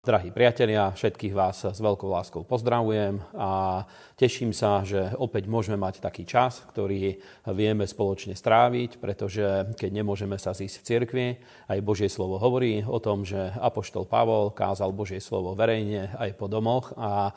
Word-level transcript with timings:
Drahí 0.00 0.32
priatelia, 0.32 0.96
všetkých 0.96 1.36
vás 1.36 1.60
s 1.60 1.76
veľkou 1.76 2.08
láskou 2.08 2.40
pozdravujem 2.40 3.20
a 3.36 3.84
teším 4.16 4.56
sa, 4.56 4.80
že 4.80 5.12
opäť 5.20 5.44
môžeme 5.44 5.76
mať 5.76 6.00
taký 6.00 6.24
čas, 6.24 6.64
ktorý 6.72 7.20
vieme 7.52 7.84
spoločne 7.84 8.32
stráviť, 8.32 8.96
pretože 8.96 9.76
keď 9.76 9.90
nemôžeme 10.00 10.40
sa 10.40 10.56
zísť 10.56 10.76
v 10.80 10.86
cirkvi, 10.88 11.26
aj 11.68 11.84
Božie 11.84 12.08
slovo 12.08 12.40
hovorí 12.40 12.80
o 12.80 12.96
tom, 12.96 13.28
že 13.28 13.52
Apoštol 13.60 14.08
Pavol 14.08 14.56
kázal 14.56 14.88
Božie 14.96 15.20
slovo 15.20 15.52
verejne 15.52 16.16
aj 16.16 16.32
po 16.32 16.48
domoch 16.48 16.96
a 16.96 17.36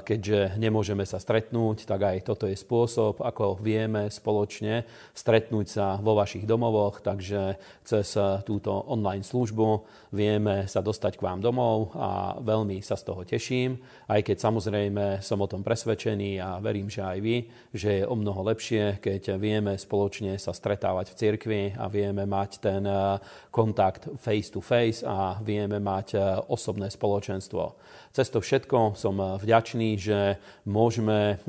keďže 0.00 0.56
nemôžeme 0.56 1.04
sa 1.04 1.20
stretnúť, 1.20 1.84
tak 1.84 2.08
aj 2.08 2.24
toto 2.24 2.48
je 2.48 2.56
spôsob, 2.56 3.20
ako 3.20 3.60
vieme 3.60 4.08
spoločne 4.08 4.88
stretnúť 5.12 5.66
sa 5.68 6.00
vo 6.00 6.16
vašich 6.16 6.48
domovoch, 6.48 7.04
takže 7.04 7.60
cez 7.84 8.16
túto 8.48 8.72
online 8.88 9.28
službu 9.28 9.84
vieme 10.16 10.64
sa 10.72 10.80
dostať 10.80 11.20
k 11.20 11.24
vám 11.28 11.44
domov, 11.44 11.81
a 11.96 12.38
veľmi 12.38 12.78
sa 12.84 12.94
z 12.94 13.02
toho 13.08 13.22
teším, 13.26 13.80
aj 14.06 14.20
keď 14.22 14.36
samozrejme 14.38 15.18
som 15.24 15.40
o 15.42 15.50
tom 15.50 15.64
presvedčený 15.66 16.38
a 16.38 16.62
verím, 16.62 16.86
že 16.86 17.02
aj 17.02 17.18
vy, 17.18 17.36
že 17.74 17.90
je 18.02 18.04
o 18.06 18.14
mnoho 18.14 18.46
lepšie, 18.52 19.00
keď 19.02 19.40
vieme 19.40 19.74
spoločne 19.74 20.36
sa 20.36 20.54
stretávať 20.54 21.12
v 21.12 21.18
cirkvi 21.18 21.62
a 21.78 21.88
vieme 21.88 22.28
mať 22.28 22.50
ten 22.62 22.82
eh, 22.84 23.18
kontakt 23.48 24.12
face 24.20 24.52
to 24.52 24.60
face 24.60 25.02
a 25.02 25.40
vieme 25.40 25.82
mať 25.82 26.08
eh, 26.14 26.22
osobné 26.50 26.92
spoločenstvo. 26.92 27.78
Cez 28.12 28.28
to 28.28 28.44
všetko 28.44 28.94
som 28.94 29.16
eh, 29.18 29.26
vďačný, 29.40 29.90
že 29.98 30.38
môžeme 30.68 31.40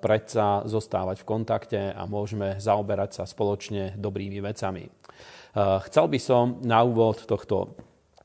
predsa 0.00 0.66
zostávať 0.66 1.22
v 1.22 1.28
kontakte 1.28 1.80
a 1.92 2.02
môžeme 2.06 2.58
zaoberať 2.58 3.22
sa 3.22 3.24
spoločne 3.24 3.94
dobrými 3.96 4.38
vecami. 4.42 4.88
Chcel 5.56 6.06
by 6.12 6.18
som 6.20 6.60
na 6.60 6.84
úvod 6.84 7.24
tohto 7.24 7.72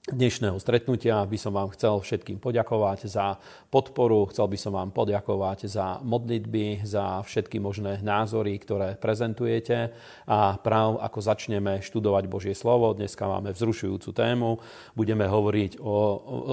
dnešného 0.02 0.58
stretnutia. 0.58 1.22
By 1.30 1.38
som 1.38 1.54
vám 1.54 1.70
chcel 1.78 2.02
všetkým 2.02 2.42
poďakovať 2.42 3.06
za 3.06 3.38
podporu, 3.70 4.26
chcel 4.34 4.50
by 4.50 4.58
som 4.58 4.74
vám 4.74 4.90
poďakovať 4.90 5.70
za 5.70 6.02
modlitby, 6.02 6.82
za 6.82 7.22
všetky 7.22 7.62
možné 7.62 8.02
názory, 8.02 8.58
ktoré 8.58 8.98
prezentujete. 8.98 9.94
A 10.26 10.58
práv 10.58 10.98
ako 11.06 11.20
začneme 11.22 11.86
študovať 11.86 12.26
Božie 12.26 12.58
slovo. 12.58 12.98
Dneska 12.98 13.30
máme 13.30 13.54
vzrušujúcu 13.54 14.10
tému, 14.10 14.58
budeme 14.98 15.30
hovoriť 15.30 15.78
o, 15.78 15.98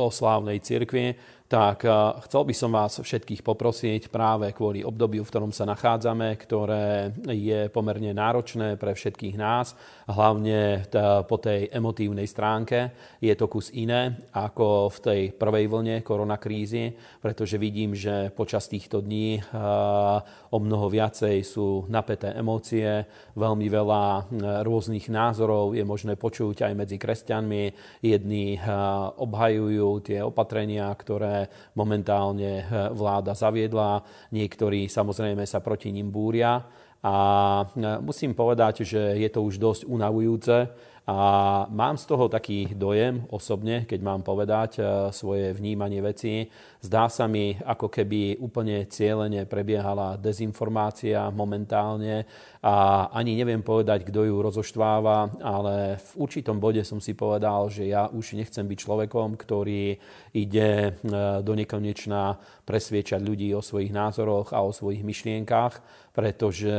o 0.04 0.12
slávnej 0.12 0.60
cirkvi, 0.60 1.16
tak 1.48 1.80
chcel 2.28 2.42
by 2.44 2.52
som 2.52 2.76
vás 2.76 3.00
všetkých 3.00 3.40
poprosiť 3.40 4.12
práve 4.12 4.52
kvôli 4.52 4.84
obdobiu, 4.84 5.24
v 5.24 5.32
ktorom 5.32 5.48
sa 5.48 5.64
nachádzame, 5.64 6.36
ktoré 6.36 7.16
je 7.24 7.72
pomerne 7.72 8.12
náročné 8.12 8.76
pre 8.76 8.92
všetkých 8.92 9.40
nás, 9.40 9.72
hlavne 10.04 10.84
po 11.24 11.36
tej 11.40 11.72
emotívnej 11.72 12.28
stránke. 12.28 12.92
Je 13.24 13.32
to 13.32 13.48
kus 13.48 13.72
iné 13.72 14.28
ako 14.36 14.92
v 14.92 14.98
tej 15.00 15.20
prvej 15.32 15.72
vlne 15.72 15.96
koronakrízy, 16.04 16.92
pretože 17.24 17.56
vidím, 17.56 17.96
že 17.96 18.28
počas 18.28 18.68
týchto 18.68 19.00
dní 19.00 19.40
o 20.52 20.58
mnoho 20.60 20.92
viacej 20.92 21.40
sú 21.48 21.88
napäté 21.88 22.36
emócie, 22.36 23.08
veľmi 23.40 23.72
veľa 23.72 24.04
rôznych 24.68 25.08
názorov 25.08 25.72
je 25.72 25.84
možné 25.84 26.12
počuť 26.20 26.68
aj 26.68 26.72
medzi 26.76 27.00
kresťanmi. 27.00 27.62
Jedni 28.04 28.60
obhajujú 29.16 30.04
tie 30.04 30.20
opatrenia, 30.20 30.92
ktoré 30.92 31.37
momentálne 31.76 32.64
eh, 32.64 32.66
vláda 32.90 33.36
zaviedla. 33.36 34.02
Niektorí 34.34 34.88
samozrejme 34.88 35.44
sa 35.44 35.62
proti 35.62 35.94
ním 35.94 36.10
búria. 36.10 36.64
A 37.04 37.14
eh, 37.62 38.00
musím 38.02 38.34
povedať, 38.34 38.82
že 38.82 39.14
je 39.20 39.28
to 39.30 39.44
už 39.44 39.60
dosť 39.60 39.82
unavujúce 39.86 40.56
a 41.08 41.64
mám 41.72 41.96
z 41.96 42.04
toho 42.04 42.28
taký 42.28 42.76
dojem 42.76 43.24
osobne, 43.32 43.88
keď 43.88 44.00
mám 44.04 44.20
povedať 44.20 44.76
e, 44.76 44.82
svoje 45.08 45.56
vnímanie 45.56 46.04
veci. 46.04 46.44
Zdá 46.84 47.08
sa 47.08 47.24
mi, 47.24 47.56
ako 47.56 47.88
keby 47.88 48.36
úplne 48.44 48.84
cieľene 48.84 49.48
prebiehala 49.48 50.20
dezinformácia 50.20 51.32
momentálne 51.32 52.28
a 52.60 53.08
ani 53.08 53.40
neviem 53.40 53.64
povedať, 53.64 54.04
kto 54.04 54.28
ju 54.28 54.36
rozoštváva, 54.36 55.40
ale 55.40 55.96
v 55.96 56.10
určitom 56.20 56.60
bode 56.60 56.84
som 56.84 57.00
si 57.00 57.16
povedal, 57.16 57.72
že 57.72 57.88
ja 57.88 58.12
už 58.12 58.36
nechcem 58.36 58.68
byť 58.68 58.76
človekom, 58.76 59.40
ktorý 59.40 59.96
ide 60.36 60.92
e, 60.92 61.16
do 61.40 61.52
nekonečna 61.56 62.36
presviečať 62.68 63.24
ľudí 63.24 63.48
o 63.56 63.64
svojich 63.64 63.96
názoroch 63.96 64.52
a 64.52 64.60
o 64.60 64.76
svojich 64.76 65.00
myšlienkách, 65.00 65.80
pretože 66.18 66.74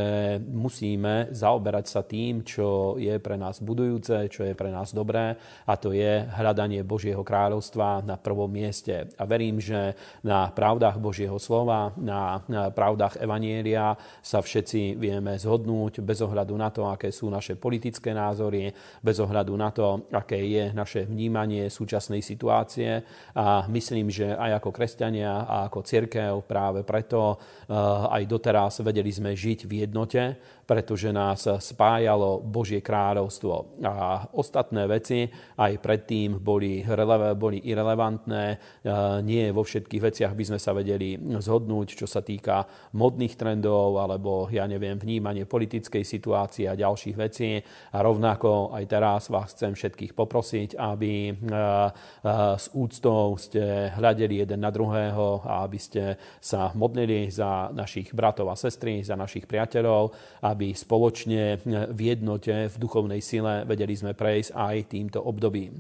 musíme 0.52 1.32
zaoberať 1.32 1.86
sa 1.88 2.04
tým, 2.04 2.44
čo 2.44 3.00
je 3.00 3.16
pre 3.24 3.40
nás 3.40 3.64
budujúce, 3.64 4.28
čo 4.28 4.44
je 4.44 4.52
pre 4.52 4.68
nás 4.68 4.92
dobré 4.92 5.40
a 5.64 5.80
to 5.80 5.96
je 5.96 6.28
hľadanie 6.28 6.84
Božieho 6.84 7.24
kráľovstva 7.24 8.04
na 8.04 8.20
prvom 8.20 8.52
mieste. 8.52 9.08
A 9.16 9.24
verím, 9.24 9.64
že 9.64 9.96
na 10.28 10.52
pravdách 10.52 11.00
Božieho 11.00 11.40
slova, 11.40 11.96
na 11.96 12.44
pravdách 12.76 13.16
Evanielia 13.24 13.96
sa 14.20 14.44
všetci 14.44 15.00
vieme 15.00 15.40
zhodnúť 15.40 16.04
bez 16.04 16.20
ohľadu 16.20 16.60
na 16.60 16.68
to, 16.68 16.92
aké 16.92 17.08
sú 17.08 17.32
naše 17.32 17.56
politické 17.56 18.12
názory, 18.12 18.76
bez 19.00 19.24
ohľadu 19.24 19.56
na 19.56 19.72
to, 19.72 20.04
aké 20.12 20.36
je 20.36 20.76
naše 20.76 21.08
vnímanie 21.08 21.72
súčasnej 21.72 22.20
situácie. 22.20 23.08
A 23.40 23.64
myslím, 23.72 24.12
že 24.12 24.36
aj 24.36 24.60
ako 24.60 24.76
kresťania 24.76 25.48
a 25.48 25.72
ako 25.72 25.80
cirkev 25.88 26.44
práve 26.44 26.84
preto 26.84 27.40
eh, 27.40 27.72
aj 28.20 28.28
doteraz 28.28 28.84
vedeli 28.84 29.08
sme 29.16 29.29
žiť 29.36 29.66
v 29.66 29.86
jednote, 29.86 30.38
pretože 30.70 31.10
nás 31.10 31.50
spájalo 31.50 32.46
Božie 32.46 32.78
kráľovstvo. 32.86 33.82
A 33.82 34.22
ostatné 34.38 34.86
veci 34.86 35.26
aj 35.58 35.82
predtým 35.82 36.38
boli, 36.38 36.86
boli 37.34 37.58
irrelevantné. 37.66 38.46
Nie 39.26 39.50
vo 39.50 39.66
všetkých 39.66 40.06
veciach 40.14 40.38
by 40.38 40.44
sme 40.46 40.60
sa 40.62 40.78
vedeli 40.78 41.18
zhodnúť, 41.18 41.98
čo 41.98 42.06
sa 42.06 42.22
týka 42.22 42.70
modných 42.94 43.34
trendov 43.34 43.98
alebo, 43.98 44.46
ja 44.54 44.70
neviem, 44.70 45.02
vnímanie 45.02 45.50
politickej 45.50 46.06
situácie 46.06 46.70
a 46.70 46.78
ďalších 46.78 47.18
vecí. 47.18 47.58
A 47.90 47.98
rovnako 48.06 48.70
aj 48.78 48.86
teraz 48.86 49.34
vás 49.34 49.58
chcem 49.58 49.74
všetkých 49.74 50.14
poprosiť, 50.14 50.78
aby 50.78 51.34
s 52.62 52.66
úctou 52.78 53.34
ste 53.42 53.90
hľadeli 53.98 54.46
jeden 54.46 54.62
na 54.62 54.70
druhého 54.70 55.42
a 55.50 55.66
aby 55.66 55.80
ste 55.82 56.14
sa 56.38 56.70
modlili 56.78 57.34
za 57.34 57.74
našich 57.74 58.14
bratov 58.14 58.54
a 58.54 58.60
sestry, 58.60 59.02
za 59.02 59.18
našich 59.18 59.50
priateľov, 59.50 60.14
aby 60.46 60.59
aby 60.60 60.76
spoločne 60.76 61.56
v 61.96 62.00
jednote, 62.04 62.68
v 62.68 62.76
duchovnej 62.76 63.24
sile 63.24 63.64
vedeli 63.64 63.96
sme 63.96 64.12
prejsť 64.12 64.52
aj 64.52 64.92
týmto 64.92 65.24
obdobím. 65.24 65.80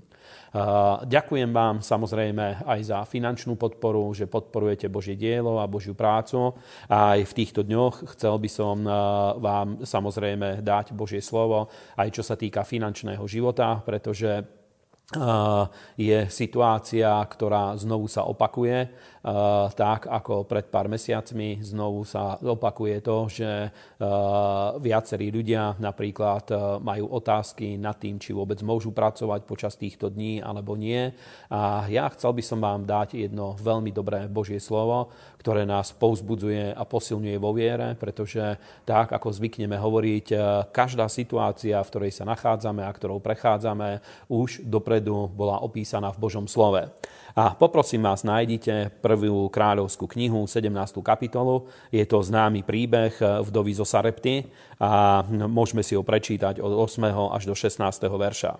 Ďakujem 1.03 1.51
vám 1.51 1.84
samozrejme 1.84 2.63
aj 2.63 2.79
za 2.88 3.03
finančnú 3.03 3.59
podporu, 3.59 4.07
že 4.16 4.31
podporujete 4.31 4.88
Božie 4.88 5.19
dielo 5.19 5.59
a 5.59 5.67
Božiu 5.67 6.00
prácu. 6.00 6.56
Aj 6.88 7.19
v 7.19 7.35
týchto 7.35 7.67
dňoch 7.67 8.16
chcel 8.16 8.40
by 8.40 8.47
som 8.47 8.88
vám 9.44 9.84
samozrejme 9.84 10.63
dať 10.63 10.96
Božie 10.96 11.19
slovo, 11.19 11.67
aj 12.00 12.16
čo 12.16 12.23
sa 12.23 12.40
týka 12.40 12.63
finančného 12.63 13.28
života, 13.28 13.84
pretože 13.84 14.47
je 16.00 16.19
situácia, 16.29 17.09
ktorá 17.09 17.73
znovu 17.75 18.06
sa 18.06 18.29
opakuje 18.29 18.88
tak 19.75 20.07
ako 20.07 20.47
pred 20.47 20.72
pár 20.72 20.88
mesiacmi. 20.88 21.59
Znovu 21.59 22.07
sa 22.07 22.40
opakuje 22.40 23.03
to, 23.03 23.28
že 23.28 23.50
eh, 23.50 23.72
viacerí 24.80 25.28
ľudia 25.28 25.75
napríklad 25.78 26.46
eh, 26.52 26.57
majú 26.80 27.12
otázky 27.19 27.75
nad 27.75 28.00
tým, 28.00 28.16
či 28.16 28.31
vôbec 28.31 28.63
môžu 28.63 28.96
pracovať 28.96 29.44
počas 29.44 29.75
týchto 29.75 30.08
dní 30.08 30.40
alebo 30.40 30.79
nie. 30.79 31.12
A 31.52 31.84
ja 31.91 32.08
chcel 32.16 32.31
by 32.31 32.44
som 32.44 32.59
vám 32.63 32.88
dať 32.88 33.19
jedno 33.19 33.59
veľmi 33.59 33.91
dobré 33.91 34.31
Božie 34.31 34.63
slovo, 34.63 35.12
ktoré 35.40 35.68
nás 35.68 35.91
povzbudzuje 35.91 36.72
a 36.75 36.84
posilňuje 36.88 37.38
vo 37.40 37.52
viere, 37.52 37.96
pretože 38.00 38.59
tak, 38.84 39.12
ako 39.16 39.31
zvykneme 39.31 39.75
hovoriť, 39.79 40.25
každá 40.72 41.08
situácia, 41.08 41.79
v 41.79 41.90
ktorej 41.91 42.12
sa 42.12 42.28
nachádzame 42.28 42.84
a 42.84 42.91
ktorou 42.91 43.24
prechádzame, 43.24 44.03
už 44.28 44.68
dopredu 44.68 45.32
bola 45.32 45.64
opísaná 45.64 46.11
v 46.11 46.22
Božom 46.28 46.46
slove. 46.47 46.91
A 47.40 47.56
poprosím 47.56 48.03
vás, 48.03 48.28
nájdite 48.28 49.00
prvú 49.00 49.47
kráľovskú 49.47 50.12
knihu, 50.12 50.44
17. 50.44 50.76
kapitolu. 51.00 51.72
Je 51.88 52.03
to 52.03 52.20
známy 52.20 52.68
príbeh 52.68 53.16
vdovy 53.16 53.80
zo 53.80 53.88
Sarepty 53.88 54.52
a 54.76 55.24
môžeme 55.47 55.80
si 55.80 55.96
ho 55.96 56.03
prečítať 56.03 56.59
od 56.59 56.76
8. 56.76 57.00
až 57.32 57.47
do 57.47 57.56
16. 57.56 57.80
verša. 58.12 58.59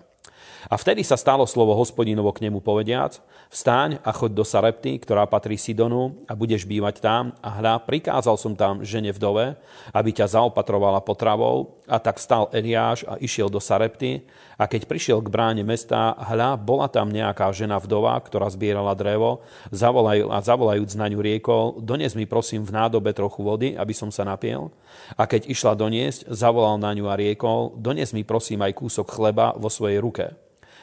A 0.72 0.80
vtedy 0.80 1.04
sa 1.04 1.20
stalo 1.20 1.44
slovo 1.44 1.76
hospodinovo 1.76 2.32
k 2.32 2.48
nemu 2.48 2.60
povediac, 2.64 3.20
vstáň 3.52 4.00
a 4.00 4.16
choď 4.16 4.30
do 4.32 4.44
Sarepty, 4.48 4.96
ktorá 4.96 5.28
patrí 5.28 5.60
Sidonu 5.60 6.16
a 6.24 6.32
budeš 6.32 6.64
bývať 6.64 7.04
tam. 7.04 7.36
A 7.44 7.60
hľa, 7.60 7.84
prikázal 7.84 8.36
som 8.40 8.56
tam 8.56 8.80
žene 8.80 9.12
vdove, 9.12 9.60
aby 9.92 10.10
ťa 10.12 10.40
zaopatrovala 10.40 11.04
potravou. 11.04 11.80
A 11.84 12.00
tak 12.00 12.16
stal 12.16 12.48
Eliáš 12.52 13.04
a 13.04 13.20
išiel 13.20 13.52
do 13.52 13.60
Sarepty. 13.60 14.24
A 14.60 14.68
keď 14.68 14.84
prišiel 14.84 15.24
k 15.24 15.32
bráne 15.32 15.64
mesta, 15.64 16.12
hľa, 16.20 16.60
bola 16.60 16.84
tam 16.92 17.08
nejaká 17.08 17.48
žena 17.56 17.80
vdova, 17.80 18.20
ktorá 18.20 18.44
zbierala 18.52 18.92
drevo. 18.92 19.40
Zavolajú, 19.72 20.28
a 20.28 20.36
zavolajúc 20.44 21.00
na 21.00 21.08
ňu 21.08 21.24
riekol, 21.24 21.80
dones 21.80 22.12
mi 22.12 22.28
prosím 22.28 22.68
v 22.68 22.76
nádobe 22.76 23.16
trochu 23.16 23.40
vody, 23.40 23.68
aby 23.72 23.96
som 23.96 24.12
sa 24.12 24.28
napiel. 24.28 24.68
A 25.16 25.24
keď 25.24 25.48
išla 25.48 25.72
doniesť, 25.72 26.28
zavolal 26.28 26.76
na 26.76 26.92
ňu 26.92 27.08
a 27.08 27.16
riekol, 27.16 27.72
dones 27.80 28.12
mi 28.12 28.20
prosím 28.20 28.60
aj 28.60 28.76
kúsok 28.76 29.08
chleba 29.08 29.56
vo 29.56 29.72
svojej 29.72 29.96
ruke. 29.96 30.36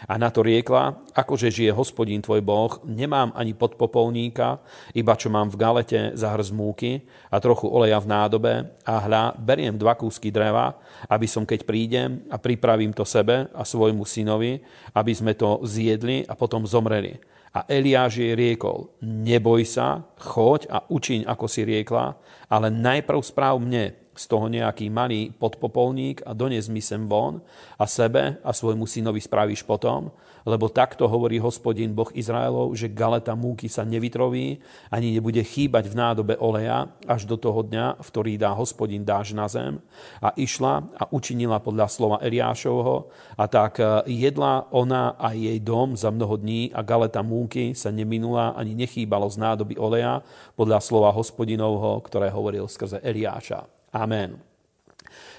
A 0.06 0.22
na 0.22 0.30
to 0.30 0.46
riekla, 0.46 1.02
akože 1.18 1.50
žije 1.50 1.74
hospodín 1.74 2.22
tvoj 2.22 2.46
Boh, 2.46 2.78
nemám 2.86 3.34
ani 3.34 3.58
podpopolníka, 3.58 4.62
iba 4.94 5.18
čo 5.18 5.34
mám 5.34 5.50
v 5.50 5.58
galete 5.58 6.14
za 6.14 6.38
hrz 6.38 6.54
múky 6.54 7.02
a 7.34 7.42
trochu 7.42 7.66
oleja 7.66 7.98
v 7.98 8.10
nádobe 8.14 8.54
a 8.86 8.94
hľa, 9.02 9.34
beriem 9.42 9.74
dva 9.74 9.98
kúsky 9.98 10.30
dreva, 10.30 10.78
aby 11.10 11.26
som 11.26 11.50
keď 11.50 11.66
prídem 11.66 12.22
a 12.30 12.38
pripravím 12.38 12.94
to 12.94 13.02
sebe 13.02 13.50
a 13.50 13.62
svojmu 13.66 14.06
synovi, 14.06 14.62
aby 14.94 15.12
sme 15.18 15.34
to 15.34 15.66
zjedli 15.66 16.22
a 16.30 16.38
potom 16.38 16.70
zomreli. 16.70 17.18
A 17.58 17.66
Eliáš 17.66 18.22
jej 18.22 18.38
riekol, 18.38 18.94
neboj 19.02 19.66
sa, 19.66 20.06
choď 20.22 20.70
a 20.70 20.86
učiň, 20.86 21.26
ako 21.26 21.50
si 21.50 21.66
riekla, 21.66 22.14
ale 22.46 22.70
najprv 22.70 23.18
správ 23.26 23.58
mne, 23.58 23.98
z 24.18 24.26
toho 24.28 24.50
nejaký 24.50 24.90
malý 24.90 25.30
podpopolník 25.32 26.26
a 26.26 26.34
dones 26.34 26.68
mi 26.68 26.82
sem 26.82 27.06
von 27.06 27.40
a 27.78 27.86
sebe 27.86 28.42
a 28.42 28.52
svojmu 28.52 28.90
synovi 28.90 29.22
spravíš 29.22 29.64
potom, 29.64 30.10
lebo 30.48 30.72
takto 30.72 31.12
hovorí 31.12 31.44
hospodin 31.44 31.92
Boh 31.92 32.08
Izraelov, 32.16 32.72
že 32.80 32.88
galeta 32.88 33.36
múky 33.36 33.68
sa 33.68 33.84
nevytroví, 33.84 34.64
ani 34.88 35.12
nebude 35.12 35.44
chýbať 35.44 35.92
v 35.92 35.96
nádobe 36.00 36.34
oleja 36.40 36.88
až 37.04 37.28
do 37.28 37.36
toho 37.36 37.68
dňa, 37.68 38.00
v 38.00 38.08
ktorý 38.08 38.34
dá 38.40 38.56
hospodin 38.56 39.04
dáž 39.04 39.36
na 39.36 39.52
zem. 39.52 39.84
A 40.24 40.32
išla 40.40 40.88
a 40.96 41.04
učinila 41.12 41.60
podľa 41.60 41.92
slova 41.92 42.18
Eliášovho 42.24 43.12
a 43.36 43.44
tak 43.52 43.84
e, 43.84 44.08
jedla 44.08 44.72
ona 44.72 45.20
a 45.20 45.36
jej 45.36 45.60
dom 45.60 46.00
za 46.00 46.16
mnoho 46.16 46.40
dní 46.40 46.72
a 46.72 46.80
galeta 46.80 47.20
múky 47.20 47.76
sa 47.76 47.92
neminula 47.92 48.56
ani 48.56 48.72
nechýbalo 48.72 49.28
z 49.28 49.44
nádoby 49.44 49.76
oleja 49.76 50.24
podľa 50.56 50.80
slova 50.80 51.12
hospodinovho, 51.12 52.00
ktoré 52.08 52.32
hovoril 52.32 52.72
skrze 52.72 53.04
Eliáša. 53.04 53.77
Amen. 53.98 54.38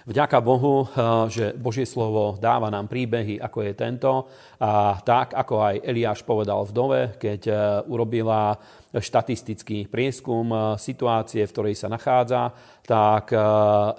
Vďaka 0.08 0.40
Bohu, 0.40 0.82
eh, 0.82 0.90
že 1.30 1.44
Božie 1.54 1.86
slovo 1.86 2.40
dáva 2.40 2.72
nám 2.72 2.90
príbehy, 2.90 3.38
ako 3.38 3.58
je 3.60 3.72
tento. 3.76 4.12
A 4.58 4.98
tak, 5.04 5.36
ako 5.36 5.62
aj 5.62 5.84
Eliáš 5.84 6.26
povedal 6.26 6.64
v 6.66 6.72
dove, 6.74 7.00
keď 7.20 7.40
eh, 7.46 7.56
urobila 7.86 8.58
štatistický 8.90 9.86
prieskum 9.86 10.50
eh, 10.50 10.60
situácie, 10.80 11.46
v 11.46 11.52
ktorej 11.54 11.76
sa 11.78 11.92
nachádza, 11.92 12.50
tak 12.88 13.36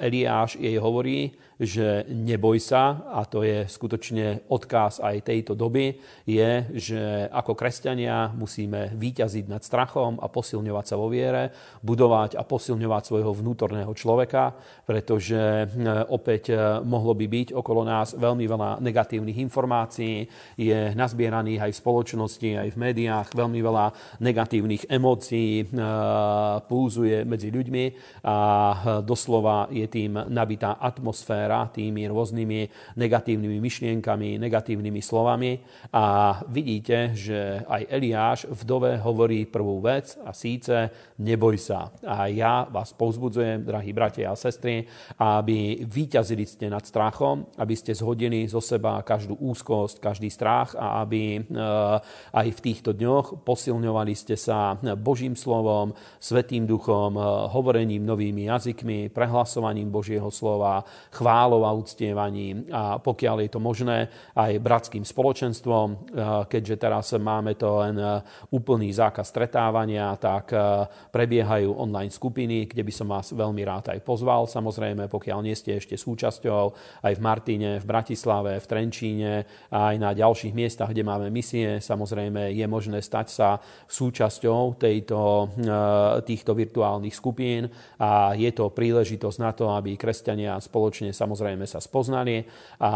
Eliáš 0.02 0.58
jej 0.58 0.74
hovorí, 0.82 1.30
že 1.60 2.08
neboj 2.08 2.56
sa, 2.64 3.04
a 3.12 3.28
to 3.28 3.44
je 3.44 3.68
skutočne 3.68 4.48
odkaz 4.48 5.04
aj 5.04 5.28
tejto 5.28 5.60
doby, 5.60 6.00
je, 6.24 6.52
že 6.80 7.28
ako 7.28 7.52
kresťania 7.52 8.32
musíme 8.32 8.96
výťaziť 8.96 9.46
nad 9.52 9.60
strachom 9.60 10.24
a 10.24 10.32
posilňovať 10.32 10.86
sa 10.88 10.96
vo 10.96 11.12
viere, 11.12 11.52
budovať 11.84 12.40
a 12.40 12.48
posilňovať 12.48 13.04
svojho 13.04 13.36
vnútorného 13.36 13.92
človeka, 13.92 14.56
pretože 14.88 15.68
hm, 15.68 16.08
opäť 16.16 16.56
hm, 16.56 16.88
mohlo 16.88 17.12
by 17.12 17.28
byť 17.28 17.48
okolo 17.52 17.84
nás 17.84 18.16
veľmi 18.16 18.48
veľa 18.48 18.80
negatívnych 18.80 19.44
informácií, 19.44 20.24
je 20.56 20.96
nazbieraných 20.96 21.68
aj 21.68 21.72
v 21.76 21.82
spoločnosti, 21.84 22.50
aj 22.56 22.70
v 22.72 22.78
médiách, 22.80 23.36
veľmi 23.36 23.60
veľa 23.60 23.86
negatívnych 24.24 24.88
emócií 24.88 25.68
hm, 25.68 25.76
púzuje 26.72 27.28
medzi 27.28 27.52
ľuďmi 27.52 27.86
a 28.24 28.38
doslova 29.04 29.68
je 29.76 29.84
tým 29.92 30.16
nabitá 30.32 30.80
atmosféra 30.80 31.49
atmosféra 31.50 31.74
tými 31.74 32.06
rôznymi 32.06 32.60
negatívnymi 32.98 33.58
myšlienkami, 33.58 34.38
negatívnymi 34.38 35.02
slovami. 35.02 35.58
A 35.94 36.38
vidíte, 36.46 37.18
že 37.18 37.66
aj 37.66 37.90
Eliáš 37.90 38.40
v 38.46 38.62
dove 38.66 38.92
hovorí 39.02 39.50
prvú 39.50 39.82
vec 39.82 40.18
a 40.22 40.34
síce 40.34 40.94
neboj 41.18 41.58
sa. 41.58 41.90
A 42.06 42.30
ja 42.30 42.70
vás 42.70 42.94
povzbudzujem, 42.94 43.66
drahí 43.66 43.92
bratia 43.94 44.32
a 44.32 44.38
sestry, 44.38 44.86
aby 45.18 45.82
vyťazili 45.84 46.46
ste 46.46 46.70
nad 46.70 46.86
strachom, 46.86 47.50
aby 47.58 47.74
ste 47.74 47.98
zhodili 47.98 48.46
zo 48.46 48.62
seba 48.62 49.02
každú 49.02 49.40
úzkosť, 49.42 49.98
každý 49.98 50.30
strach 50.30 50.78
a 50.78 51.02
aby 51.02 51.40
eh, 51.40 51.44
aj 52.36 52.48
v 52.54 52.60
týchto 52.62 52.94
dňoch 52.94 53.42
posilňovali 53.42 54.14
ste 54.14 54.38
sa 54.38 54.78
Božím 55.00 55.34
slovom, 55.34 55.96
Svetým 56.20 56.68
duchom, 56.70 57.18
eh, 57.18 57.24
hovorením 57.50 58.06
novými 58.06 58.52
jazykmi, 58.52 59.10
prehlasovaním 59.10 59.90
Božieho 59.90 60.30
slova, 60.30 60.84
chvál 61.10 61.39
chválou 61.40 61.64
a 61.64 61.72
uctievaním 61.72 62.68
a 62.68 63.00
pokiaľ 63.00 63.48
je 63.48 63.50
to 63.56 63.64
možné 63.64 64.12
aj 64.36 64.60
bratským 64.60 65.08
spoločenstvom, 65.08 65.88
eh, 65.88 65.98
keďže 66.52 66.76
teraz 66.76 67.16
máme 67.16 67.56
to 67.56 67.80
len 67.80 67.96
eh, 67.96 68.20
úplný 68.52 68.92
zákaz 68.92 69.32
stretávania, 69.32 70.20
tak 70.20 70.52
eh, 70.52 70.84
prebiehajú 71.16 71.80
online 71.80 72.12
skupiny, 72.12 72.68
kde 72.68 72.84
by 72.84 72.92
som 72.92 73.08
vás 73.08 73.32
veľmi 73.32 73.64
rád 73.64 73.96
aj 73.96 74.04
pozval. 74.04 74.52
Samozrejme, 74.52 75.08
pokiaľ 75.08 75.40
nie 75.40 75.56
ste 75.56 75.80
ešte 75.80 75.96
súčasťou, 75.96 76.64
aj 77.08 77.14
v 77.16 77.24
Martine, 77.24 77.80
v 77.80 77.88
Bratislave, 77.88 78.60
v 78.60 78.68
Trenčíne, 78.68 79.34
aj 79.72 79.96
na 79.96 80.12
ďalších 80.12 80.52
miestach, 80.52 80.92
kde 80.92 81.08
máme 81.08 81.32
misie, 81.32 81.80
samozrejme 81.80 82.52
je 82.52 82.68
možné 82.68 83.00
stať 83.00 83.28
sa 83.32 83.50
súčasťou 83.88 84.76
tejto, 84.76 85.54
týchto 86.26 86.52
virtuálnych 86.52 87.16
skupín 87.16 87.70
a 88.02 88.34
je 88.34 88.50
to 88.52 88.74
príležitosť 88.74 89.38
na 89.40 89.52
to, 89.54 89.72
aby 89.72 89.96
kresťania 89.96 90.58
spoločne 90.58 91.14
sa 91.14 91.29
samozrejme 91.30 91.70
sa 91.70 91.78
spoznali 91.78 92.42
a 92.82 92.94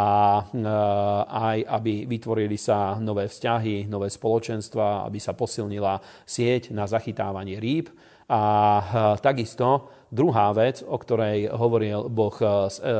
aj 1.30 1.57
aby 1.69 2.09
vytvorili 2.09 2.57
sa 2.57 2.97
nové 2.97 3.30
vzťahy, 3.30 3.85
nové 3.85 4.09
spoločenstva, 4.09 5.06
aby 5.06 5.21
sa 5.21 5.38
posilnila 5.38 6.01
sieť 6.25 6.74
na 6.74 6.89
zachytávanie 6.89 7.62
rýb. 7.62 7.94
A 8.25 8.41
takisto 9.21 9.94
druhá 10.09 10.50
vec, 10.57 10.81
o 10.81 10.97
ktorej 10.97 11.53
hovoril 11.53 12.09
Boh 12.09 12.33
s, 12.65 12.81
e, 12.81 12.95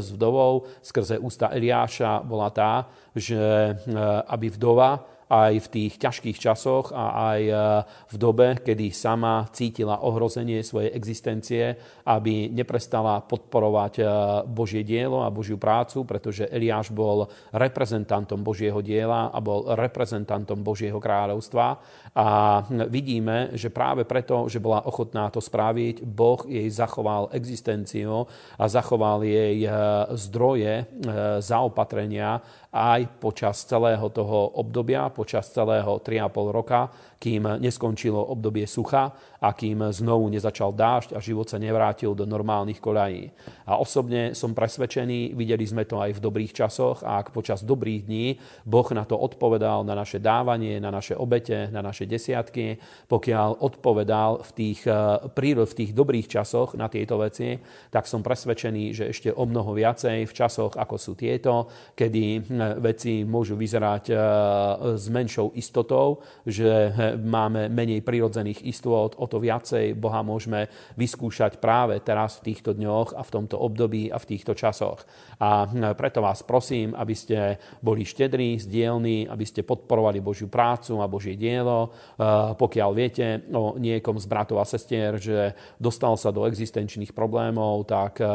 s 0.00 0.06
vdovou 0.16 0.64
skrze 0.80 1.20
ústa 1.20 1.52
Eliáša, 1.52 2.24
bola 2.24 2.48
tá, 2.48 2.88
že 3.12 3.36
aby 4.32 4.48
vdova 4.48 5.11
aj 5.32 5.64
v 5.64 5.70
tých 5.72 5.92
ťažkých 5.96 6.36
časoch 6.36 6.92
a 6.92 7.32
aj 7.32 7.40
e, 7.48 7.54
v 8.12 8.16
dobe, 8.20 8.60
kedy 8.60 8.92
sama 8.92 9.48
cítila 9.48 10.04
ohrozenie 10.04 10.60
svojej 10.60 10.92
existencie, 10.92 11.72
aby 12.04 12.52
neprestala 12.52 13.24
podporovať 13.24 13.94
e, 13.96 14.04
Božie 14.44 14.84
dielo 14.84 15.24
a 15.24 15.32
Božiu 15.32 15.56
prácu, 15.56 16.04
pretože 16.04 16.44
Eliáš 16.52 16.92
bol 16.92 17.32
reprezentantom 17.56 18.44
Božieho 18.44 18.84
diela 18.84 19.32
a 19.32 19.40
bol 19.40 19.72
reprezentantom 19.72 20.60
Božieho 20.60 21.00
kráľovstva. 21.00 21.80
A 22.12 22.28
vidíme, 22.92 23.56
že 23.56 23.72
práve 23.72 24.04
preto, 24.04 24.52
že 24.52 24.60
bola 24.60 24.84
ochotná 24.84 25.32
to 25.32 25.40
spraviť, 25.40 26.04
Boh 26.04 26.44
jej 26.44 26.68
zachoval 26.68 27.32
existenciu 27.32 28.28
a 28.60 28.68
zachoval 28.68 29.24
jej 29.24 29.64
e, 29.64 29.70
zdroje 30.12 30.84
zaopatrenia 31.40 32.44
aj 32.72 33.20
počas 33.20 33.68
celého 33.68 34.08
toho 34.08 34.56
obdobia, 34.56 35.12
počas 35.12 35.52
celého 35.52 36.00
3,5 36.00 36.56
roka, 36.56 36.88
kým 37.22 37.62
neskončilo 37.62 38.18
obdobie 38.18 38.66
sucha 38.66 39.14
a 39.38 39.54
kým 39.54 39.94
znovu 39.94 40.26
nezačal 40.26 40.74
dážď 40.74 41.14
a 41.14 41.22
život 41.22 41.46
sa 41.46 41.62
nevrátil 41.62 42.18
do 42.18 42.26
normálnych 42.26 42.82
koľají. 42.82 43.30
A 43.70 43.78
osobne 43.78 44.34
som 44.34 44.58
presvedčený, 44.58 45.38
videli 45.38 45.62
sme 45.62 45.86
to 45.86 46.02
aj 46.02 46.18
v 46.18 46.22
dobrých 46.22 46.50
časoch 46.50 47.06
a 47.06 47.22
ak 47.22 47.30
počas 47.30 47.62
dobrých 47.62 48.02
dní 48.10 48.26
Boh 48.66 48.86
na 48.90 49.06
to 49.06 49.14
odpovedal, 49.14 49.86
na 49.86 49.94
naše 49.94 50.18
dávanie, 50.18 50.82
na 50.82 50.90
naše 50.90 51.14
obete, 51.14 51.70
na 51.70 51.78
naše 51.78 52.10
desiatky, 52.10 52.82
pokiaľ 53.06 53.62
odpovedal 53.62 54.42
v 54.42 54.50
tých, 54.50 54.80
eh, 54.90 55.62
v 55.62 55.74
tých 55.78 55.94
dobrých 55.94 56.26
časoch 56.26 56.74
na 56.74 56.90
tieto 56.90 57.22
veci, 57.22 57.54
tak 57.94 58.10
som 58.10 58.26
presvedčený, 58.26 58.84
že 58.90 59.04
ešte 59.14 59.30
o 59.30 59.46
mnoho 59.46 59.78
viacej 59.78 60.26
v 60.26 60.32
časoch, 60.32 60.74
ako 60.74 60.96
sú 60.98 61.12
tieto, 61.14 61.70
kedy 61.94 62.24
hm, 62.42 62.82
veci 62.82 63.22
môžu 63.22 63.54
vyzerať 63.54 64.04
eh, 64.10 64.16
s 64.98 65.06
menšou 65.06 65.54
istotou, 65.54 66.18
že 66.42 66.90
eh, 66.90 67.11
máme 67.18 67.68
menej 67.68 68.00
prirodzených 68.04 68.64
istôt, 68.68 69.14
o 69.16 69.26
to 69.26 69.40
viacej 69.42 69.94
Boha 69.96 70.20
môžeme 70.24 70.68
vyskúšať 70.96 71.58
práve 71.58 71.98
teraz 72.00 72.40
v 72.40 72.52
týchto 72.52 72.76
dňoch 72.76 73.16
a 73.16 73.22
v 73.22 73.32
tomto 73.32 73.56
období 73.58 74.08
a 74.08 74.16
v 74.16 74.28
týchto 74.28 74.52
časoch. 74.56 75.04
A 75.42 75.66
hm, 75.66 75.94
preto 75.98 76.22
vás 76.22 76.44
prosím, 76.46 76.94
aby 76.94 77.14
ste 77.16 77.58
boli 77.82 78.06
štedrí, 78.06 78.58
zdielní, 78.58 79.26
aby 79.26 79.44
ste 79.46 79.66
podporovali 79.66 80.22
Božiu 80.22 80.46
prácu 80.46 81.02
a 81.02 81.10
Božie 81.10 81.34
dielo. 81.34 81.88
E, 81.88 82.18
pokiaľ 82.54 82.90
viete 82.94 83.42
o 83.50 83.74
niekom 83.76 84.18
z 84.22 84.26
bratov 84.30 84.62
a 84.62 84.66
sestier, 84.66 85.18
že 85.18 85.56
dostal 85.80 86.14
sa 86.14 86.30
do 86.30 86.46
existenčných 86.46 87.10
problémov, 87.10 87.88
tak 87.90 88.22
e, 88.22 88.26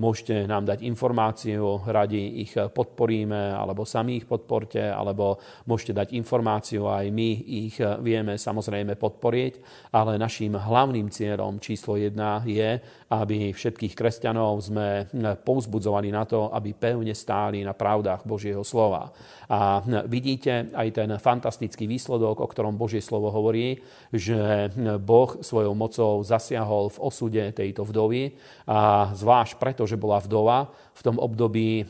môžete 0.00 0.48
nám 0.48 0.64
dať 0.64 0.84
informáciu, 0.86 1.84
radi 1.84 2.42
ich 2.42 2.54
podporíme, 2.56 3.52
alebo 3.52 3.84
sami 3.84 4.22
ich 4.22 4.26
podporte, 4.26 4.80
alebo 4.80 5.36
môžete 5.68 5.92
dať 5.92 6.08
informáciu, 6.16 6.88
aj 6.88 7.06
my 7.12 7.30
ich 7.68 7.76
vieme 8.00 8.38
samozrejme 8.38 8.96
podporiť, 8.96 9.52
ale 9.92 10.16
našim 10.16 10.54
hlavným 10.56 11.12
cieľom 11.12 11.60
číslo 11.60 11.98
jedna 11.98 12.40
je, 12.46 12.80
aby 13.12 13.52
všetkých 13.52 13.92
kresťanov 13.92 14.64
sme 14.64 15.04
povzbudzovali 15.44 16.08
na 16.08 16.24
to, 16.24 16.48
aby 16.48 16.72
pevne 16.72 17.12
stáli 17.12 17.60
na 17.60 17.76
pravdách 17.76 18.24
Božieho 18.24 18.64
slova. 18.64 19.12
A 19.52 19.84
vidíte 20.08 20.72
aj 20.72 20.88
ten 20.96 21.10
fantastický 21.20 21.84
výsledok, 21.84 22.40
o 22.40 22.48
ktorom 22.48 22.80
Božie 22.80 23.04
slovo 23.04 23.28
hovorí, 23.28 23.84
že 24.08 24.72
Boh 24.96 25.36
svojou 25.44 25.76
mocou 25.76 26.24
zasiahol 26.24 26.88
v 26.88 27.02
osude 27.04 27.44
tejto 27.52 27.84
vdovy 27.84 28.32
a 28.64 29.12
zvlášť 29.12 29.60
preto, 29.60 29.84
že 29.84 30.00
bola 30.00 30.16
vdova, 30.16 30.72
v 30.92 31.02
tom 31.04 31.16
období 31.20 31.88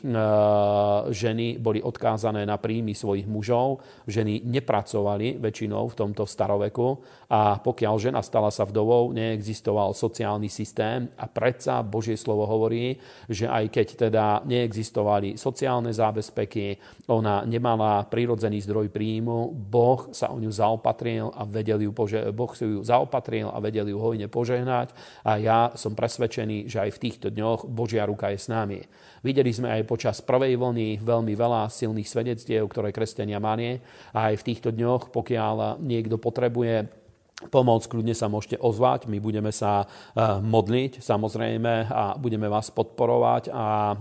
ženy 1.11 1.59
boli 1.59 1.83
odkázané 1.83 2.47
na 2.47 2.59
príjmy 2.59 2.95
svojich 2.95 3.27
mužov, 3.31 3.83
ženy 4.11 4.43
nepracovali 4.43 5.39
väčšinou 5.39 5.91
v 5.91 5.99
tomto 5.99 6.27
staroveku 6.27 6.99
a 7.31 7.63
pokiaľ 7.63 7.95
žena 7.99 8.23
stala 8.23 8.51
sa 8.51 8.67
vdovou, 8.67 9.15
neexistoval 9.15 9.95
sociálny 9.95 10.47
systém 10.51 11.12
a 11.17 11.29
predsa 11.29 11.85
Božie 11.85 12.17
slovo 12.17 12.49
hovorí, 12.49 12.97
že 13.29 13.49
aj 13.49 13.65
keď 13.69 13.87
teda 14.09 14.27
neexistovali 14.45 15.37
sociálne 15.41 15.93
zábezpeky, 15.93 16.79
ona 17.11 17.45
nemala 17.45 18.05
prirodzený 18.07 18.63
zdroj 18.65 18.89
príjmu, 18.89 19.53
Boh 19.53 20.13
sa 20.13 20.33
o 20.33 20.39
ňu 20.41 20.49
zaopatril 20.49 21.31
a 21.35 21.43
vedel 21.45 21.85
ju, 21.85 21.91
boh 22.33 22.53
si 22.53 22.65
ju 22.65 22.81
zaopatril 22.81 23.53
a 23.53 23.59
vedel 23.59 23.91
ju 23.91 23.99
hojne 23.99 24.27
požehnať 24.31 24.95
a 25.27 25.39
ja 25.39 25.61
som 25.75 25.93
presvedčený, 25.93 26.71
že 26.71 26.79
aj 26.83 26.91
v 26.97 27.03
týchto 27.03 27.29
dňoch 27.29 27.69
Božia 27.69 28.07
ruka 28.09 28.33
je 28.33 28.39
s 28.41 28.49
nami. 28.49 28.81
Videli 29.23 29.55
sme 29.55 29.71
aj 29.71 29.87
počas 29.87 30.19
prvej 30.19 30.59
vlny 30.59 30.99
veľmi 30.99 31.35
veľa 31.39 31.71
silných 31.71 32.11
svedectiev, 32.11 32.67
ktoré 32.67 32.91
kresťania 32.91 33.39
mali 33.39 33.79
a 34.11 34.33
aj 34.33 34.43
v 34.43 34.47
týchto 34.51 34.75
dňoch, 34.75 35.15
pokiaľ 35.15 35.79
niekto 35.79 36.19
potrebuje 36.19 37.02
pomoc, 37.49 37.87
kľudne 37.89 38.13
sa 38.13 38.31
môžete 38.31 38.61
ozvať. 38.61 39.11
My 39.11 39.19
budeme 39.19 39.51
sa 39.51 39.85
eh, 39.85 40.39
modliť 40.39 41.01
samozrejme 41.03 41.89
a 41.91 42.15
budeme 42.21 42.47
vás 42.47 42.71
podporovať 42.71 43.51
a 43.51 43.67
eh, 43.93 43.99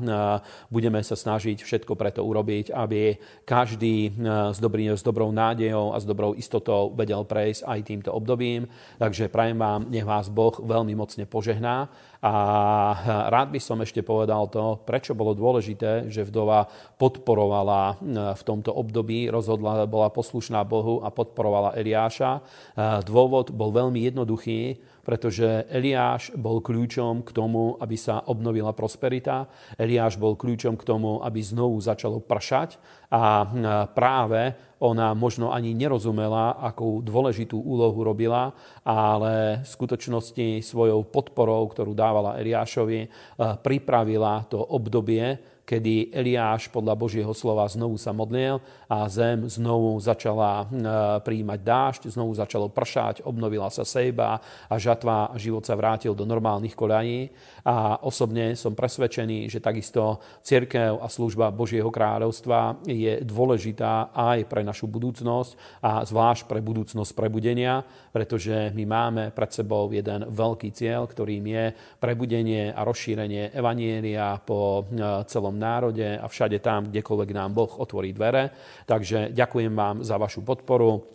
budeme 0.69 0.99
sa 1.01 1.15
snažiť 1.15 1.63
všetko 1.63 1.95
preto 1.95 2.21
urobiť, 2.21 2.75
aby 2.75 3.17
každý 3.47 4.11
eh, 4.11 4.13
s, 4.51 4.59
dobrý, 4.61 4.93
s 4.93 5.01
dobrou 5.01 5.33
nádejou 5.33 5.95
a 5.95 5.97
s 5.97 6.05
dobrou 6.05 6.35
istotou 6.35 6.93
vedel 6.93 7.23
prejsť 7.25 7.65
aj 7.65 7.79
týmto 7.87 8.09
obdobím. 8.11 8.67
Takže 8.99 9.31
prajem 9.31 9.57
vám, 9.57 9.87
nech 9.89 10.05
vás 10.05 10.29
Boh 10.29 10.53
veľmi 10.59 10.93
mocne 10.93 11.23
požehná 11.25 11.89
a 12.21 12.33
rád 13.33 13.49
by 13.49 13.57
som 13.57 13.81
ešte 13.81 14.05
povedal 14.05 14.45
to, 14.53 14.77
prečo 14.85 15.17
bolo 15.17 15.33
dôležité, 15.33 16.05
že 16.05 16.21
vdova 16.21 16.69
podporovala 17.01 17.81
e, 17.81 17.93
v 18.37 18.41
tomto 18.45 18.69
období, 18.69 19.25
rozhodla, 19.33 19.89
bola 19.89 20.13
poslušná 20.13 20.61
Bohu 20.61 21.01
a 21.01 21.09
podporovala 21.09 21.73
Eliáša. 21.73 22.31
E, 22.37 22.41
dôvod 23.09 23.49
bol 23.49 23.73
veľmi 23.73 24.05
jednoduchý, 24.05 24.77
pretože 25.01 25.65
Eliáš 25.67 26.33
bol 26.37 26.61
kľúčom 26.61 27.25
k 27.25 27.33
tomu, 27.33 27.77
aby 27.81 27.97
sa 27.97 28.21
obnovila 28.25 28.71
prosperita. 28.71 29.49
Eliáš 29.75 30.21
bol 30.21 30.37
kľúčom 30.37 30.77
k 30.77 30.85
tomu, 30.85 31.19
aby 31.25 31.41
znovu 31.41 31.81
začalo 31.81 32.21
pršať 32.21 32.77
a 33.11 33.45
práve 33.91 34.55
ona 34.81 35.13
možno 35.13 35.53
ani 35.53 35.77
nerozumela, 35.77 36.57
akú 36.57 37.05
dôležitú 37.05 37.53
úlohu 37.53 38.01
robila, 38.01 38.49
ale 38.81 39.61
v 39.61 39.67
skutočnosti 39.67 40.65
svojou 40.65 41.05
podporou, 41.05 41.69
ktorú 41.69 41.93
dávala 41.93 42.41
Eliášovi, 42.41 43.05
pripravila 43.61 44.45
to 44.49 44.57
obdobie, 44.57 45.37
kedy 45.71 46.11
Eliáš 46.11 46.67
podľa 46.67 46.99
Božieho 46.99 47.31
slova 47.31 47.63
znovu 47.71 47.95
sa 47.95 48.11
modlil 48.11 48.59
a 48.91 49.07
zem 49.07 49.47
znovu 49.47 49.95
začala 50.03 50.67
e, 50.67 50.83
príjmať 51.23 51.59
dážď, 51.63 52.01
znovu 52.11 52.35
začalo 52.35 52.67
pršať, 52.67 53.23
obnovila 53.23 53.71
sa 53.71 53.87
sejba 53.87 54.43
a 54.67 54.75
žatva 54.75 55.31
a 55.31 55.39
život 55.39 55.63
sa 55.63 55.79
vrátil 55.79 56.11
do 56.11 56.27
normálnych 56.27 56.75
koľají. 56.75 57.31
A 57.63 58.03
osobne 58.03 58.59
som 58.59 58.75
presvedčený, 58.75 59.47
že 59.47 59.63
takisto 59.63 60.19
cirkev 60.43 60.99
a 60.99 61.07
služba 61.07 61.55
Božieho 61.55 61.87
kráľovstva 61.87 62.83
je 62.83 63.23
dôležitá 63.23 64.11
aj 64.11 64.51
pre 64.51 64.67
našu 64.67 64.91
budúcnosť 64.91 65.79
a 65.87 66.03
zvlášť 66.03 66.51
pre 66.51 66.59
budúcnosť 66.59 67.15
prebudenia, 67.15 67.85
pretože 68.11 68.75
my 68.75 68.83
máme 68.83 69.23
pred 69.31 69.55
sebou 69.55 69.87
jeden 69.87 70.27
veľký 70.27 70.75
cieľ, 70.75 71.07
ktorým 71.07 71.47
je 71.47 71.65
prebudenie 72.01 72.75
a 72.75 72.83
rozšírenie 72.83 73.55
evanielia 73.55 74.35
po 74.43 74.83
e, 74.83 75.23
celom 75.31 75.60
národe 75.61 76.17
a 76.17 76.25
všade 76.25 76.57
tam, 76.57 76.89
kdekoľvek 76.89 77.29
nám 77.37 77.53
Boh 77.53 77.69
otvorí 77.77 78.09
dvere. 78.09 78.49
Takže 78.89 79.29
ďakujem 79.29 79.77
vám 79.77 80.01
za 80.01 80.17
vašu 80.17 80.41
podporu. 80.41 81.05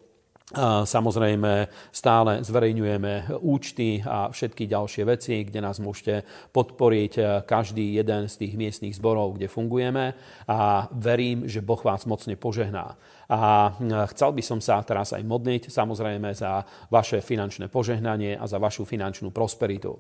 Samozrejme, 0.87 1.67
stále 1.91 2.39
zverejňujeme 2.47 3.43
účty 3.43 3.99
a 4.07 4.31
všetky 4.31 4.71
ďalšie 4.71 5.03
veci, 5.03 5.43
kde 5.43 5.59
nás 5.59 5.83
môžete 5.83 6.23
podporiť 6.55 7.43
každý 7.43 7.99
jeden 7.99 8.31
z 8.31 8.35
tých 8.47 8.55
miestnych 8.55 8.95
zborov, 8.95 9.35
kde 9.35 9.51
fungujeme 9.51 10.15
a 10.47 10.87
verím, 10.95 11.51
že 11.51 11.67
Boh 11.67 11.83
vás 11.83 12.07
mocne 12.07 12.39
požehná. 12.39 12.95
A 13.27 13.75
chcel 14.15 14.31
by 14.39 14.43
som 14.47 14.63
sa 14.63 14.79
teraz 14.87 15.11
aj 15.11 15.27
modliť 15.27 15.67
samozrejme 15.67 16.31
za 16.31 16.63
vaše 16.95 17.19
finančné 17.19 17.67
požehnanie 17.67 18.39
a 18.39 18.47
za 18.47 18.63
vašu 18.63 18.87
finančnú 18.87 19.35
prosperitu. 19.35 19.99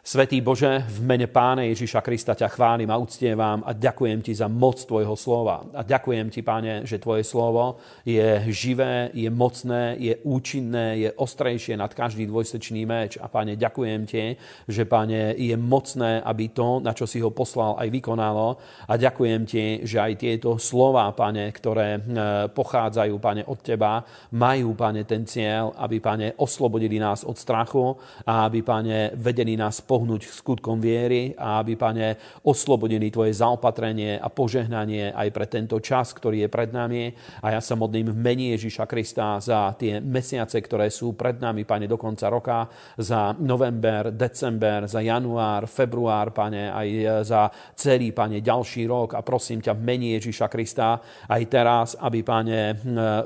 Svetý 0.00 0.40
Bože, 0.40 0.80
v 0.88 1.04
mene 1.04 1.28
Pána 1.28 1.60
Ježiša 1.68 2.00
Krista 2.00 2.32
ťa 2.32 2.48
chválim 2.48 2.88
a 2.88 2.96
uctievam 2.96 3.60
a 3.60 3.76
ďakujem 3.76 4.24
Ti 4.24 4.32
za 4.32 4.48
moc 4.48 4.80
Tvojho 4.80 5.12
slova. 5.12 5.60
A 5.76 5.84
ďakujem 5.84 6.32
Ti, 6.32 6.40
Pane, 6.40 6.88
že 6.88 6.96
Tvoje 6.96 7.20
slovo 7.20 7.76
je 8.08 8.48
živé, 8.48 9.12
je 9.12 9.28
mocné, 9.28 10.00
je 10.00 10.16
účinné, 10.24 11.04
je 11.04 11.08
ostrejšie 11.12 11.76
nad 11.76 11.92
každý 11.92 12.24
dvojsečný 12.24 12.88
meč. 12.88 13.20
A 13.20 13.28
Pane, 13.28 13.60
ďakujem 13.60 14.00
Ti, 14.08 14.40
že, 14.64 14.88
Pane, 14.88 15.36
je 15.36 15.52
mocné, 15.60 16.24
aby 16.24 16.48
to, 16.48 16.80
na 16.80 16.96
čo 16.96 17.04
si 17.04 17.20
ho 17.20 17.28
poslal, 17.28 17.76
aj 17.76 17.92
vykonalo. 17.92 18.56
A 18.88 18.96
ďakujem 18.96 19.44
Ti, 19.44 19.84
že 19.84 20.00
aj 20.00 20.16
tieto 20.16 20.56
slova, 20.56 21.12
Pane, 21.12 21.52
ktoré 21.52 22.00
e, 22.00 22.00
pochádzajú, 22.48 23.14
Pane, 23.20 23.44
od 23.44 23.60
Teba, 23.60 24.00
majú, 24.32 24.72
Pane, 24.72 25.04
ten 25.04 25.28
cieľ, 25.28 25.76
aby, 25.76 26.00
Pane, 26.00 26.40
oslobodili 26.40 26.96
nás 26.96 27.20
od 27.20 27.36
strachu 27.36 27.92
a 28.24 28.48
aby, 28.48 28.64
Pane, 28.64 29.12
vedeli 29.20 29.60
nás 29.60 29.89
pohnúť 29.90 30.30
skutkom 30.30 30.78
viery 30.78 31.34
a 31.34 31.58
aby, 31.58 31.74
Pane, 31.74 32.14
oslobodili 32.46 33.10
Tvoje 33.10 33.34
zaopatrenie 33.34 34.22
a 34.22 34.30
požehnanie 34.30 35.10
aj 35.10 35.28
pre 35.34 35.50
tento 35.50 35.82
čas, 35.82 36.14
ktorý 36.14 36.46
je 36.46 36.48
pred 36.52 36.70
nami. 36.70 37.10
A 37.42 37.58
ja 37.58 37.60
sa 37.60 37.74
modlím 37.74 38.14
v 38.14 38.20
mene 38.22 38.46
Ježiša 38.54 38.86
Krista 38.86 39.42
za 39.42 39.74
tie 39.74 39.98
mesiace, 39.98 40.62
ktoré 40.62 40.94
sú 40.94 41.18
pred 41.18 41.42
nami, 41.42 41.66
Pane, 41.66 41.90
do 41.90 41.98
konca 41.98 42.30
roka, 42.30 42.70
za 42.94 43.34
november, 43.42 44.14
december, 44.14 44.86
za 44.86 45.02
január, 45.02 45.66
február, 45.66 46.30
Pane, 46.30 46.70
aj 46.70 46.88
za 47.26 47.50
celý, 47.74 48.14
Pane, 48.14 48.38
ďalší 48.38 48.86
rok. 48.86 49.18
A 49.18 49.26
prosím 49.26 49.58
ťa 49.58 49.74
v 49.74 49.82
mene 49.82 50.14
Ježiša 50.22 50.46
Krista 50.46 51.02
aj 51.26 51.42
teraz, 51.50 51.98
aby, 51.98 52.22
Pane, 52.22 52.78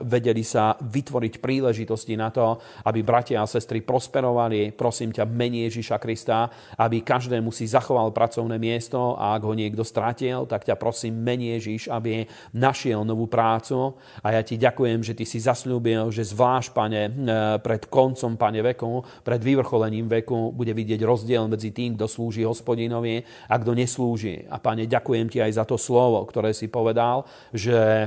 vedeli 0.08 0.40
sa 0.40 0.72
vytvoriť 0.80 1.42
príležitosti 1.42 2.14
na 2.16 2.32
to, 2.32 2.56
aby 2.88 3.04
bratia 3.04 3.44
a 3.44 3.50
sestry 3.50 3.84
prosperovali. 3.84 4.72
Prosím 4.72 5.12
ťa 5.12 5.28
v 5.28 5.32
mene 5.34 5.58
Ježiša 5.68 5.98
Krista, 5.98 6.53
aby 6.78 7.00
každému 7.00 7.50
si 7.54 7.70
zachoval 7.70 8.10
pracovné 8.10 8.58
miesto 8.58 9.14
a 9.18 9.34
ak 9.34 9.42
ho 9.44 9.54
niekto 9.54 9.82
stratil, 9.82 10.44
tak 10.44 10.66
ťa 10.66 10.76
prosím, 10.78 11.20
menie 11.22 11.56
Ježiš, 11.58 11.88
aby 11.88 12.26
našiel 12.54 13.02
novú 13.06 13.30
prácu. 13.30 13.96
A 14.20 14.36
ja 14.36 14.42
ti 14.44 14.60
ďakujem, 14.60 15.00
že 15.00 15.16
ty 15.16 15.24
si 15.24 15.40
zasľúbil, 15.40 16.10
že 16.12 16.26
zvlášť, 16.26 16.70
pane, 16.74 17.02
e, 17.08 17.10
pred 17.62 17.88
koncom, 17.88 18.36
pane, 18.36 18.60
veku, 18.60 19.02
pred 19.24 19.40
vyvrcholením 19.40 20.06
veku 20.06 20.52
bude 20.52 20.70
vidieť 20.76 21.00
rozdiel 21.02 21.48
medzi 21.48 21.72
tým, 21.72 21.96
kto 21.96 22.06
slúži 22.06 22.44
hospodinovi 22.44 23.24
a 23.48 23.54
kto 23.56 23.72
neslúži. 23.74 24.44
A 24.50 24.60
pane, 24.60 24.84
ďakujem 24.84 25.26
ti 25.32 25.38
aj 25.40 25.52
za 25.58 25.64
to 25.64 25.80
slovo, 25.80 26.22
ktoré 26.28 26.52
si 26.52 26.68
povedal, 26.68 27.24
že 27.50 27.74
e, 27.74 28.06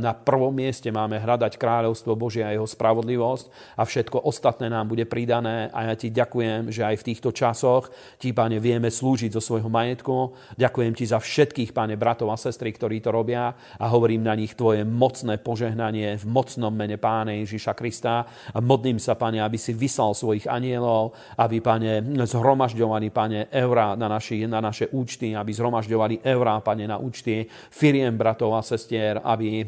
na 0.00 0.12
prvom 0.16 0.54
mieste 0.54 0.88
máme 0.88 1.20
hľadať 1.20 1.60
kráľovstvo 1.60 2.16
Božie 2.16 2.42
a 2.42 2.54
jeho 2.56 2.66
spravodlivosť 2.66 3.76
a 3.76 3.82
všetko 3.84 4.24
ostatné 4.24 4.72
nám 4.72 4.88
bude 4.88 5.04
pridané. 5.04 5.68
A 5.70 5.92
ja 5.92 5.94
ti 5.94 6.08
ďakujem, 6.08 6.72
že 6.72 6.82
aj 6.86 6.96
v 7.00 7.06
týchto 7.12 7.30
časoch 7.30 7.59
časoch 7.60 7.92
ti, 8.16 8.32
Pane, 8.32 8.56
vieme 8.56 8.88
slúžiť 8.88 9.36
zo 9.36 9.44
svojho 9.44 9.68
majetku. 9.68 10.32
Ďakujem 10.56 10.92
ti 10.96 11.04
za 11.04 11.20
všetkých, 11.20 11.76
Pane, 11.76 12.00
bratov 12.00 12.32
a 12.32 12.40
sestry, 12.40 12.72
ktorí 12.72 13.04
to 13.04 13.12
robia 13.12 13.52
a 13.76 13.84
hovorím 13.92 14.24
na 14.24 14.32
nich 14.32 14.56
tvoje 14.56 14.88
mocné 14.88 15.36
požehnanie 15.36 16.16
v 16.16 16.24
mocnom 16.24 16.72
mene 16.72 16.96
Pána 16.96 17.36
Ježiša 17.36 17.76
Krista. 17.76 18.24
A 18.56 18.58
modlím 18.64 18.96
sa, 18.96 19.12
Pane, 19.12 19.44
aby 19.44 19.60
si 19.60 19.76
vyslal 19.76 20.16
svojich 20.16 20.48
anielov, 20.48 21.12
aby, 21.36 21.60
Pane, 21.60 22.00
zhromažďovali, 22.24 23.12
Pane, 23.12 23.40
eurá 23.52 23.92
na, 23.92 24.08
naši, 24.08 24.48
na 24.48 24.64
naše 24.64 24.88
účty, 24.88 25.36
aby 25.36 25.52
zhromažďovali 25.52 26.24
eurá, 26.24 26.64
Pane, 26.64 26.88
na 26.88 26.96
účty 26.96 27.44
firiem 27.68 28.16
bratov 28.16 28.56
a 28.56 28.64
sestier, 28.64 29.20
aby 29.20 29.60
e, 29.60 29.64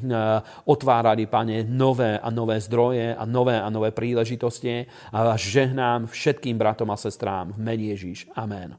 otvárali, 0.65 1.29
Pane, 1.29 1.69
nové 1.69 2.17
a 2.17 2.33
nové 2.33 2.57
zdroje 2.57 3.13
a 3.13 3.25
nové 3.29 3.61
a 3.61 3.69
nové 3.69 3.93
príležitosti 3.93 4.87
a 5.13 5.37
žehnám 5.37 6.07
všetkým 6.07 6.57
bratom 6.57 6.89
a 6.93 6.97
sestrám 6.97 7.53
v 7.53 7.59
mene 7.59 7.82
Ježíš. 7.91 8.31
Amen. 8.37 8.79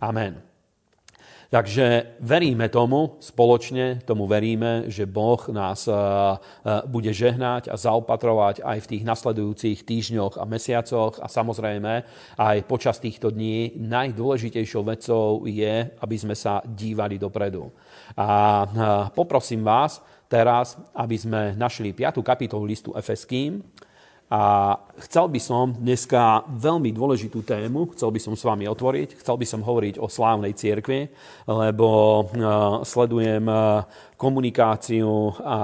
Amen. 0.00 0.48
Takže 1.48 2.20
veríme 2.20 2.68
tomu, 2.68 3.16
spoločne 3.24 4.04
tomu 4.04 4.28
veríme, 4.28 4.84
že 4.92 5.08
Boh 5.08 5.40
nás 5.48 5.88
eh, 5.88 5.96
eh, 5.96 6.84
bude 6.84 7.08
žehnať 7.08 7.72
a 7.72 7.80
zaopatrovať 7.80 8.60
aj 8.60 8.78
v 8.84 8.90
tých 8.92 9.02
nasledujúcich 9.08 9.78
týždňoch 9.80 10.36
a 10.36 10.44
mesiacoch 10.44 11.16
a 11.16 11.24
samozrejme 11.24 12.04
aj 12.36 12.56
počas 12.68 13.00
týchto 13.00 13.32
dní 13.32 13.80
najdôležitejšou 13.80 14.82
vecou 14.84 15.48
je, 15.48 15.88
aby 15.88 16.16
sme 16.20 16.36
sa 16.36 16.60
dívali 16.68 17.16
dopredu. 17.16 17.72
A 18.20 18.28
eh, 18.28 18.68
poprosím 19.16 19.64
vás 19.64 20.04
teraz, 20.28 20.76
aby 20.92 21.16
sme 21.16 21.56
našli 21.56 21.96
5. 21.96 22.20
kapitolu 22.20 22.68
listu 22.68 22.92
Efeským 22.92 23.64
A 24.28 24.76
chcel 25.08 25.32
by 25.32 25.40
som 25.40 25.72
dneska 25.72 26.44
veľmi 26.52 26.92
dôležitú 26.92 27.40
tému, 27.48 27.96
chcel 27.96 28.12
by 28.12 28.20
som 28.20 28.36
s 28.36 28.44
vami 28.44 28.68
otvoriť, 28.68 29.16
chcel 29.24 29.40
by 29.40 29.46
som 29.48 29.64
hovoriť 29.64 29.96
o 29.96 30.04
slávnej 30.04 30.52
cirkvi, 30.52 31.08
lebo 31.48 31.88
e, 31.88 32.22
sledujem 32.84 33.48
e, 33.48 33.56
komunikáciu 34.20 35.32
a 35.40 35.60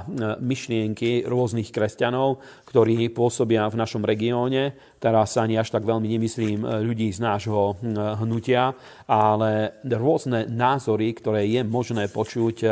myšlienky 0.40 1.28
rôznych 1.28 1.68
kresťanov, 1.68 2.40
ktorí 2.64 3.12
pôsobia 3.12 3.68
v 3.68 3.84
našom 3.84 4.00
regióne. 4.00 4.72
Teraz 4.96 5.36
ani 5.36 5.60
až 5.60 5.76
tak 5.76 5.84
veľmi 5.84 6.08
nemyslím 6.08 6.64
ľudí 6.64 7.12
z 7.12 7.20
nášho 7.20 7.76
hnutia, 8.24 8.72
ale 9.04 9.76
rôzne 9.84 10.48
názory, 10.48 11.12
ktoré 11.20 11.44
je 11.52 11.60
možné 11.68 12.08
počuť 12.08 12.64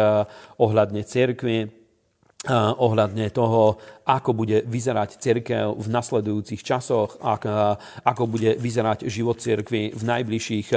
ohľadne 0.56 1.04
cirkvi, 1.04 1.83
ohľadne 2.52 3.32
toho, 3.32 3.80
ako 4.04 4.36
bude 4.36 4.68
vyzerať 4.68 5.16
cirkev 5.16 5.80
v 5.80 5.88
nasledujúcich 5.88 6.60
časoch, 6.60 7.16
ako 8.04 8.22
bude 8.28 8.60
vyzerať 8.60 9.08
život 9.08 9.40
cirkvy 9.40 9.96
v 9.96 10.02
najbližších 10.04 10.68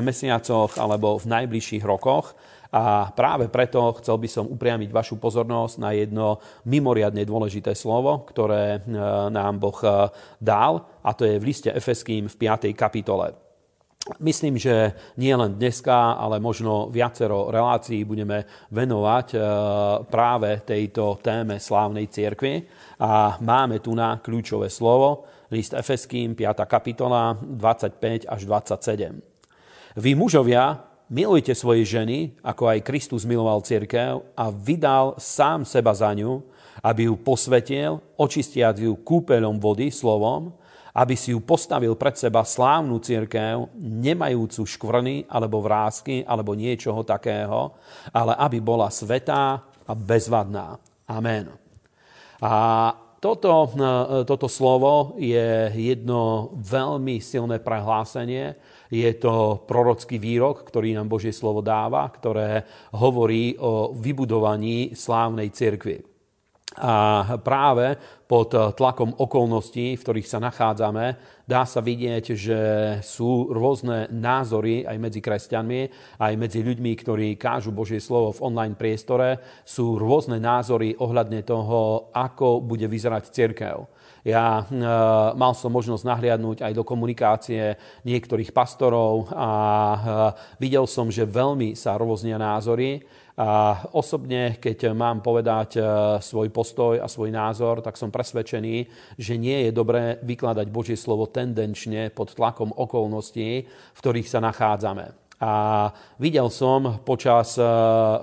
mesiacoch 0.00 0.80
alebo 0.80 1.20
v 1.20 1.26
najbližších 1.28 1.84
rokoch. 1.84 2.32
A 2.70 3.10
práve 3.10 3.50
preto 3.50 3.98
chcel 3.98 4.14
by 4.14 4.28
som 4.30 4.46
upriamiť 4.46 4.94
vašu 4.94 5.18
pozornosť 5.18 5.74
na 5.82 5.90
jedno 5.90 6.38
mimoriadne 6.70 7.26
dôležité 7.26 7.74
slovo, 7.74 8.22
ktoré 8.30 8.78
nám 9.26 9.58
Boh 9.58 9.80
dal, 10.38 10.86
a 11.02 11.10
to 11.10 11.26
je 11.26 11.42
v 11.42 11.46
liste 11.50 11.66
Efeským 11.66 12.30
v 12.30 12.38
5. 12.38 12.70
kapitole. 12.78 13.49
Myslím, 14.18 14.58
že 14.58 14.98
nie 15.20 15.30
len 15.30 15.54
dneska, 15.54 16.18
ale 16.18 16.42
možno 16.42 16.90
viacero 16.90 17.46
relácií 17.46 18.02
budeme 18.02 18.42
venovať 18.74 19.26
e, 19.32 19.38
práve 20.10 20.66
tejto 20.66 21.22
téme 21.22 21.62
slávnej 21.62 22.10
cirkvi. 22.10 22.66
A 22.98 23.38
máme 23.38 23.78
tu 23.78 23.94
na 23.94 24.18
kľúčové 24.18 24.66
slovo, 24.66 25.30
list 25.54 25.78
Efeským, 25.78 26.34
5. 26.34 26.66
kapitola, 26.66 27.38
25 27.38 28.26
až 28.26 28.40
27. 28.50 29.22
Vy 29.94 30.18
mužovia, 30.18 30.82
milujte 31.10 31.54
svoje 31.54 31.86
ženy, 31.86 32.34
ako 32.42 32.70
aj 32.70 32.86
Kristus 32.86 33.22
miloval 33.22 33.62
cirkev 33.62 34.26
a 34.34 34.50
vydal 34.50 35.18
sám 35.18 35.62
seba 35.62 35.94
za 35.94 36.10
ňu, 36.14 36.42
aby 36.80 37.10
ju 37.10 37.14
posvetil, 37.20 38.00
očistiať 38.16 38.86
ju 38.86 38.96
kúpeľom 39.02 39.60
vody, 39.60 39.92
slovom, 39.92 40.54
aby 40.94 41.14
si 41.14 41.30
ju 41.30 41.40
postavil 41.42 41.94
pred 41.94 42.18
seba 42.18 42.42
slávnu 42.42 42.98
církev, 42.98 43.70
nemajúcu 43.78 44.62
škvrny 44.66 45.30
alebo 45.30 45.62
vrázky 45.62 46.26
alebo 46.26 46.58
niečoho 46.58 47.06
takého, 47.06 47.74
ale 48.10 48.34
aby 48.34 48.58
bola 48.58 48.90
svetá 48.90 49.62
a 49.86 49.92
bezvadná. 49.94 50.78
Amen. 51.10 51.50
A 52.40 52.54
toto, 53.20 53.68
toto 54.24 54.48
slovo 54.48 55.12
je 55.20 55.68
jedno 55.76 56.56
veľmi 56.56 57.20
silné 57.20 57.60
prehlásenie. 57.60 58.56
Je 58.88 59.12
to 59.20 59.60
prorocký 59.68 60.16
výrok, 60.16 60.64
ktorý 60.64 60.96
nám 60.96 61.12
Božie 61.12 61.30
slovo 61.30 61.60
dáva, 61.60 62.08
ktoré 62.08 62.64
hovorí 62.96 63.60
o 63.60 63.92
vybudovaní 63.92 64.96
slávnej 64.96 65.52
cirkvi. 65.52 66.00
A 66.80 67.36
práve 67.44 67.98
pod 68.30 68.54
tlakom 68.78 69.10
okolností, 69.18 69.98
v 69.98 70.02
ktorých 70.06 70.30
sa 70.30 70.38
nachádzame, 70.38 71.18
dá 71.50 71.66
sa 71.66 71.82
vidieť, 71.82 72.24
že 72.38 72.60
sú 73.02 73.50
rôzne 73.50 74.06
názory 74.06 74.86
aj 74.86 74.96
medzi 75.02 75.18
kresťanmi, 75.18 75.80
aj 76.22 76.32
medzi 76.38 76.62
ľuďmi, 76.62 76.94
ktorí 76.94 77.34
kážu 77.34 77.74
Božie 77.74 77.98
slovo 77.98 78.30
v 78.30 78.46
online 78.46 78.78
priestore. 78.78 79.42
Sú 79.66 79.98
rôzne 79.98 80.38
názory 80.38 80.94
ohľadne 80.94 81.42
toho, 81.42 82.14
ako 82.14 82.62
bude 82.62 82.86
vyzerať 82.86 83.34
cirkev. 83.34 83.90
Ja 84.22 84.62
e, 84.62 84.64
mal 85.34 85.52
som 85.56 85.72
možnosť 85.72 86.04
nahliadnúť 86.04 86.62
aj 86.62 86.72
do 86.76 86.84
komunikácie 86.84 87.74
niektorých 88.06 88.52
pastorov 88.54 89.32
a 89.32 89.50
e, 89.50 89.98
videl 90.60 90.84
som, 90.84 91.08
že 91.10 91.26
veľmi 91.26 91.72
sa 91.72 91.96
rôznia 91.96 92.36
názory 92.36 93.00
a 93.38 93.82
osobne, 93.94 94.58
keď 94.58 94.90
mám 94.90 95.22
povedať 95.22 95.78
e, 95.78 95.82
svoj 96.18 96.50
postoj 96.50 96.98
a 96.98 97.06
svoj 97.06 97.30
názor, 97.30 97.78
tak 97.80 97.94
som 97.94 98.10
presvedčený, 98.10 98.76
že 99.16 99.38
nie 99.38 99.68
je 99.68 99.70
dobré 99.70 100.18
vykladať 100.20 100.66
Božie 100.68 100.98
slovo 100.98 101.30
tendenčne 101.30 102.10
pod 102.10 102.34
tlakom 102.34 102.74
okolností, 102.74 103.50
v 103.70 103.98
ktorých 104.02 104.28
sa 104.28 104.42
nachádzame. 104.42 105.29
A 105.40 105.88
videl 106.20 106.52
som 106.52 107.00
počas 107.00 107.56
e, 107.56 107.64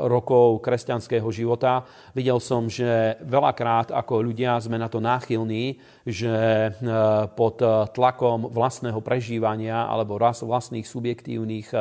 rokov 0.05 0.61
kresťanského 0.61 1.25
života, 1.33 1.81
videl 2.13 2.37
som, 2.37 2.69
že 2.69 3.17
veľakrát 3.25 3.89
ako 3.89 4.21
ľudia 4.21 4.61
sme 4.61 4.77
na 4.77 4.85
to 4.85 5.01
náchylní, 5.01 5.81
že 6.05 6.29
e, 6.29 6.69
pod 7.33 7.57
tlakom 7.97 8.53
vlastného 8.53 9.01
prežívania 9.01 9.89
alebo 9.89 10.21
vlastných 10.21 10.85
subjektívnych 10.85 11.73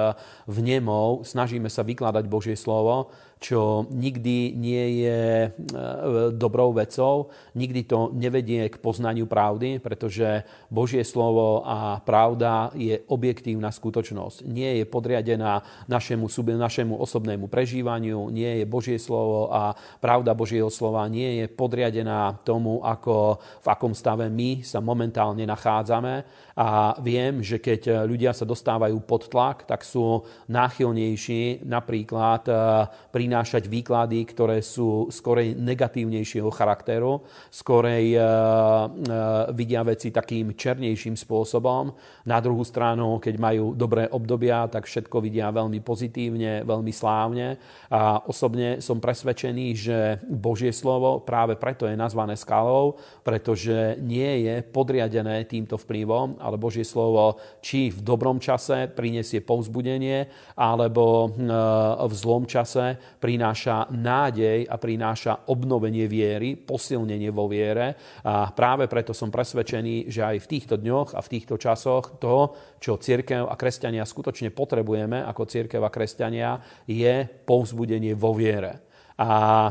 vnemov 0.48 1.28
snažíme 1.28 1.68
sa 1.68 1.84
vykladať 1.84 2.24
Božie 2.24 2.56
slovo 2.56 3.12
čo 3.36 3.84
nikdy 3.92 4.56
nie 4.56 5.04
je 5.04 5.20
e, 5.44 5.48
dobrou 6.32 6.72
vecou, 6.72 7.28
nikdy 7.52 7.84
to 7.84 8.08
nevedie 8.16 8.72
k 8.72 8.80
poznaniu 8.80 9.28
pravdy, 9.28 9.76
pretože 9.76 10.40
Božie 10.72 11.04
slovo 11.04 11.60
a 11.60 12.00
pravda 12.00 12.72
je 12.72 13.04
objektívna 13.12 13.68
skutočnosť. 13.68 14.40
Nie 14.48 14.80
je 14.80 14.84
podriadená 14.88 15.60
našemu, 15.84 16.32
našemu 16.56 16.96
osobnému 16.96 17.46
prežívaniu, 17.52 18.32
nie 18.32 18.64
je 18.64 18.64
Božie 18.64 18.96
slovo 18.96 19.52
a 19.52 19.76
pravda 20.00 20.32
Božieho 20.32 20.72
slova 20.72 21.04
nie 21.04 21.44
je 21.44 21.46
podriadená 21.52 22.40
tomu, 22.40 22.80
ako, 22.80 23.36
v 23.60 23.66
akom 23.68 23.92
stave 23.92 24.32
my 24.32 24.64
sa 24.64 24.80
momentálne 24.80 25.44
nachádzame. 25.44 26.24
A 26.56 26.96
viem, 27.04 27.44
že 27.44 27.60
keď 27.60 28.08
ľudia 28.08 28.32
sa 28.32 28.48
dostávajú 28.48 28.96
pod 29.04 29.28
tlak, 29.28 29.68
tak 29.68 29.84
sú 29.84 30.24
náchylnejší 30.48 31.68
napríklad 31.68 32.48
e, 32.48 32.52
pri 33.12 33.26
prinášať 33.26 33.66
výklady, 33.66 34.22
ktoré 34.22 34.62
sú 34.62 35.10
skorej 35.10 35.58
negatívnejšieho 35.58 36.46
charakteru, 36.54 37.26
skorej 37.50 38.14
uh, 38.14 38.86
vidia 39.50 39.82
veci 39.82 40.14
takým 40.14 40.54
černejším 40.54 41.18
spôsobom. 41.18 41.90
Na 42.30 42.38
druhú 42.38 42.62
stranu, 42.62 43.18
keď 43.18 43.34
majú 43.34 43.74
dobré 43.74 44.06
obdobia, 44.06 44.70
tak 44.70 44.86
všetko 44.86 45.18
vidia 45.18 45.50
veľmi 45.50 45.82
pozitívne, 45.82 46.62
veľmi 46.62 46.94
slávne. 46.94 47.58
A 47.90 48.22
osobne 48.30 48.78
som 48.78 49.02
presvedčený, 49.02 49.66
že 49.74 49.98
Božie 50.30 50.70
slovo 50.70 51.18
práve 51.18 51.58
preto 51.58 51.90
je 51.90 51.98
nazvané 51.98 52.38
skalou, 52.38 52.94
pretože 53.26 53.98
nie 53.98 54.46
je 54.46 54.62
podriadené 54.62 55.50
týmto 55.50 55.74
vplyvom, 55.82 56.38
ale 56.46 56.62
Božie 56.62 56.86
slovo 56.86 57.42
či 57.58 57.90
v 57.90 58.06
dobrom 58.06 58.38
čase 58.38 58.86
prinesie 58.86 59.42
povzbudenie, 59.42 60.30
alebo 60.54 61.34
v 62.06 62.14
zlom 62.14 62.46
čase 62.46 63.18
prináša 63.18 63.90
nádej 63.90 64.70
a 64.70 64.78
prináša 64.78 65.50
obnovenie 65.50 66.06
viery, 66.06 66.54
posilnenie 66.54 67.34
vo 67.34 67.50
viere. 67.50 68.22
A 68.22 68.54
práve 68.54 68.86
preto 68.86 69.10
som 69.10 69.34
presvedčený, 69.34 70.06
že 70.06 70.22
aj 70.22 70.46
v 70.46 70.50
týchto 70.54 70.78
dňoch 70.78 71.18
a 71.18 71.20
v 71.20 71.30
týchto 71.34 71.58
časoch 71.58 72.22
to, 72.22 72.54
čo 72.78 73.02
církev 73.02 73.50
a 73.50 73.58
kresťania 73.58 74.06
skutočne 74.06 74.54
potrebujeme 74.54 75.26
ako 75.26 75.50
církev 75.50 75.82
a 75.82 75.90
kresťania, 75.90 76.62
je 76.86 77.26
povzbudenie 77.26 78.14
vo 78.14 78.30
viere 78.30 78.85
a 79.16 79.30
e, 79.32 79.70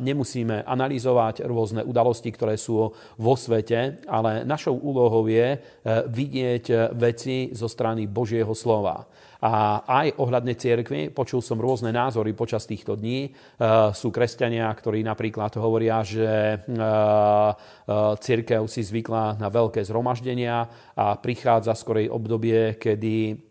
nemusíme 0.00 0.64
analyzovať 0.64 1.44
rôzne 1.44 1.84
udalosti, 1.84 2.32
ktoré 2.32 2.56
sú 2.56 2.92
vo 3.20 3.34
svete, 3.36 4.00
ale 4.08 4.48
našou 4.48 4.80
úlohou 4.80 5.28
je 5.28 5.54
e, 5.54 5.58
vidieť 6.08 6.96
veci 6.96 7.52
zo 7.52 7.68
strany 7.68 8.08
Božieho 8.08 8.52
slova. 8.56 9.04
A 9.38 9.86
aj 9.86 10.18
ohľadne 10.18 10.58
cirkvi, 10.58 11.14
počul 11.14 11.38
som 11.38 11.62
rôzne 11.62 11.94
názory 11.94 12.34
počas 12.34 12.66
týchto 12.66 12.98
dní. 12.98 13.30
E, 13.30 13.30
sú 13.94 14.10
kresťania, 14.10 14.66
ktorí 14.74 15.06
napríklad 15.06 15.54
hovoria, 15.62 16.02
že 16.02 16.26
e, 16.26 16.56
e, 16.58 16.82
církev 18.18 18.66
si 18.66 18.82
zvykla 18.82 19.38
na 19.38 19.46
veľké 19.46 19.78
zhromaždenia 19.86 20.66
a 20.98 21.14
prichádza 21.14 21.78
skorej 21.78 22.10
obdobie, 22.10 22.74
kedy 22.82 23.47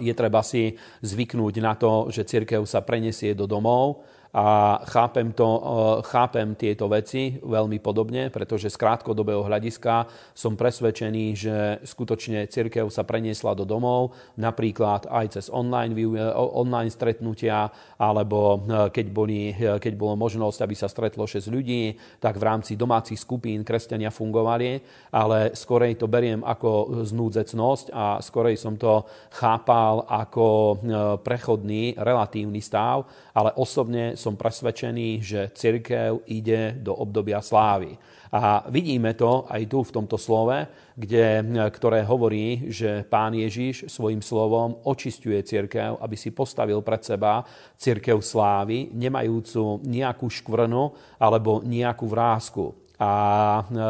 je 0.00 0.12
treba 0.12 0.44
si 0.44 0.76
zvyknúť 1.00 1.54
na 1.64 1.72
to, 1.72 2.12
že 2.12 2.28
církev 2.28 2.60
sa 2.68 2.84
prenesie 2.84 3.32
do 3.32 3.48
domov 3.48 4.04
a 4.30 4.78
chápem, 4.86 5.34
to, 5.34 5.48
e, 5.58 5.62
chápem 6.06 6.54
tieto 6.54 6.86
veci 6.86 7.34
veľmi 7.42 7.82
podobne, 7.82 8.30
pretože 8.30 8.70
z 8.70 8.78
krátkodobého 8.78 9.42
hľadiska 9.42 10.06
som 10.38 10.54
presvedčený, 10.54 11.24
že 11.34 11.56
skutočne 11.82 12.46
cirkev 12.46 12.86
sa 12.94 13.02
preniesla 13.02 13.58
do 13.58 13.66
domov, 13.66 14.14
napríklad 14.38 15.10
aj 15.10 15.26
cez 15.34 15.46
online, 15.50 15.98
e, 15.98 16.22
online 16.30 16.94
stretnutia, 16.94 17.74
alebo 17.98 18.62
e, 18.62 18.94
keď, 18.94 19.06
boli, 19.10 19.50
keď 19.58 19.98
bolo 19.98 20.14
možnosť, 20.14 20.62
aby 20.62 20.74
sa 20.78 20.86
stretlo 20.86 21.26
6 21.26 21.50
ľudí, 21.50 21.98
tak 22.22 22.38
v 22.38 22.46
rámci 22.46 22.78
domácich 22.78 23.18
skupín 23.18 23.66
kresťania 23.66 24.14
fungovali, 24.14 24.78
ale 25.10 25.58
skorej 25.58 25.98
to 25.98 26.06
beriem 26.06 26.46
ako 26.46 27.02
znúdzecnosť 27.02 27.90
a 27.90 28.22
skorej 28.22 28.54
som 28.54 28.78
to 28.78 29.02
chápal 29.34 30.06
ako 30.06 30.78
prechodný, 31.26 31.98
relatívny 31.98 32.62
stav, 32.62 33.02
ale 33.34 33.54
osobne 33.56 34.18
som 34.18 34.34
presvedčený, 34.34 35.08
že 35.22 35.40
cirkev 35.54 36.26
ide 36.26 36.74
do 36.78 36.94
obdobia 36.94 37.38
slávy. 37.42 37.94
A 38.30 38.62
vidíme 38.70 39.18
to 39.18 39.42
aj 39.50 39.66
tu 39.66 39.82
v 39.82 39.90
tomto 39.90 40.14
slove, 40.14 40.54
kde, 40.94 41.42
ktoré 41.74 42.06
hovorí, 42.06 42.70
že 42.70 43.02
pán 43.02 43.34
Ježiš 43.34 43.90
svojim 43.90 44.22
slovom 44.22 44.78
očistuje 44.86 45.42
cirkev, 45.42 45.98
aby 45.98 46.14
si 46.14 46.30
postavil 46.30 46.78
pred 46.78 47.02
seba 47.02 47.42
cirkev 47.74 48.22
slávy, 48.22 48.94
nemajúcu 48.94 49.82
nejakú 49.82 50.30
škvrnu 50.30 50.94
alebo 51.18 51.58
nejakú 51.66 52.06
vrázku. 52.06 52.89
A 53.00 53.12
e, 53.16 53.64
e, 53.64 53.84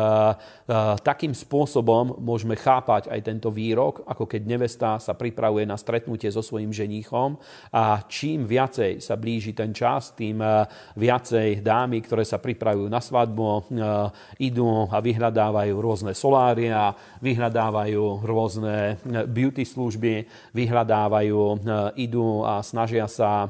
takým 1.03 1.35
spôsobom 1.35 2.23
môžeme 2.23 2.55
chápať 2.55 3.11
aj 3.11 3.21
tento 3.27 3.51
výrok, 3.51 4.07
ako 4.07 4.31
keď 4.31 4.43
nevesta 4.47 4.91
sa 5.03 5.19
pripravuje 5.19 5.67
na 5.67 5.75
stretnutie 5.75 6.31
so 6.31 6.47
svojím 6.47 6.71
ženíchom 6.71 7.35
a 7.75 8.07
čím 8.07 8.47
viacej 8.47 9.03
sa 9.03 9.19
blíži 9.19 9.51
ten 9.51 9.75
čas, 9.75 10.15
tým 10.15 10.39
e, 10.39 10.63
viacej 10.95 11.59
dámy, 11.59 12.07
ktoré 12.07 12.23
sa 12.23 12.39
pripravujú 12.39 12.87
na 12.87 13.03
svadbu, 13.03 13.43
idú 14.39 14.87
a 14.87 15.03
vyhľadávajú 15.03 15.75
rôzne 15.75 16.13
solária, 16.15 16.95
vyhľadávajú 17.19 18.23
rôzne 18.23 19.01
beauty 19.27 19.67
služby, 19.67 20.23
vyhľadávajú, 20.55 21.41
idú 21.99 22.47
a 22.47 22.63
snažia 22.63 23.11
sa 23.11 23.49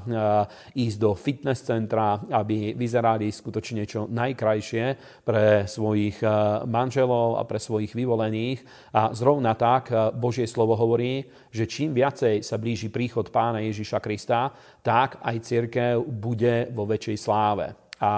ísť 0.72 0.96
do 0.96 1.12
fitness 1.12 1.66
centra, 1.66 2.16
aby 2.32 2.72
vyzerali 2.72 3.28
skutočne 3.28 3.84
čo 3.84 4.06
najkrajšie 4.08 4.84
pre 5.26 5.49
svojich 5.66 6.20
eh, 6.22 6.30
manželov 6.66 7.38
a 7.38 7.42
pre 7.44 7.58
svojich 7.60 7.92
vyvolených. 7.92 8.62
A 8.94 9.10
zrovna 9.14 9.54
tak 9.58 9.90
eh, 9.90 10.10
Božie 10.14 10.46
slovo 10.46 10.76
hovorí, 10.76 11.26
že 11.50 11.68
čím 11.68 11.94
viacej 11.96 12.42
sa 12.44 12.56
blíži 12.56 12.88
príchod 12.88 13.28
pána 13.28 13.62
Ježiša 13.64 13.98
Krista, 13.98 14.52
tak 14.80 15.18
aj 15.20 15.36
církev 15.44 16.02
bude 16.04 16.70
vo 16.72 16.86
väčšej 16.86 17.16
sláve. 17.18 17.74
A 18.00 18.12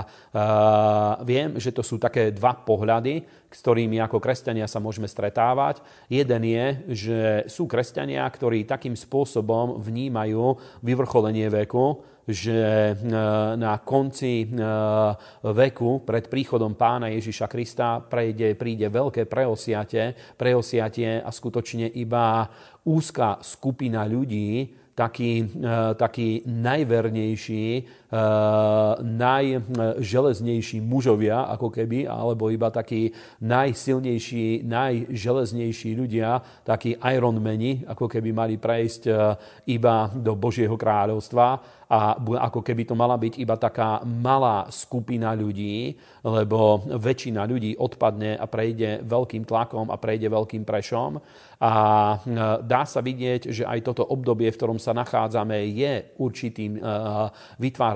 uh, 0.00 1.20
viem, 1.20 1.60
že 1.60 1.68
to 1.68 1.84
sú 1.84 2.00
také 2.00 2.32
dva 2.32 2.56
pohľady, 2.56 3.28
s 3.52 3.60
ktorými 3.60 4.00
ako 4.00 4.24
kresťania 4.24 4.64
sa 4.64 4.80
môžeme 4.80 5.04
stretávať. 5.04 5.84
Jeden 6.08 6.42
je, 6.48 6.66
že 6.96 7.20
sú 7.44 7.68
kresťania, 7.68 8.24
ktorí 8.24 8.64
takým 8.64 8.96
spôsobom 8.96 9.84
vnímajú 9.84 10.56
vyvrcholenie 10.80 11.44
veku, 11.52 12.00
že 12.28 12.60
e, 12.60 12.94
na 13.56 13.80
konci 13.80 14.44
e, 14.44 14.48
veku 15.40 16.04
pred 16.04 16.28
príchodom 16.28 16.76
pána 16.76 17.08
Ježiša 17.08 17.48
Krista 17.48 18.04
prejde, 18.04 18.52
príde 18.52 18.92
veľké 18.92 19.24
preosiatie, 19.24 20.12
preosiatie 20.36 21.24
a 21.24 21.32
skutočne 21.32 21.88
iba 21.96 22.44
úzka 22.84 23.40
skupina 23.40 24.04
ľudí, 24.04 24.68
taký, 24.92 25.40
e, 25.40 25.76
taký 25.96 26.44
najvernejší, 26.44 27.66
najželeznejší 29.04 30.80
mužovia, 30.80 31.44
ako 31.52 31.68
keby, 31.68 32.08
alebo 32.08 32.48
iba 32.48 32.72
takí 32.72 33.12
najsilnejší, 33.44 34.64
najželeznejší 34.64 35.90
ľudia, 35.92 36.40
takí 36.64 36.96
Ironmeni, 36.96 37.84
ako 37.84 38.08
keby 38.08 38.32
mali 38.32 38.56
prejsť 38.56 39.02
iba 39.68 40.08
do 40.16 40.32
Božieho 40.32 40.76
kráľovstva 40.76 41.78
a 41.88 42.20
ako 42.20 42.60
keby 42.60 42.84
to 42.84 42.92
mala 42.92 43.16
byť 43.16 43.40
iba 43.40 43.56
taká 43.56 44.04
malá 44.04 44.68
skupina 44.68 45.32
ľudí, 45.32 45.96
lebo 46.20 46.84
väčšina 46.84 47.48
ľudí 47.48 47.80
odpadne 47.80 48.36
a 48.36 48.44
prejde 48.44 49.00
veľkým 49.08 49.48
tlakom 49.48 49.88
a 49.88 49.96
prejde 49.96 50.28
veľkým 50.28 50.68
prešom. 50.68 51.16
A 51.58 51.72
e, 51.74 52.16
dá 52.62 52.86
sa 52.86 53.02
vidieť, 53.02 53.50
že 53.50 53.66
aj 53.66 53.82
toto 53.82 54.06
obdobie, 54.06 54.46
v 54.46 54.58
ktorom 54.60 54.78
sa 54.78 54.94
nachádzame, 54.94 55.58
je 55.74 56.06
určitým, 56.22 56.78
e, 56.78 56.80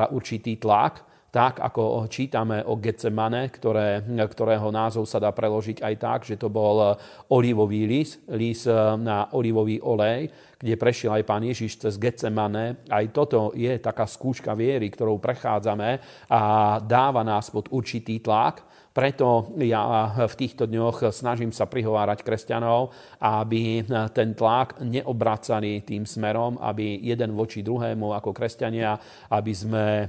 vytvára 0.02 0.10
určitý 0.10 0.58
tlak, 0.58 1.06
tak 1.32 1.64
ako 1.64 2.12
čítame 2.12 2.60
o 2.68 2.76
Getsemane, 2.76 3.48
ktoré, 3.48 4.04
ktorého 4.04 4.68
názov 4.68 5.08
sa 5.08 5.16
dá 5.16 5.32
preložiť 5.32 5.80
aj 5.80 5.94
tak, 5.96 6.20
že 6.28 6.36
to 6.36 6.52
bol 6.52 6.92
olivový 7.32 7.88
lis, 7.88 8.20
lis 8.28 8.68
na 9.00 9.32
olivový 9.32 9.80
olej, 9.80 10.28
kde 10.60 10.76
prešiel 10.76 11.16
aj 11.16 11.24
pán 11.24 11.40
Ježiš 11.40 11.80
cez 11.80 11.96
Getsemane. 11.96 12.84
Aj 12.84 13.04
toto 13.08 13.56
je 13.56 13.72
taká 13.80 14.04
skúška 14.04 14.52
viery, 14.52 14.92
ktorou 14.92 15.16
prechádzame 15.24 16.04
a 16.28 16.40
dáva 16.84 17.24
nás 17.24 17.48
pod 17.48 17.72
určitý 17.72 18.20
tlak. 18.20 18.68
Preto 18.92 19.56
ja 19.56 20.12
v 20.28 20.34
týchto 20.36 20.68
dňoch 20.68 21.08
snažím 21.16 21.48
sa 21.48 21.64
prihovárať 21.64 22.20
kresťanov, 22.20 22.92
aby 23.24 23.80
ten 24.12 24.36
tlak 24.36 24.84
neobracali 24.84 25.80
tým 25.80 26.04
smerom, 26.04 26.60
aby 26.60 27.00
jeden 27.00 27.32
voči 27.32 27.64
druhému 27.64 28.12
ako 28.12 28.36
kresťania, 28.36 29.00
aby 29.32 29.52
sme 29.56 29.84
e, 29.84 30.06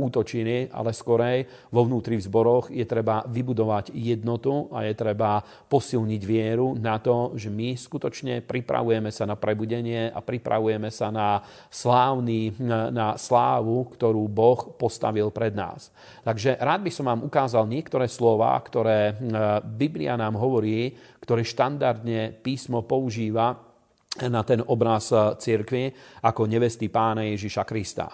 útočili, 0.00 0.72
ale 0.72 0.96
skorej 0.96 1.44
vo 1.68 1.84
vnútri 1.84 2.16
v 2.16 2.24
zboroch 2.24 2.72
je 2.72 2.88
treba 2.88 3.20
vybudovať 3.28 3.92
jednotu 3.92 4.72
a 4.72 4.88
je 4.88 4.94
treba 4.96 5.44
posilniť 5.44 6.22
vieru 6.24 6.72
na 6.72 6.96
to, 7.04 7.36
že 7.36 7.52
my 7.52 7.76
skutočne 7.76 8.40
pripravujeme 8.40 9.12
sa 9.12 9.28
na 9.28 9.36
prebudenie 9.36 10.08
a 10.08 10.24
pripravujeme 10.24 10.88
sa 10.88 11.12
na 11.12 11.44
slávny, 11.68 12.56
na 12.96 13.20
slávu, 13.20 13.92
ktorú 13.92 14.24
Boh 14.24 14.72
postavil 14.80 15.28
pred 15.28 15.52
nás. 15.52 15.92
Takže 16.24 16.56
rád 16.56 16.80
by 16.80 16.90
som 16.94 17.04
vám 17.12 17.20
ukázal 17.28 17.68
niektoré 17.68 18.08
slova, 18.08 18.21
ktoré 18.62 19.00
e, 19.10 19.14
Biblia 19.66 20.14
nám 20.14 20.38
hovorí, 20.38 20.94
ktoré 21.18 21.42
štandardne 21.42 22.38
písmo 22.38 22.86
používa 22.86 23.58
na 24.22 24.42
ten 24.46 24.62
obraz 24.62 25.10
e, 25.10 25.34
cirkvi 25.40 25.90
ako 26.22 26.46
nevesty 26.46 26.86
pána 26.86 27.26
Ježiša 27.26 27.64
Krista. 27.66 28.06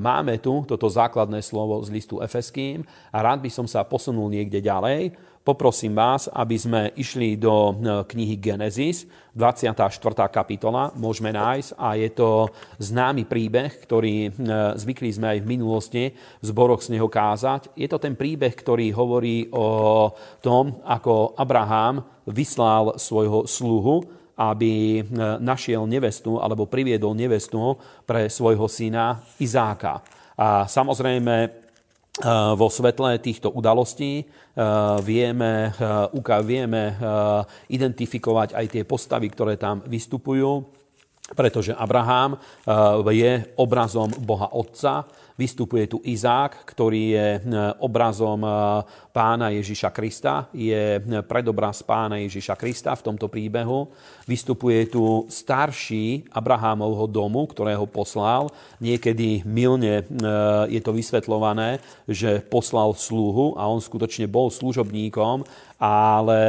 Máme 0.00 0.40
tu 0.40 0.64
toto 0.64 0.88
základné 0.88 1.44
slovo 1.44 1.84
z 1.84 1.92
listu 1.92 2.24
Efeským 2.24 2.80
a 3.12 3.20
rád 3.20 3.44
by 3.44 3.50
som 3.52 3.68
sa 3.68 3.84
posunul 3.84 4.32
niekde 4.32 4.64
ďalej 4.64 5.12
Poprosím 5.46 5.94
vás, 5.94 6.26
aby 6.26 6.58
sme 6.58 6.90
išli 6.98 7.38
do 7.38 7.70
e, 7.70 7.74
knihy 8.02 8.34
Genesis, 8.42 9.06
24. 9.30 9.78
kapitola, 10.26 10.90
môžeme 10.98 11.30
nájsť 11.30 11.70
a 11.78 11.94
je 11.94 12.10
to 12.10 12.50
známy 12.82 13.30
príbeh, 13.30 13.70
ktorý 13.78 14.26
e, 14.26 14.30
zvykli 14.74 15.06
sme 15.14 15.38
aj 15.38 15.46
v 15.46 15.46
minulosti 15.46 16.04
v 16.10 16.44
zboroch 16.50 16.82
z 16.82 16.98
neho 16.98 17.06
kázať. 17.06 17.78
Je 17.78 17.86
to 17.86 18.02
ten 18.02 18.18
príbeh, 18.18 18.58
ktorý 18.58 18.90
hovorí 18.90 19.46
o 19.54 20.10
tom, 20.42 20.82
ako 20.82 21.38
Abraham 21.38 22.02
vyslal 22.26 22.98
svojho 22.98 23.46
sluhu, 23.46 24.02
aby 24.36 25.00
e, 25.00 25.02
našiel 25.40 25.88
nevestu 25.88 26.36
alebo 26.38 26.68
priviedol 26.68 27.16
nevestu 27.16 27.80
pre 28.04 28.28
svojho 28.28 28.68
syna 28.68 29.24
Izáka. 29.40 30.04
A 30.36 30.68
samozrejme, 30.68 31.64
vo 32.56 32.68
svetle 32.72 33.20
týchto 33.20 33.52
udalostí 33.52 34.24
vieme, 35.04 35.72
vieme 36.44 36.96
identifikovať 37.68 38.56
aj 38.56 38.66
tie 38.72 38.82
postavy, 38.88 39.28
ktoré 39.28 39.60
tam 39.60 39.84
vystupujú, 39.84 40.64
pretože 41.36 41.76
Abraham 41.76 42.40
je 43.12 43.32
obrazom 43.60 44.08
Boha 44.24 44.48
Otca, 44.56 45.04
Vystupuje 45.36 45.84
tu 45.84 46.00
Izák, 46.00 46.64
ktorý 46.64 47.02
je 47.12 47.28
e, 47.36 47.40
obrazom 47.84 48.40
e, 48.40 48.48
pána 49.12 49.52
Ježiša 49.52 49.92
Krista, 49.92 50.48
je 50.56 50.96
predobraz 51.28 51.84
pána 51.84 52.16
Ježiša 52.24 52.56
Krista 52.56 52.96
v 52.96 53.04
tomto 53.04 53.28
príbehu. 53.28 53.92
Vystupuje 54.24 54.88
tu 54.88 55.28
starší 55.28 56.24
Abrahámovho 56.32 57.04
domu, 57.04 57.44
ktorého 57.44 57.84
poslal. 57.84 58.48
Niekedy 58.80 59.44
milne 59.44 60.00
e, 60.00 60.04
je 60.72 60.80
to 60.80 60.96
vysvetľované, 60.96 61.84
že 62.08 62.40
poslal 62.40 62.96
sluhu 62.96 63.60
a 63.60 63.68
on 63.68 63.84
skutočne 63.84 64.24
bol 64.32 64.48
služobníkom, 64.48 65.44
ale 65.76 66.40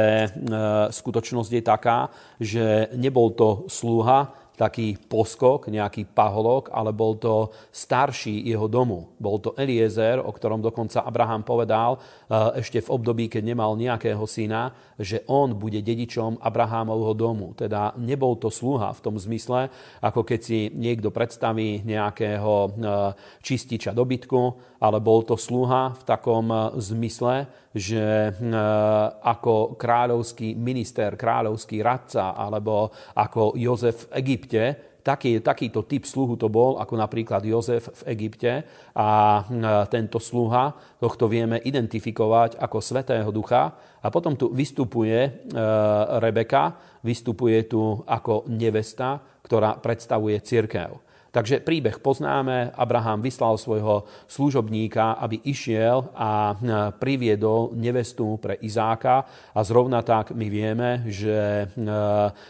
skutočnosť 0.88 1.50
je 1.52 1.62
taká, 1.62 2.08
že 2.40 2.88
nebol 2.96 3.28
to 3.36 3.68
sluha, 3.68 4.47
taký 4.58 4.98
poskok, 4.98 5.70
nejaký 5.70 6.10
paholok, 6.10 6.74
ale 6.74 6.90
bol 6.90 7.14
to 7.14 7.54
starší 7.70 8.42
jeho 8.42 8.66
domu. 8.66 9.14
Bol 9.22 9.38
to 9.38 9.54
Eliezer, 9.54 10.18
o 10.18 10.34
ktorom 10.34 10.58
dokonca 10.58 11.06
Abraham 11.06 11.46
povedal 11.46 12.02
ešte 12.30 12.84
v 12.84 12.92
období, 12.92 13.32
keď 13.32 13.40
nemal 13.40 13.72
nejakého 13.72 14.20
syna, 14.28 14.76
že 15.00 15.24
on 15.32 15.56
bude 15.56 15.80
dedičom 15.80 16.36
Abrahámovho 16.44 17.16
domu. 17.16 17.56
Teda 17.56 17.96
nebol 17.96 18.36
to 18.36 18.52
sluha 18.52 18.92
v 18.92 19.00
tom 19.00 19.16
zmysle, 19.16 19.72
ako 20.04 20.28
keď 20.28 20.40
si 20.44 20.68
niekto 20.76 21.08
predstaví 21.08 21.80
nejakého 21.88 22.76
čističa 23.40 23.96
dobytku, 23.96 24.40
ale 24.84 25.00
bol 25.00 25.24
to 25.24 25.40
sluha 25.40 25.96
v 25.96 26.02
takom 26.04 26.52
zmysle, 26.76 27.48
že 27.72 28.36
ako 29.24 29.80
kráľovský 29.80 30.52
minister, 30.52 31.16
kráľovský 31.16 31.80
radca 31.80 32.36
alebo 32.36 32.92
ako 33.16 33.56
Jozef 33.56 34.12
v 34.12 34.20
Egypte, 34.20 34.62
taký, 35.08 35.40
takýto 35.40 35.88
typ 35.88 36.04
sluhu 36.04 36.36
to 36.36 36.52
bol, 36.52 36.76
ako 36.76 37.00
napríklad 37.00 37.40
Jozef 37.40 37.88
v 38.04 38.12
Egypte. 38.12 38.68
A 38.92 39.40
tento 39.88 40.20
sluha, 40.20 40.76
tohto 41.00 41.24
vieme 41.32 41.56
identifikovať 41.64 42.60
ako 42.60 42.84
Svetého 42.84 43.32
Ducha. 43.32 43.72
A 44.04 44.12
potom 44.12 44.36
tu 44.36 44.52
vystupuje 44.52 45.16
e, 45.18 45.30
Rebeka, 46.22 46.76
vystupuje 47.02 47.66
tu 47.66 48.04
ako 48.06 48.46
nevesta, 48.52 49.18
ktorá 49.42 49.80
predstavuje 49.80 50.38
církev. 50.44 51.07
Takže 51.28 51.60
príbeh 51.60 52.00
poznáme. 52.00 52.72
Abraham 52.72 53.20
vyslal 53.20 53.60
svojho 53.60 54.08
služobníka, 54.24 55.20
aby 55.20 55.44
išiel 55.44 56.08
a 56.16 56.56
priviedol 56.96 57.76
nevestu 57.76 58.40
pre 58.40 58.56
Izáka. 58.64 59.28
A 59.52 59.60
zrovna 59.60 60.00
tak 60.00 60.32
my 60.32 60.48
vieme, 60.48 61.04
že 61.04 61.68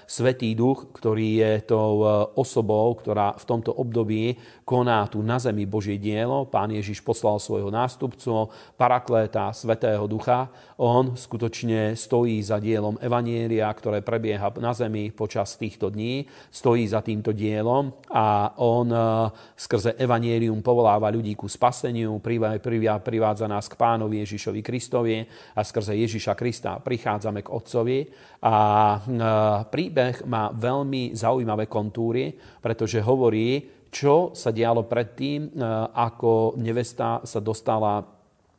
Svetý 0.06 0.54
duch, 0.54 0.94
ktorý 0.94 1.28
je 1.42 1.52
tou 1.66 2.06
osobou, 2.38 2.94
ktorá 2.94 3.34
v 3.34 3.44
tomto 3.44 3.74
období 3.74 4.38
koná 4.68 5.08
tu 5.08 5.24
na 5.24 5.40
zemi 5.40 5.64
Božie 5.64 5.96
dielo, 5.96 6.44
pán 6.44 6.68
Ježiš 6.68 7.00
poslal 7.00 7.40
svojho 7.40 7.72
nástupcu, 7.72 8.52
parakléta 8.76 9.48
Svetého 9.56 10.04
ducha. 10.04 10.52
On 10.76 11.16
skutočne 11.16 11.96
stojí 11.96 12.36
za 12.44 12.60
dielom 12.60 13.00
Evanielia, 13.00 13.72
ktoré 13.72 14.04
prebieha 14.04 14.52
na 14.60 14.76
zemi 14.76 15.08
počas 15.08 15.56
týchto 15.56 15.88
dní. 15.88 16.28
Stojí 16.52 16.84
za 16.84 17.00
týmto 17.00 17.32
dielom 17.32 17.96
a 18.12 18.52
on 18.60 18.92
eh, 18.92 19.00
skrze 19.56 19.96
evanielium 19.96 20.60
povoláva 20.60 21.08
ľudí 21.08 21.32
ku 21.32 21.48
spaseniu, 21.48 22.20
privádza 22.20 23.48
nás 23.48 23.72
k 23.72 23.78
pánovi 23.80 24.20
Ježišovi 24.20 24.60
Kristovi 24.60 25.24
a 25.56 25.64
skrze 25.64 25.96
Ježiša 25.96 26.36
Krista 26.36 26.76
prichádzame 26.76 27.40
k 27.40 27.48
Otcovi. 27.56 28.04
A 28.44 28.56
eh, 29.00 29.24
príbeh 29.64 30.28
má 30.28 30.52
veľmi 30.52 31.16
zaujímavé 31.16 31.64
kontúry, 31.72 32.36
pretože 32.60 33.00
hovorí, 33.00 33.77
čo 33.88 34.36
sa 34.36 34.52
dialo 34.52 34.84
predtým, 34.84 35.48
eh, 35.48 35.50
ako 35.92 36.56
nevesta 36.60 37.24
sa 37.24 37.40
dostala 37.40 38.18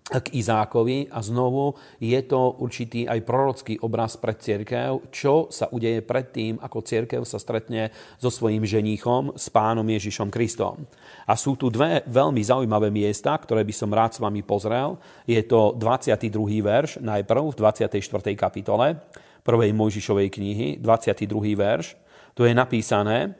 k 0.09 0.41
Izákovi 0.41 1.13
a 1.13 1.21
znovu 1.21 1.77
je 2.01 2.17
to 2.25 2.57
určitý 2.57 3.05
aj 3.05 3.21
prorocký 3.21 3.77
obraz 3.85 4.17
pre 4.17 4.33
církev, 4.33 5.13
čo 5.13 5.53
sa 5.53 5.69
udeje 5.69 6.01
predtým, 6.01 6.57
ako 6.57 6.81
církev 6.81 7.21
sa 7.29 7.37
stretne 7.37 7.93
so 8.17 8.33
svojím 8.33 8.65
ženíchom, 8.65 9.37
s 9.37 9.53
pánom 9.53 9.85
Ježišom 9.85 10.33
Kristom. 10.33 10.89
A 11.29 11.37
sú 11.37 11.53
tu 11.53 11.69
dve 11.69 12.01
veľmi 12.09 12.41
zaujímavé 12.41 12.89
miesta, 12.89 13.37
ktoré 13.37 13.61
by 13.61 13.73
som 13.77 13.93
rád 13.93 14.17
s 14.17 14.19
vami 14.19 14.41
pozrel. 14.41 14.97
Je 15.29 15.37
to 15.45 15.77
22. 15.77 16.25
verš, 16.65 16.97
najprv 17.05 17.53
v 17.53 17.55
24. 17.61 18.01
kapitole 18.33 18.97
prvej 19.45 19.71
Mojžišovej 19.77 20.27
knihy, 20.33 20.67
22. 20.81 21.53
verš. 21.53 21.93
Tu 22.33 22.49
je 22.49 22.53
napísané, 22.53 23.37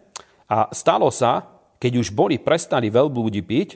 a 0.49 0.65
stalo 0.73 1.13
sa, 1.13 1.58
keď 1.79 1.91
už 2.03 2.11
boli 2.11 2.35
prestali 2.35 2.91
veľblúdi 2.91 3.41
piť, 3.41 3.69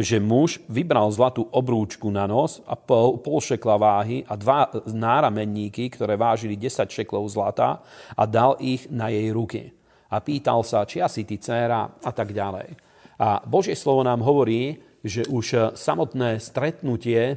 že 0.00 0.16
muž 0.16 0.64
vybral 0.64 1.12
zlatú 1.12 1.44
obrúčku 1.52 2.08
na 2.08 2.24
nos 2.24 2.64
a 2.64 2.72
pol, 2.72 3.20
pol 3.20 3.36
šekla 3.36 3.76
váhy 3.76 4.24
a 4.24 4.32
dva 4.32 4.72
náramenníky, 4.88 5.92
ktoré 5.92 6.16
vážili 6.16 6.56
10 6.56 6.88
šeklov 6.88 7.28
zlata 7.28 7.84
a 8.16 8.22
dal 8.24 8.56
ich 8.64 8.88
na 8.88 9.12
jej 9.12 9.28
ruky. 9.28 9.76
A 10.10 10.18
pýtal 10.24 10.64
sa, 10.64 10.88
či 10.88 11.04
asi 11.04 11.28
ty 11.28 11.36
dcéra 11.36 11.86
a 12.00 12.10
tak 12.10 12.32
ďalej. 12.32 12.74
A 13.20 13.44
Božie 13.44 13.76
slovo 13.76 14.00
nám 14.00 14.24
hovorí, 14.24 14.80
že 15.04 15.28
už 15.28 15.76
samotné 15.76 16.40
stretnutie, 16.40 17.36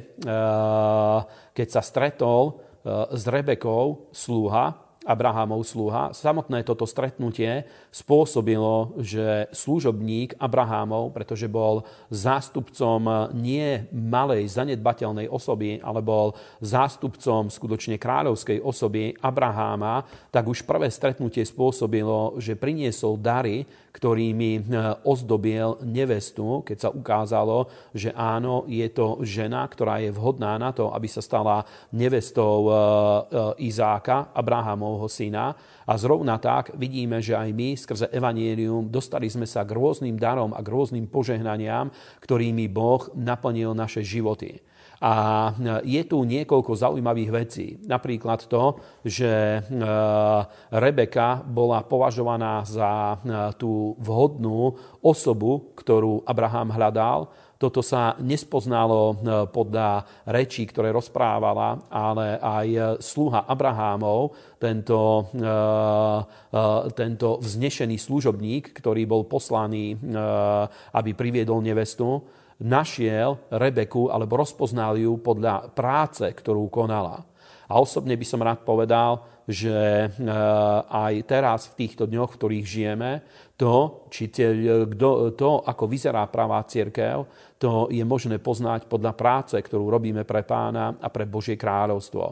keď 1.52 1.68
sa 1.68 1.82
stretol 1.84 2.42
eh, 2.56 3.12
s 3.12 3.24
Rebekou, 3.28 4.08
slúha, 4.12 4.83
Abrahamov 5.04 5.62
sluha. 5.68 6.16
Samotné 6.16 6.64
toto 6.64 6.88
stretnutie 6.88 7.68
spôsobilo, 7.92 8.96
že 8.98 9.46
služobník 9.52 10.40
Abrahamov, 10.40 11.12
pretože 11.12 11.44
bol 11.44 11.84
zástupcom 12.08 13.30
nie 13.36 13.84
malej, 13.92 14.48
zanedbateľnej 14.48 15.28
osoby, 15.28 15.78
ale 15.84 16.00
bol 16.00 16.32
zástupcom 16.64 17.52
skutočne 17.52 18.00
kráľovskej 18.00 18.64
osoby 18.64 19.12
Abraháma, 19.20 20.08
tak 20.32 20.48
už 20.48 20.64
prvé 20.64 20.88
stretnutie 20.88 21.44
spôsobilo, 21.44 22.40
že 22.40 22.56
priniesol 22.56 23.20
dary, 23.20 23.68
ktorými 23.94 24.50
eh, 24.58 24.62
ozdobil 25.06 25.78
nevestu, 25.86 26.66
keď 26.66 26.76
sa 26.76 26.90
ukázalo, 26.90 27.70
že 27.94 28.10
áno, 28.10 28.66
je 28.66 28.90
to 28.90 29.22
žena, 29.22 29.62
ktorá 29.70 30.02
je 30.02 30.10
vhodná 30.10 30.58
na 30.58 30.74
to, 30.74 30.90
aby 30.90 31.06
sa 31.06 31.22
stala 31.22 31.62
nevestou 31.94 32.66
eh, 32.66 32.74
eh, 32.74 33.70
Izáka, 33.70 34.34
Abrahamovho 34.34 35.06
syna. 35.06 35.54
A 35.86 35.94
zrovna 35.94 36.40
tak 36.42 36.74
vidíme, 36.74 37.22
že 37.22 37.38
aj 37.38 37.50
my 37.54 37.68
skrze 37.78 38.06
Evangelium 38.10 38.90
dostali 38.90 39.30
sme 39.30 39.46
sa 39.46 39.62
k 39.62 39.76
rôznym 39.76 40.18
darom 40.18 40.50
a 40.56 40.60
k 40.64 40.72
rôznym 40.72 41.06
požehnaniam, 41.06 41.92
ktorými 42.24 42.66
Boh 42.72 43.06
naplnil 43.14 43.76
naše 43.76 44.02
životy. 44.02 44.64
A 45.04 45.52
je 45.84 46.00
tu 46.08 46.24
niekoľko 46.24 46.72
zaujímavých 46.80 47.30
vecí. 47.44 47.66
Napríklad 47.84 48.48
to, 48.48 48.80
že 49.04 49.60
e, 49.60 49.60
Rebeka 50.72 51.44
bola 51.44 51.84
považovaná 51.84 52.64
za 52.64 53.12
e, 53.12 53.16
tú 53.60 54.00
vhodnú 54.00 54.72
osobu, 55.04 55.76
ktorú 55.76 56.24
Abraham 56.24 56.72
hľadal. 56.72 57.28
Toto 57.60 57.84
sa 57.84 58.16
nespoznalo 58.16 59.12
e, 59.12 59.14
podľa 59.52 60.08
rečí, 60.24 60.64
ktoré 60.64 60.88
rozprávala, 60.88 61.84
ale 61.92 62.40
aj 62.40 62.96
sluha 63.04 63.44
Abrahámov, 63.44 64.32
tento, 64.56 65.28
tento 66.96 67.28
vznešený 67.44 68.00
služobník, 68.00 68.72
ktorý 68.72 69.04
bol 69.04 69.28
poslaný, 69.28 69.92
aby 70.96 71.12
priviedol 71.12 71.60
nevestu, 71.60 72.24
našiel 72.62 73.40
Rebeku 73.50 74.10
alebo 74.10 74.38
rozpoznal 74.38 74.98
ju 75.00 75.18
podľa 75.18 75.72
práce, 75.74 76.22
ktorú 76.22 76.70
konala. 76.70 77.24
A 77.64 77.80
osobne 77.80 78.14
by 78.14 78.26
som 78.28 78.44
rád 78.44 78.62
povedal, 78.62 79.24
že 79.44 80.08
eh, 80.08 80.10
aj 80.88 81.14
teraz 81.28 81.60
v 81.72 81.84
týchto 81.84 82.08
dňoch, 82.08 82.32
v 82.32 82.38
ktorých 82.40 82.66
žijeme, 82.66 83.10
to, 83.54 84.06
či 84.10 84.34
tie, 84.34 84.50
to, 85.38 85.50
ako 85.62 85.84
vyzerá 85.86 86.26
pravá 86.26 86.58
církev, 86.66 87.22
to 87.54 87.86
je 87.86 88.02
možné 88.02 88.42
poznať 88.42 88.90
podľa 88.90 89.14
práce, 89.14 89.54
ktorú 89.54 89.94
robíme 89.94 90.26
pre 90.26 90.42
pána 90.42 90.98
a 90.98 91.06
pre 91.06 91.22
Božie 91.22 91.54
kráľovstvo. 91.54 92.24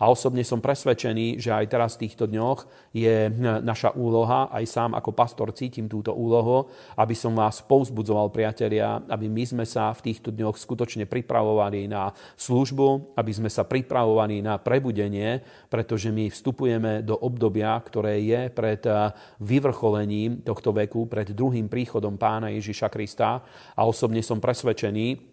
A 0.00 0.08
osobne 0.08 0.40
som 0.48 0.64
presvedčený, 0.64 1.36
že 1.36 1.52
aj 1.52 1.66
teraz 1.68 1.90
v 1.94 2.08
týchto 2.08 2.24
dňoch 2.24 2.64
je 2.96 3.28
naša 3.60 3.92
úloha, 3.92 4.48
aj 4.48 4.64
sám 4.64 4.90
ako 4.96 5.12
pastor 5.12 5.52
cítim 5.52 5.92
túto 5.92 6.16
úlohu, 6.16 6.72
aby 6.96 7.12
som 7.12 7.36
vás 7.36 7.60
povzbudzoval, 7.60 8.32
priatelia, 8.32 9.04
aby 9.12 9.28
my 9.28 9.44
sme 9.44 9.64
sa 9.68 9.92
v 9.92 10.08
týchto 10.08 10.32
dňoch 10.32 10.56
skutočne 10.56 11.04
pripravovali 11.04 11.84
na 11.92 12.08
službu, 12.40 13.12
aby 13.12 13.32
sme 13.36 13.52
sa 13.52 13.68
pripravovali 13.68 14.40
na 14.40 14.56
prebudenie, 14.56 15.44
pretože 15.68 16.08
my 16.08 16.32
vstupujeme 16.32 17.04
do 17.04 17.20
obdobia, 17.20 17.76
ktoré 17.84 18.24
je 18.24 18.48
pred 18.48 18.80
eh, 18.88 19.12
vyvrcholením 19.44 20.40
tohto 20.40 20.72
veku, 20.72 21.04
pred 21.12 21.28
druhým 21.36 21.68
príchodom 21.68 22.16
pána 22.16 22.48
Ježiša 22.56 22.88
Krista. 22.88 23.44
A 23.76 23.84
osobne 23.84 24.24
som 24.24 24.40
presvedčený, 24.40 25.29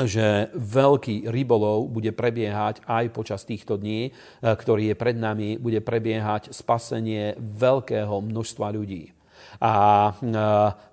že 0.00 0.48
veľký 0.56 1.28
rybolov 1.28 1.92
bude 1.92 2.16
prebiehať 2.16 2.80
aj 2.88 3.04
počas 3.12 3.44
týchto 3.44 3.76
dní, 3.76 4.08
e, 4.08 4.10
ktorý 4.40 4.92
je 4.92 4.96
pred 4.96 5.16
nami, 5.20 5.60
bude 5.60 5.84
prebiehať 5.84 6.48
spasenie 6.48 7.36
veľkého 7.36 8.24
množstva 8.24 8.72
ľudí. 8.72 9.12
A 9.60 9.72
e, 10.08 10.12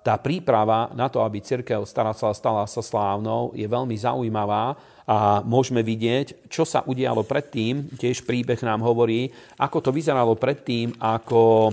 tá 0.04 0.14
príprava 0.20 0.92
na 0.92 1.08
to, 1.08 1.24
aby 1.24 1.40
církev 1.40 1.88
stala 1.88 2.12
stala 2.12 2.68
sa 2.68 2.82
slávnou, 2.84 3.56
je 3.56 3.64
veľmi 3.64 3.96
zaujímavá 3.96 4.76
a 5.08 5.40
môžeme 5.42 5.80
vidieť, 5.80 6.52
čo 6.52 6.68
sa 6.68 6.84
udialo 6.84 7.24
predtým. 7.24 7.88
Tiež 7.96 8.22
príbeh 8.28 8.60
nám 8.60 8.84
hovorí, 8.84 9.32
ako 9.56 9.80
to 9.80 9.90
vyzeralo 9.96 10.36
predtým, 10.36 10.92
ako 11.00 11.40
e, 11.40 11.70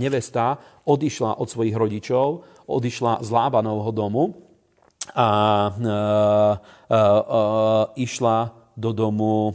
nevesta 0.00 0.56
odišla 0.88 1.44
od 1.44 1.46
svojich 1.46 1.76
rodičov, 1.76 2.26
odišla 2.72 3.20
z 3.20 3.28
Lábanovho 3.28 3.92
domu 3.92 4.49
a 5.14 5.28
e, 5.72 5.88
e, 5.88 6.98
e, 6.98 7.40
išla 8.04 8.38
do 8.80 8.96
domu, 8.96 9.52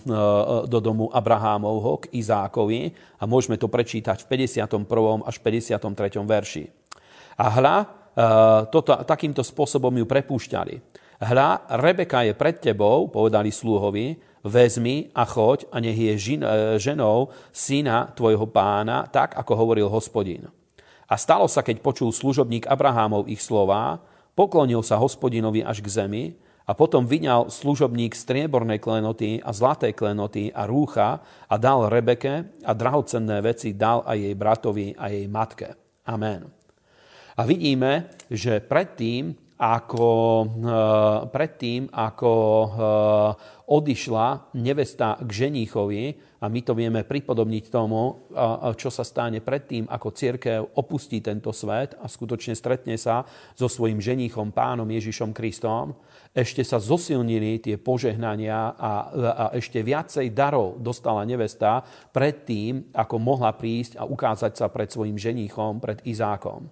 do 0.69 0.77
domu 0.77 1.09
Abrahámovho 1.09 2.05
k 2.05 2.13
Izákovi 2.13 2.93
a 3.17 3.25
môžeme 3.25 3.57
to 3.57 3.65
prečítať 3.65 4.21
v 4.21 4.45
51. 4.53 5.25
až 5.25 5.35
53. 5.41 6.21
verši. 6.21 6.69
A 7.41 7.45
hľa, 7.49 7.75
toto, 8.69 8.93
takýmto 9.01 9.41
spôsobom 9.41 9.89
ju 9.97 10.05
prepúšťali. 10.05 10.77
Hľa, 11.25 11.49
Rebeka 11.73 12.21
je 12.21 12.37
pred 12.37 12.61
tebou, 12.61 13.09
povedali 13.09 13.49
sluhovi, 13.49 14.13
vezmi 14.45 15.09
a 15.17 15.25
choď 15.25 15.73
a 15.73 15.81
nech 15.81 15.97
je 15.97 16.37
ženou 16.77 17.33
syna 17.49 18.13
tvojho 18.13 18.45
pána, 18.45 19.09
tak 19.09 19.33
ako 19.33 19.57
hovoril 19.57 19.89
hospodin. 19.89 20.45
A 21.09 21.17
stalo 21.17 21.49
sa, 21.49 21.65
keď 21.65 21.81
počul 21.81 22.13
služobník 22.13 22.69
Abrahámov 22.69 23.25
ich 23.25 23.41
slová, 23.41 24.05
Poklonil 24.35 24.83
sa 24.83 24.99
hospodinovi 24.99 25.63
až 25.63 25.79
k 25.79 25.87
zemi 25.87 26.23
a 26.67 26.75
potom 26.75 27.07
vyňal 27.07 27.47
služobník 27.47 28.11
strieborné 28.11 28.83
klenoty 28.83 29.39
a 29.39 29.55
zlaté 29.55 29.95
klenoty 29.95 30.51
a 30.51 30.67
rúcha 30.67 31.23
a 31.47 31.55
dal 31.55 31.87
Rebeke 31.87 32.51
a 32.67 32.71
drahocenné 32.75 33.39
veci 33.39 33.79
dal 33.79 34.03
aj 34.03 34.17
jej 34.19 34.35
bratovi 34.35 34.91
a 34.91 35.07
jej 35.07 35.25
matke. 35.31 35.71
Amen. 36.11 36.51
A 37.35 37.41
vidíme, 37.47 38.11
že 38.27 38.59
predtým, 38.59 39.31
ako, 39.55 40.07
predtým, 41.31 41.87
ako 41.95 42.31
odišla 43.71 44.51
nevesta 44.59 45.15
k 45.23 45.29
ženíchovi, 45.47 46.03
a 46.45 46.51
my 46.53 46.61
to 46.61 46.77
vieme 46.77 47.01
pripodobniť 47.01 47.73
tomu, 47.73 48.29
čo 48.77 48.93
sa 48.93 49.01
stane 49.01 49.41
predtým, 49.41 49.89
ako 49.89 50.13
církev 50.13 50.77
opustí 50.77 51.17
tento 51.25 51.49
svet 51.49 51.97
a 51.97 52.05
skutočne 52.05 52.53
stretne 52.53 52.93
sa 53.01 53.25
so 53.57 53.65
svojím 53.65 53.97
ženíchom, 53.97 54.53
pánom 54.53 54.85
Ježišom 54.85 55.33
Kristom, 55.33 55.97
ešte 56.37 56.61
sa 56.61 56.77
zosilnili 56.77 57.57
tie 57.63 57.81
požehnania 57.81 58.77
a, 58.77 58.91
a 59.09 59.45
ešte 59.57 59.81
viacej 59.81 60.29
darov 60.37 60.77
dostala 60.77 61.25
nevesta 61.25 61.81
predtým, 62.13 62.93
ako 62.93 63.15
mohla 63.17 63.49
prísť 63.57 63.97
a 63.97 64.05
ukázať 64.05 64.53
sa 64.53 64.69
pred 64.69 64.93
svojim 64.93 65.17
ženíchom, 65.17 65.81
pred 65.81 65.97
Izákom. 66.05 66.69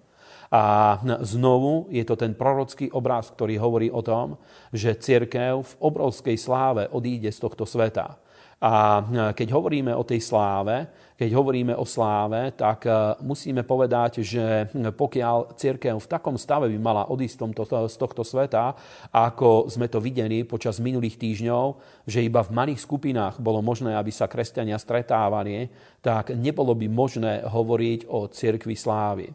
A 0.54 1.02
znovu 1.26 1.90
je 1.90 2.06
to 2.06 2.14
ten 2.14 2.30
prorocký 2.30 2.86
obraz, 2.94 3.34
ktorý 3.34 3.58
hovorí 3.58 3.90
o 3.90 4.06
tom, 4.06 4.38
že 4.70 4.94
církev 4.94 5.66
v 5.66 5.74
obrovskej 5.82 6.38
sláve 6.38 6.86
odíde 6.94 7.34
z 7.34 7.42
tohto 7.42 7.66
sveta. 7.66 8.22
A 8.64 9.04
keď 9.36 9.52
hovoríme 9.52 9.92
o 9.92 10.08
tej 10.08 10.24
sláve, 10.24 10.88
keď 11.14 11.30
hovoríme 11.36 11.76
o 11.76 11.84
sláve, 11.84 12.56
tak 12.56 12.88
musíme 13.20 13.60
povedať, 13.60 14.24
že 14.24 14.72
pokiaľ 14.72 15.52
církev 15.54 15.94
v 16.00 16.10
takom 16.10 16.34
stave 16.40 16.72
by 16.72 16.78
mala 16.80 17.04
odísť 17.06 17.54
z 17.86 17.96
tohto 18.00 18.24
sveta, 18.24 18.72
ako 19.12 19.68
sme 19.68 19.86
to 19.92 20.00
videli 20.00 20.48
počas 20.48 20.80
minulých 20.80 21.20
týždňov, 21.20 21.64
že 22.08 22.24
iba 22.24 22.40
v 22.40 22.56
malých 22.56 22.82
skupinách 22.82 23.36
bolo 23.38 23.60
možné, 23.60 23.94
aby 23.94 24.10
sa 24.10 24.26
kresťania 24.26 24.80
stretávali, 24.80 25.68
tak 26.00 26.32
nebolo 26.32 26.72
by 26.72 26.88
možné 26.88 27.44
hovoriť 27.44 28.08
o 28.08 28.26
cirkvi 28.32 28.74
slávy. 28.74 29.28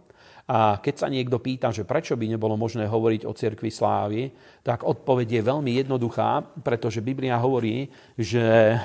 A 0.50 0.82
keď 0.82 0.96
sa 0.98 1.14
niekto 1.14 1.38
pýta, 1.38 1.70
že 1.70 1.86
prečo 1.86 2.18
by 2.18 2.26
nebolo 2.26 2.58
možné 2.58 2.90
hovoriť 2.90 3.22
o 3.30 3.38
cirkvi 3.38 3.70
slávy, 3.70 4.34
tak 4.66 4.82
odpoveď 4.82 5.38
je 5.38 5.42
veľmi 5.46 5.72
jednoduchá, 5.78 6.42
pretože 6.66 7.06
Biblia 7.06 7.38
hovorí, 7.38 7.86
že 8.18 8.42
eh, 8.42 8.78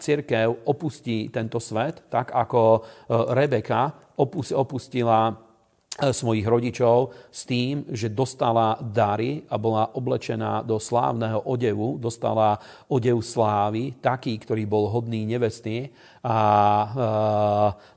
cirkev 0.00 0.64
opustí 0.64 1.28
tento 1.28 1.60
svet, 1.60 2.08
tak 2.08 2.32
ako 2.32 2.80
eh, 2.80 2.84
Rebeka 3.28 3.92
opustila 4.56 5.36
eh, 5.36 6.16
svojich 6.16 6.48
rodičov 6.48 7.12
s 7.28 7.44
tým, 7.44 7.92
že 7.92 8.08
dostala 8.08 8.80
dary 8.80 9.44
a 9.52 9.60
bola 9.60 9.92
oblečená 9.92 10.64
do 10.64 10.80
slávneho 10.80 11.44
odevu, 11.44 12.00
dostala 12.00 12.56
odev 12.88 13.20
slávy, 13.20 14.00
taký, 14.00 14.40
ktorý 14.40 14.64
bol 14.64 14.88
hodný 14.88 15.28
nevesty. 15.28 15.92
A 16.24 16.38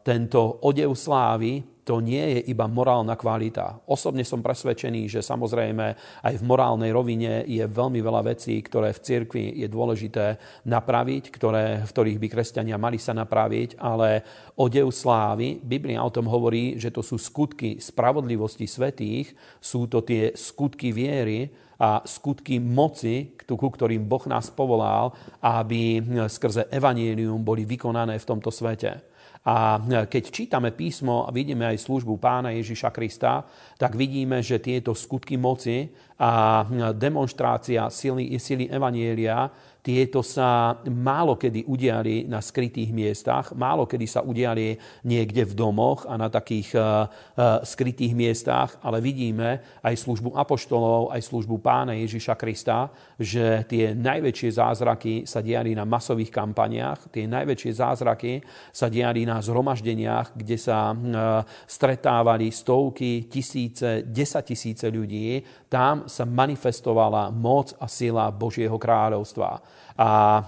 tento 0.04 0.60
odev 0.60 0.91
slávy 0.99 1.74
to 1.85 2.01
nie 2.01 2.35
je 2.35 2.49
iba 2.49 2.65
morálna 2.65 3.13
kvalita. 3.13 3.85
Osobne 3.85 4.25
som 4.25 4.41
presvedčený, 4.41 5.05
že 5.05 5.21
samozrejme 5.21 5.85
aj 6.25 6.33
v 6.41 6.43
morálnej 6.43 6.89
rovine 6.89 7.45
je 7.45 7.61
veľmi 7.61 8.01
veľa 8.01 8.33
vecí, 8.33 8.57
ktoré 8.65 8.89
v 8.89 9.03
cirkvi 9.05 9.45
je 9.61 9.69
dôležité 9.69 10.41
napraviť, 10.65 11.29
ktoré, 11.29 11.85
v 11.85 11.91
ktorých 11.93 12.17
by 12.17 12.27
kresťania 12.33 12.81
mali 12.81 12.97
sa 12.97 13.13
napraviť, 13.13 13.77
ale 13.77 14.25
odev 14.57 14.89
slávy, 14.89 15.61
Biblia 15.61 16.01
o 16.01 16.09
tom 16.09 16.25
hovorí, 16.25 16.81
že 16.81 16.89
to 16.89 17.05
sú 17.05 17.21
skutky 17.21 17.77
spravodlivosti 17.77 18.65
svetých, 18.65 19.37
sú 19.61 19.85
to 19.85 20.01
tie 20.01 20.33
skutky 20.33 20.89
viery, 20.89 21.53
a 21.75 21.99
skutky 22.07 22.55
moci, 22.55 23.35
ku 23.35 23.67
ktorým 23.67 24.07
Boh 24.07 24.23
nás 24.31 24.47
povolal, 24.47 25.11
aby 25.43 25.99
skrze 26.31 26.71
evanielium 26.71 27.43
boli 27.43 27.67
vykonané 27.67 28.15
v 28.15 28.27
tomto 28.27 28.47
svete. 28.47 29.14
A 29.45 29.77
keď 30.10 30.23
čítame 30.34 30.73
písmo 30.73 31.29
a 31.29 31.29
vidíme 31.29 31.69
aj 31.69 31.77
službu 31.86 32.17
pána 32.17 32.49
Ježiša 32.58 32.89
Krista, 32.89 33.45
tak 33.77 33.93
vidíme, 33.93 34.41
že 34.41 34.58
tieto 34.58 34.97
skutky 34.97 35.38
moci 35.38 35.86
a 36.17 36.65
demonstrácia 36.97 37.86
sily, 37.93 38.41
sily 38.41 38.65
Evanielia 38.73 39.45
tieto 39.85 40.25
sa 40.25 40.81
málo 40.89 41.37
kedy 41.37 41.69
udiali 41.69 42.25
na 42.25 42.41
skrytých 42.41 42.89
miestach, 42.89 43.53
málo 43.53 43.85
kedy 43.85 44.09
sa 44.09 44.25
udiali 44.25 44.73
niekde 45.05 45.45
v 45.45 45.53
domoch 45.53 46.09
a 46.09 46.17
na 46.17 46.25
takých 46.25 46.73
uh, 46.73 47.05
uh, 47.05 47.61
skrytých 47.61 48.17
miestach, 48.17 48.81
ale 48.81 48.97
vidíme 48.97 49.61
aj 49.85 49.93
službu 49.93 50.33
apoštolov, 50.33 51.13
aj 51.13 51.21
službu 51.21 51.61
pána 51.61 51.93
Ježiša 52.01 52.33
Krista, 52.33 52.89
že 53.21 53.61
tie 53.69 53.93
najväčšie 53.93 54.49
zázraky 54.57 55.13
sa 55.29 55.45
diali 55.45 55.77
na 55.77 55.85
masových 55.85 56.33
kampaniách, 56.33 57.13
tie 57.13 57.29
najväčšie 57.29 57.71
zázraky 57.77 58.41
sa 58.73 58.89
diali 58.89 59.21
na 59.21 59.37
zhromaždeniach, 59.37 60.33
kde 60.33 60.57
sa 60.57 60.97
uh, 60.97 61.45
stretávali 61.69 62.49
stovky, 62.49 63.29
tisíce, 63.29 64.01
desatisíce 64.01 64.89
ľudí. 64.89 65.45
Tam 65.75 66.07
sa 66.07 66.23
manifestovala 66.23 67.35
moc 67.35 67.75
a 67.83 67.91
sila 67.91 68.31
Božieho 68.31 68.79
kráľovstva. 68.79 69.59
A 69.99 70.39
e, 70.39 70.43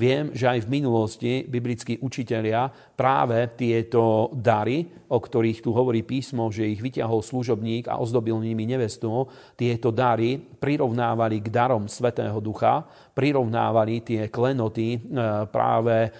viem, 0.00 0.32
že 0.32 0.48
aj 0.48 0.64
v 0.64 0.72
minulosti 0.72 1.32
biblickí 1.44 2.00
učitelia 2.00 2.72
práve 2.94 3.50
tieto 3.58 4.30
dary, 4.34 4.86
o 5.10 5.18
ktorých 5.22 5.62
tu 5.62 5.70
hovorí 5.70 6.02
písmo, 6.02 6.50
že 6.50 6.66
ich 6.66 6.82
vyťahol 6.82 7.22
služobník 7.22 7.86
a 7.86 8.02
ozdobil 8.02 8.40
nimi 8.42 8.66
nevestu, 8.66 9.30
tieto 9.54 9.94
dary 9.94 10.40
prirovnávali 10.40 11.38
k 11.44 11.48
darom 11.52 11.86
Svetého 11.86 12.40
Ducha, 12.42 12.82
prirovnávali 13.14 14.02
tie 14.02 14.22
klenoty 14.26 14.96
e, 14.96 14.98
práve 15.46 15.96
e, 16.02 16.10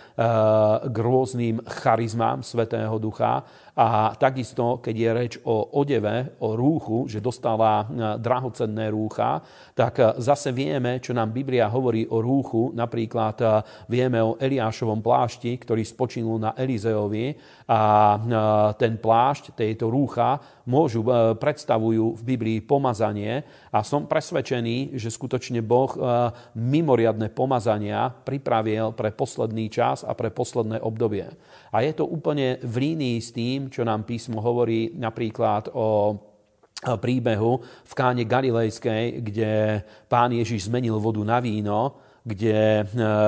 k 0.87 0.97
rôznym 0.97 1.59
charizmám 1.83 2.47
Svetého 2.47 2.95
Ducha 3.03 3.43
a 3.75 4.15
takisto, 4.15 4.79
keď 4.79 4.95
je 4.95 5.11
reč 5.11 5.33
o 5.43 5.75
odeve, 5.75 6.39
o 6.39 6.55
rúchu, 6.55 7.11
že 7.11 7.19
dostala 7.19 7.83
e, 7.83 7.85
drahocenné 8.23 8.95
rúcha, 8.95 9.43
tak 9.75 10.23
zase 10.23 10.55
vieme, 10.55 11.03
čo 11.03 11.11
nám 11.11 11.35
Biblia 11.35 11.67
hovorí 11.67 12.07
o 12.07 12.23
rúchu. 12.23 12.71
Napríklad 12.71 13.67
vieme 13.91 14.23
o 14.23 14.39
Eliášovom 14.39 15.03
plášti, 15.03 15.59
ktorý 15.59 15.83
spočinul 15.83 16.39
na 16.39 16.55
Elizeovi 16.65 17.37
a 17.69 18.17
ten 18.81 18.97
plášť, 18.97 19.53
tejto 19.53 19.93
rúcha, 19.93 20.41
môžu, 20.65 21.05
predstavujú 21.37 22.17
v 22.17 22.23
Biblii 22.25 22.59
pomazanie 22.65 23.45
a 23.69 23.85
som 23.85 24.09
presvedčený, 24.09 24.97
že 24.97 25.13
skutočne 25.13 25.61
Boh 25.61 25.93
mimoriadne 26.57 27.29
pomazania 27.29 28.09
pripravil 28.09 28.97
pre 28.97 29.13
posledný 29.13 29.69
čas 29.69 30.03
a 30.03 30.17
pre 30.17 30.33
posledné 30.33 30.81
obdobie. 30.81 31.29
A 31.71 31.85
je 31.85 31.93
to 31.93 32.09
úplne 32.09 32.59
v 32.65 32.75
línii 32.91 33.19
s 33.21 33.31
tým, 33.37 33.69
čo 33.69 33.85
nám 33.85 34.09
písmo 34.09 34.41
hovorí 34.41 34.97
napríklad 34.97 35.69
o 35.77 36.17
príbehu 36.85 37.65
v 37.65 37.93
káne 37.97 38.29
Galilejskej, 38.29 39.25
kde 39.25 39.81
pán 40.05 40.37
Ježiš 40.37 40.69
zmenil 40.69 41.01
vodu 41.01 41.25
na 41.25 41.41
víno, 41.41 41.97
kde, 42.25 42.57
e, 42.57 42.85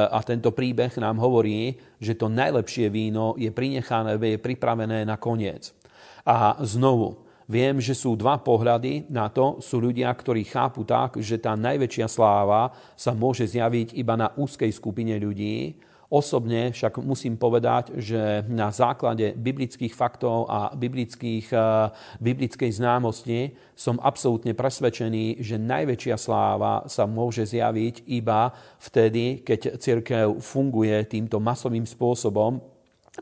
a 0.09 0.19
tento 0.25 0.51
príbeh 0.57 0.97
nám 0.97 1.21
hovorí, 1.21 1.77
že 2.01 2.17
to 2.17 2.33
najlepšie 2.33 2.89
víno 2.89 3.37
je 3.37 3.53
prinechané, 3.53 4.17
je 4.17 4.41
pripravené 4.41 5.05
na 5.05 5.21
koniec. 5.21 5.77
A 6.25 6.57
znovu, 6.65 7.23
viem, 7.47 7.79
že 7.79 7.95
sú 7.95 8.17
dva 8.19 8.41
pohľady 8.41 9.07
na 9.13 9.31
to. 9.31 9.63
Sú 9.63 9.79
ľudia, 9.79 10.11
ktorí 10.11 10.43
chápu 10.49 10.83
tak, 10.83 11.21
že 11.23 11.39
tá 11.39 11.55
najväčšia 11.55 12.09
sláva 12.11 12.75
sa 12.99 13.15
môže 13.15 13.47
zjaviť 13.47 13.95
iba 13.95 14.19
na 14.19 14.33
úzkej 14.35 14.73
skupine 14.75 15.15
ľudí 15.21 15.86
Osobne 16.07 16.71
však 16.71 17.03
musím 17.03 17.35
povedať, 17.35 17.99
že 17.99 18.47
na 18.47 18.71
základe 18.71 19.35
biblických 19.35 19.91
faktov 19.91 20.47
a 20.47 20.71
biblických, 20.71 21.51
eh, 21.51 21.91
biblickej 22.23 22.71
známosti 22.71 23.51
som 23.75 23.99
absolútne 23.99 24.55
presvedčený, 24.55 25.43
že 25.43 25.59
najväčšia 25.59 26.15
sláva 26.15 26.87
sa 26.87 27.11
môže 27.11 27.43
zjaviť 27.43 28.07
iba 28.07 28.55
vtedy, 28.79 29.43
keď 29.43 29.83
cirkev 29.83 30.39
funguje 30.39 30.95
týmto 31.11 31.43
masovým 31.43 31.85
spôsobom, 31.85 32.63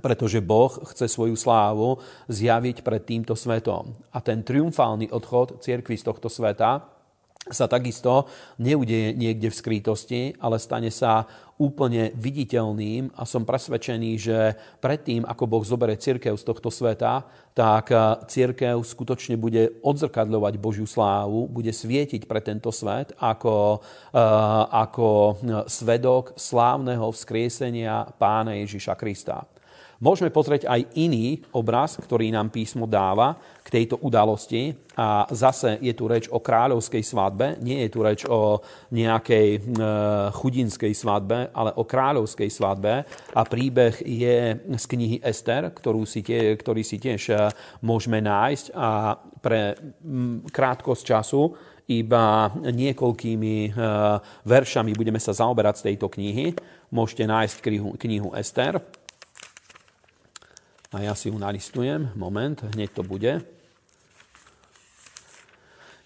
pretože 0.05 0.44
Boh 0.44 0.70
chce 0.92 1.09
svoju 1.09 1.40
slávu 1.40 1.97
zjaviť 2.29 2.85
pred 2.85 3.03
týmto 3.07 3.33
svetom. 3.33 3.97
A 4.12 4.20
ten 4.20 4.44
triumfálny 4.44 5.09
odchod 5.09 5.62
cirkvi 5.64 5.97
z 5.97 6.05
tohto 6.05 6.29
sveta 6.29 6.93
sa 7.52 7.68
takisto 7.68 8.24
neudeje 8.57 9.12
niekde 9.12 9.52
v 9.52 9.59
skrytosti, 9.59 10.22
ale 10.40 10.57
stane 10.57 10.88
sa 10.88 11.28
úplne 11.54 12.11
viditeľným 12.18 13.14
a 13.14 13.22
som 13.22 13.46
presvedčený, 13.46 14.11
že 14.18 14.38
predtým, 14.83 15.22
ako 15.22 15.44
Boh 15.46 15.62
zobere 15.62 15.94
církev 15.94 16.35
z 16.35 16.44
tohto 16.44 16.72
sveta, 16.72 17.22
tak 17.54 17.94
církev 18.26 18.83
skutočne 18.83 19.38
bude 19.38 19.78
odzrkadľovať 19.85 20.54
Božiu 20.59 20.88
slávu, 20.88 21.46
bude 21.46 21.70
svietiť 21.70 22.26
pre 22.26 22.42
tento 22.42 22.74
svet 22.74 23.14
ako, 23.22 23.78
eh, 24.11 24.18
ako 24.66 25.38
svedok 25.70 26.35
slávneho 26.35 27.14
vzkriesenia 27.14 28.11
Pána 28.18 28.59
Ježiša 28.59 28.98
Krista. 28.98 29.46
Môžeme 30.02 30.30
pozrieť 30.35 30.66
aj 30.66 30.98
iný 30.98 31.38
obraz, 31.54 31.98
ktorý 31.98 32.30
nám 32.35 32.50
písmo 32.50 32.87
dáva 32.90 33.38
k 33.62 33.68
tejto 33.80 34.03
udalosti. 34.03 34.74
A 34.95 35.26
zase 35.30 35.78
je 35.82 35.90
tu 35.95 36.07
reč 36.07 36.30
o 36.30 36.38
kráľovskej 36.38 37.03
svadbe, 37.03 37.59
nie 37.62 37.82
je 37.86 37.90
tu 37.90 38.01
reč 38.03 38.22
o 38.26 38.62
nejakej 38.95 39.49
e, 39.55 39.61
chudinskej 40.34 40.95
svadbe, 40.95 41.51
ale 41.51 41.74
o 41.74 41.82
kráľovskej 41.86 42.51
svadbe. 42.51 43.03
A 43.34 43.40
príbeh 43.42 43.99
je 44.03 44.59
z 44.59 44.84
knihy 44.86 45.18
Ester, 45.22 45.70
ktorú 45.74 46.07
si 46.07 46.22
tie, 46.22 46.55
ktorý 46.55 46.82
si 46.86 47.03
tiež 47.03 47.22
e, 47.30 47.34
môžeme 47.82 48.22
nájsť. 48.22 48.66
A 48.74 49.18
pre 49.42 49.76
krátkosť 50.51 51.03
času 51.05 51.42
iba 51.90 52.49
niekoľkými 52.55 53.57
e, 53.68 53.70
veršami 54.49 54.97
budeme 54.97 55.20
sa 55.20 55.36
zaoberať 55.36 55.84
z 55.84 55.84
tejto 55.92 56.09
knihy. 56.09 56.57
Môžete 56.88 57.28
nájsť 57.28 57.57
knihu, 57.61 57.90
knihu 57.99 58.28
Ester. 58.32 58.80
A 60.95 61.03
ja 61.03 61.11
si 61.18 61.26
ju 61.26 61.34
nalistujem. 61.34 62.14
Moment, 62.14 62.55
hneď 62.70 62.95
to 62.95 63.03
bude. 63.03 63.42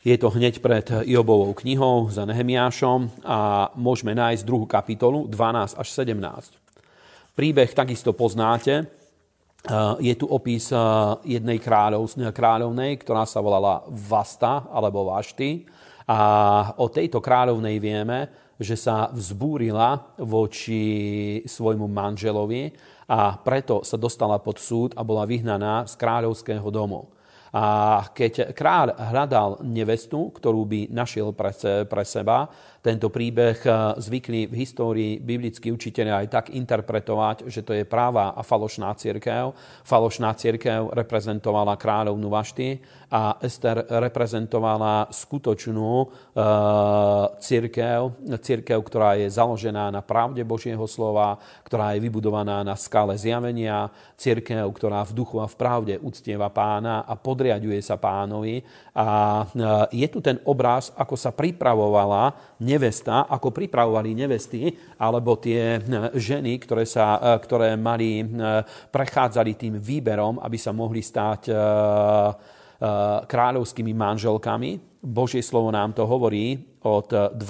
Je 0.00 0.16
to 0.16 0.32
hneď 0.32 0.64
pred 0.64 0.88
Jobovou 1.04 1.52
knihou 1.52 2.08
za 2.08 2.24
Nehemiášom 2.24 3.20
a 3.20 3.68
môžeme 3.76 4.16
nájsť 4.16 4.48
druhú 4.48 4.64
kapitolu 4.64 5.28
12 5.28 5.76
až 5.76 5.88
17. 5.92 7.36
Príbeh 7.36 7.68
takisto 7.76 8.16
poznáte. 8.16 8.88
Je 10.00 10.14
tu 10.16 10.24
opis 10.24 10.72
jednej 11.20 11.60
kráľovnej, 12.32 12.96
ktorá 12.96 13.28
sa 13.28 13.44
volala 13.44 13.84
Vasta 13.92 14.72
alebo 14.72 15.12
Vašty. 15.12 15.68
A 16.08 16.18
o 16.80 16.88
tejto 16.88 17.20
kráľovnej 17.20 17.76
vieme, 17.76 18.32
že 18.56 18.72
sa 18.72 19.12
vzbúrila 19.12 20.16
voči 20.24 21.44
svojmu 21.44 21.84
manželovi 21.84 22.96
a 23.08 23.40
preto 23.40 23.80
sa 23.82 23.96
dostala 23.96 24.36
pod 24.36 24.60
súd 24.60 24.92
a 24.92 25.00
bola 25.00 25.24
vyhnaná 25.24 25.88
z 25.88 25.96
kráľovského 25.96 26.68
domu. 26.68 27.08
A 27.48 28.04
keď 28.12 28.52
kráľ 28.52 28.92
hľadal 28.92 29.64
nevestu, 29.64 30.28
ktorú 30.36 30.68
by 30.68 30.80
našiel 30.92 31.32
pre, 31.32 31.48
pre 31.88 32.04
seba, 32.04 32.52
tento 32.78 33.10
príbeh 33.10 33.58
eh, 33.66 33.72
zvykli 33.98 34.46
v 34.46 34.54
histórii 34.54 35.12
biblickí 35.18 35.74
učiteľia 35.74 36.24
aj 36.24 36.28
tak 36.30 36.46
interpretovať, 36.54 37.50
že 37.50 37.66
to 37.66 37.74
je 37.74 37.82
práva 37.82 38.32
a 38.32 38.42
falošná 38.46 38.94
církev. 38.94 39.52
Falošná 39.82 40.30
církev 40.38 40.94
reprezentovala 40.94 41.74
kráľovnú 41.74 42.28
Vašty 42.30 42.78
a 43.08 43.40
Ester 43.40 43.88
reprezentovala 43.88 45.08
skutočnú 45.08 45.92
e, 46.04 46.06
církev, 47.40 48.00
církev, 48.36 48.78
ktorá 48.84 49.16
je 49.16 49.32
založená 49.32 49.88
na 49.88 50.04
pravde 50.04 50.44
Božieho 50.44 50.84
slova, 50.84 51.40
ktorá 51.64 51.96
je 51.96 52.04
vybudovaná 52.04 52.60
na 52.60 52.76
skále 52.76 53.16
zjavenia, 53.16 53.88
církev, 54.20 54.68
ktorá 54.76 55.08
v 55.08 55.16
duchu 55.16 55.40
a 55.40 55.48
v 55.48 55.56
pravde 55.56 55.94
uctieva 56.04 56.52
pána 56.52 57.08
a 57.08 57.16
podriaduje 57.16 57.80
sa 57.80 57.96
pánovi. 57.96 58.60
A 58.92 59.08
e, 59.40 60.04
je 60.04 60.08
tu 60.12 60.20
ten 60.20 60.36
obraz, 60.44 60.92
ako 60.92 61.16
sa 61.16 61.32
pripravovala 61.32 62.36
nevesta, 62.68 63.24
ako 63.24 63.48
pripravovali 63.48 64.12
nevesty, 64.12 64.68
alebo 65.00 65.40
tie 65.40 65.80
ženy, 66.12 66.60
ktoré, 66.60 66.84
sa, 66.84 67.16
e, 67.16 67.40
ktoré 67.40 67.72
mali, 67.80 68.20
prechádzali 68.92 69.56
tým 69.56 69.74
výberom, 69.80 70.36
aby 70.44 70.60
sa 70.60 70.76
mohli 70.76 71.00
stať 71.00 71.48
kráľovskými 73.26 73.90
manželkami. 73.90 75.02
Božie 75.02 75.42
slovo 75.42 75.74
nám 75.74 75.98
to 75.98 76.06
hovorí 76.06 76.78
od 76.86 77.10
12. 77.34 77.42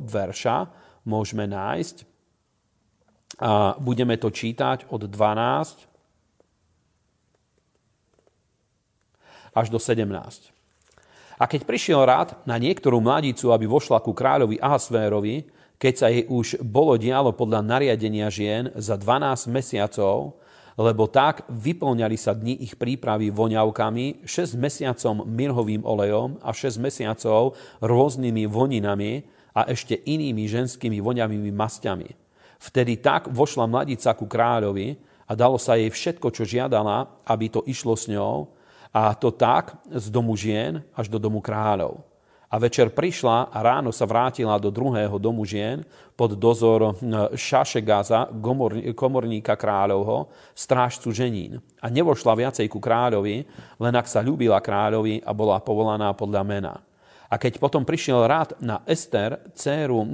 verša, 0.00 0.56
môžeme 1.04 1.44
nájsť. 1.44 1.96
A 3.36 3.76
budeme 3.76 4.16
to 4.16 4.32
čítať 4.32 4.88
od 4.88 5.04
12 5.04 5.96
až 9.56 9.66
do 9.68 9.76
17. 9.80 10.55
A 11.36 11.44
keď 11.44 11.68
prišiel 11.68 12.00
rád 12.08 12.32
na 12.48 12.56
niektorú 12.56 12.96
mladícu, 13.04 13.52
aby 13.52 13.68
vošla 13.68 14.00
ku 14.00 14.16
kráľovi 14.16 14.56
Ahasvérovi, 14.56 15.44
keď 15.76 15.94
sa 15.94 16.08
jej 16.08 16.24
už 16.24 16.64
bolo 16.64 16.96
dialo 16.96 17.36
podľa 17.36 17.60
nariadenia 17.60 18.32
žien 18.32 18.72
za 18.72 18.96
12 18.96 19.52
mesiacov, 19.52 20.40
lebo 20.76 21.08
tak 21.08 21.44
vyplňali 21.48 22.16
sa 22.16 22.36
dni 22.36 22.60
ich 22.64 22.76
prípravy 22.76 23.32
voňavkami, 23.32 24.28
6 24.28 24.56
mesiacom 24.60 25.24
mirhovým 25.24 25.84
olejom 25.84 26.40
a 26.40 26.52
6 26.52 26.80
mesiacov 26.80 27.56
rôznymi 27.80 28.44
voninami 28.48 29.24
a 29.56 29.68
ešte 29.72 29.96
inými 29.96 30.44
ženskými 30.48 31.00
voňavými 31.00 31.52
masťami. 31.52 32.08
Vtedy 32.60 33.00
tak 33.00 33.28
vošla 33.28 33.68
mladica 33.68 34.12
ku 34.16 34.28
kráľovi 34.28 34.96
a 35.28 35.32
dalo 35.32 35.56
sa 35.56 35.76
jej 35.76 35.88
všetko, 35.88 36.28
čo 36.32 36.48
žiadala, 36.48 37.24
aby 37.28 37.52
to 37.52 37.60
išlo 37.68 37.96
s 37.96 38.08
ňou, 38.08 38.55
a 38.96 39.12
to 39.12 39.28
tak 39.28 39.76
z 39.92 40.08
domu 40.08 40.32
žien 40.32 40.80
až 40.96 41.12
do 41.12 41.20
domu 41.20 41.44
kráľov. 41.44 42.00
A 42.48 42.56
večer 42.56 42.88
prišla 42.88 43.52
a 43.52 43.58
ráno 43.60 43.92
sa 43.92 44.08
vrátila 44.08 44.56
do 44.56 44.72
druhého 44.72 45.20
domu 45.20 45.44
žien 45.44 45.84
pod 46.16 46.32
dozor 46.38 46.96
Šašegaza, 47.36 48.32
komorníka 48.96 49.52
kráľovho, 49.58 50.32
strážcu 50.56 51.12
ženín. 51.12 51.60
A 51.82 51.92
nevošla 51.92 52.32
viacej 52.38 52.70
ku 52.72 52.80
kráľovi, 52.80 53.44
len 53.76 53.94
ak 53.98 54.08
sa 54.08 54.24
ľúbila 54.24 54.62
kráľovi 54.64 55.20
a 55.20 55.30
bola 55.36 55.60
povolaná 55.60 56.16
podľa 56.16 56.42
mena. 56.46 56.74
A 57.26 57.34
keď 57.36 57.58
potom 57.58 57.82
prišiel 57.82 58.24
rád 58.24 58.54
na 58.62 58.80
Ester, 58.86 59.42
dceru 59.52 60.06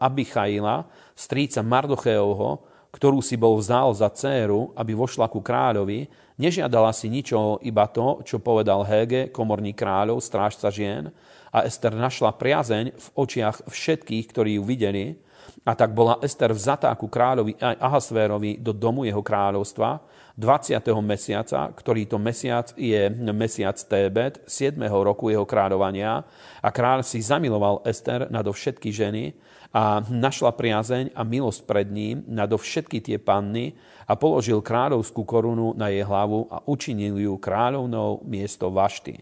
Abichaila, 0.00 0.88
stríca 1.12 1.60
Mardocheovho, 1.60 2.64
ktorú 2.92 3.20
si 3.20 3.36
bol 3.36 3.60
vzal 3.60 3.92
za 3.92 4.08
dceru, 4.08 4.72
aby 4.72 4.96
vošla 4.96 5.28
ku 5.28 5.44
kráľovi, 5.44 6.08
nežiadala 6.40 6.90
si 6.96 7.12
ničo, 7.12 7.60
iba 7.60 7.84
to, 7.88 8.24
čo 8.24 8.40
povedal 8.40 8.86
Hege, 8.86 9.28
komorní 9.28 9.76
kráľov, 9.76 10.24
strážca 10.24 10.72
žien, 10.72 11.12
a 11.48 11.64
Ester 11.64 11.96
našla 11.96 12.36
priazeň 12.36 12.92
v 12.92 13.06
očiach 13.16 13.68
všetkých, 13.68 14.24
ktorí 14.28 14.60
ju 14.60 14.62
videli, 14.64 15.16
a 15.64 15.72
tak 15.76 15.92
bola 15.92 16.20
Ester 16.24 16.52
vzatá 16.52 16.92
ku 16.96 17.08
kráľovi 17.10 17.56
Ahasvérovi 17.60 18.60
do 18.60 18.72
domu 18.72 19.04
jeho 19.04 19.20
kráľovstva 19.20 20.00
20. 20.38 20.78
mesiaca, 21.02 21.66
ktorý 21.74 22.06
to 22.06 22.16
mesiac 22.16 22.70
je 22.78 23.10
mesiac 23.34 23.74
Tébet, 23.74 24.38
7. 24.46 24.78
roku 25.02 25.34
jeho 25.34 25.42
kráľovania. 25.42 26.22
A 26.62 26.68
kráľ 26.70 27.02
si 27.02 27.18
zamiloval 27.18 27.82
Ester 27.82 28.30
nado 28.30 28.54
všetky 28.54 28.94
ženy 28.94 29.34
a 29.68 30.00
našla 30.00 30.56
priazeň 30.56 31.12
a 31.12 31.22
milosť 31.28 31.60
pred 31.68 31.88
ním 31.92 32.24
nado 32.24 32.56
všetky 32.56 33.04
tie 33.04 33.20
panny 33.20 33.76
a 34.08 34.16
položil 34.16 34.64
kráľovskú 34.64 35.28
korunu 35.28 35.76
na 35.76 35.92
jej 35.92 36.00
hlavu 36.00 36.48
a 36.48 36.64
učinil 36.64 37.20
ju 37.20 37.36
kráľovnou 37.36 38.24
miesto 38.24 38.72
Vašty. 38.72 39.20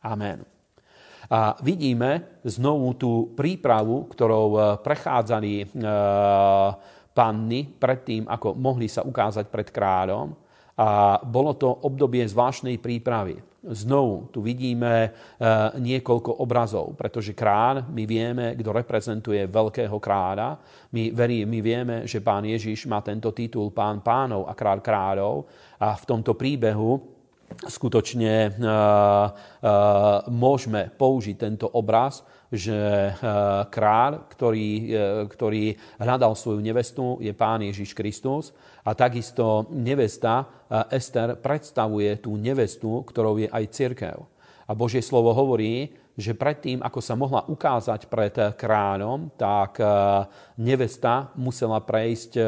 Amen. 0.00 0.48
A 1.32 1.56
vidíme 1.60 2.40
znovu 2.44 2.92
tú 2.96 3.12
prípravu, 3.32 4.08
ktorou 4.08 4.46
e, 4.52 4.60
prechádzali 4.84 5.52
e, 5.60 5.64
panny 7.12 7.60
predtým, 7.68 8.28
ako 8.28 8.56
mohli 8.56 8.88
sa 8.88 9.04
ukázať 9.04 9.48
pred 9.48 9.68
kráľom. 9.72 10.32
A 10.76 11.20
bolo 11.20 11.52
to 11.56 11.68
obdobie 11.68 12.24
zvláštnej 12.24 12.80
prípravy. 12.80 13.51
Znovu 13.62 14.26
tu 14.34 14.42
vidíme 14.42 15.06
e, 15.06 15.10
niekoľko 15.78 16.42
obrazov, 16.42 16.98
pretože 16.98 17.30
kráľ, 17.30 17.86
my 17.94 18.02
vieme, 18.10 18.58
kto 18.58 18.74
reprezentuje 18.74 19.46
veľkého 19.46 20.02
kráľa. 20.02 20.58
My, 20.90 21.14
verí, 21.14 21.46
my 21.46 21.58
vieme, 21.62 21.96
že 22.02 22.18
pán 22.18 22.42
Ježiš 22.42 22.90
má 22.90 22.98
tento 23.06 23.30
titul 23.30 23.70
pán 23.70 24.02
pánov 24.02 24.50
a 24.50 24.58
kráľ 24.58 24.82
kráľov. 24.82 25.46
A 25.78 25.94
v 25.94 26.04
tomto 26.10 26.34
príbehu 26.34 26.98
skutočne 27.62 28.50
uh, 28.50 28.56
uh, 28.58 30.24
môžeme 30.32 30.88
použiť 30.88 31.36
tento 31.36 31.68
obraz, 31.70 32.24
že 32.52 32.76
uh, 33.16 33.64
kráľ, 33.72 34.28
ktorý, 34.28 34.70
ktorý 35.32 35.64
hľadal 35.96 36.36
svoju 36.36 36.60
nevestu, 36.60 37.16
je 37.24 37.32
pán 37.32 37.64
Ježiš 37.64 37.96
Kristus 37.96 38.52
a 38.84 38.92
takisto 38.92 39.72
nevesta 39.72 40.44
Ester 40.92 41.40
predstavuje 41.40 42.20
tú 42.20 42.36
nevestu, 42.36 43.00
ktorou 43.08 43.40
je 43.40 43.48
aj 43.48 43.64
církev. 43.72 44.16
A 44.68 44.72
Božie 44.76 45.00
slovo 45.00 45.32
hovorí, 45.32 45.92
že 46.12 46.36
predtým, 46.36 46.84
ako 46.84 47.00
sa 47.00 47.16
mohla 47.16 47.40
ukázať 47.48 48.04
pred 48.12 48.36
kráľom, 48.56 49.32
tak 49.40 49.80
e, 49.80 49.84
nevesta 50.60 51.32
musela 51.40 51.80
prejsť 51.80 52.32
e, 52.36 52.44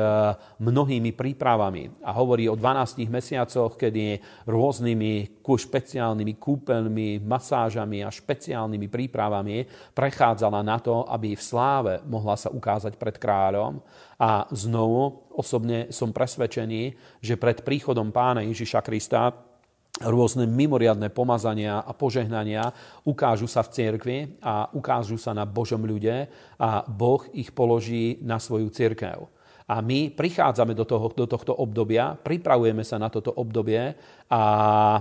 mnohými 0.61 1.17
prípravami. 1.17 2.05
A 2.05 2.13
hovorí 2.13 2.45
o 2.45 2.57
12 2.57 3.09
mesiacoch, 3.09 3.81
kedy 3.81 4.21
rôznymi 4.45 5.41
špeciálnymi 5.45 6.35
kúpeľmi, 6.37 7.25
masážami 7.25 8.05
a 8.05 8.13
špeciálnymi 8.13 8.89
prípravami 8.89 9.65
prechádzala 9.93 10.61
na 10.61 10.77
to, 10.81 11.05
aby 11.09 11.37
v 11.37 11.43
sláve 11.43 11.95
mohla 12.05 12.37
sa 12.37 12.53
ukázať 12.53 13.01
pred 13.01 13.17
kráľom. 13.17 13.81
A 14.21 14.45
znovu 14.53 15.25
osobne 15.33 15.89
som 15.89 16.13
presvedčený, 16.13 16.97
že 17.21 17.41
pred 17.41 17.65
príchodom 17.65 18.13
pána 18.13 18.45
Ježiša 18.45 18.81
Krista 18.85 19.54
rôzne 20.03 20.51
mimoriadne 20.51 21.07
pomazania 21.07 21.79
a 21.79 21.95
požehnania 21.95 22.75
ukážu 23.07 23.47
sa 23.47 23.63
v 23.63 23.71
cirkvi 23.71 24.19
a 24.43 24.67
ukážu 24.75 25.15
sa 25.15 25.31
na 25.31 25.47
Božom 25.47 25.87
ľude 25.87 26.27
a 26.59 26.83
Boh 26.91 27.23
ich 27.31 27.55
položí 27.55 28.19
na 28.19 28.43
svoju 28.43 28.75
cirkev. 28.75 29.31
A 29.65 29.81
my 29.81 30.13
prichádzame 30.13 30.77
do, 30.77 30.85
toho, 30.85 31.09
do 31.17 31.25
tohto 31.25 31.57
obdobia, 31.57 32.13
pripravujeme 32.21 32.85
sa 32.85 33.01
na 33.01 33.09
toto 33.09 33.33
obdobie 33.33 33.97
a 34.29 34.43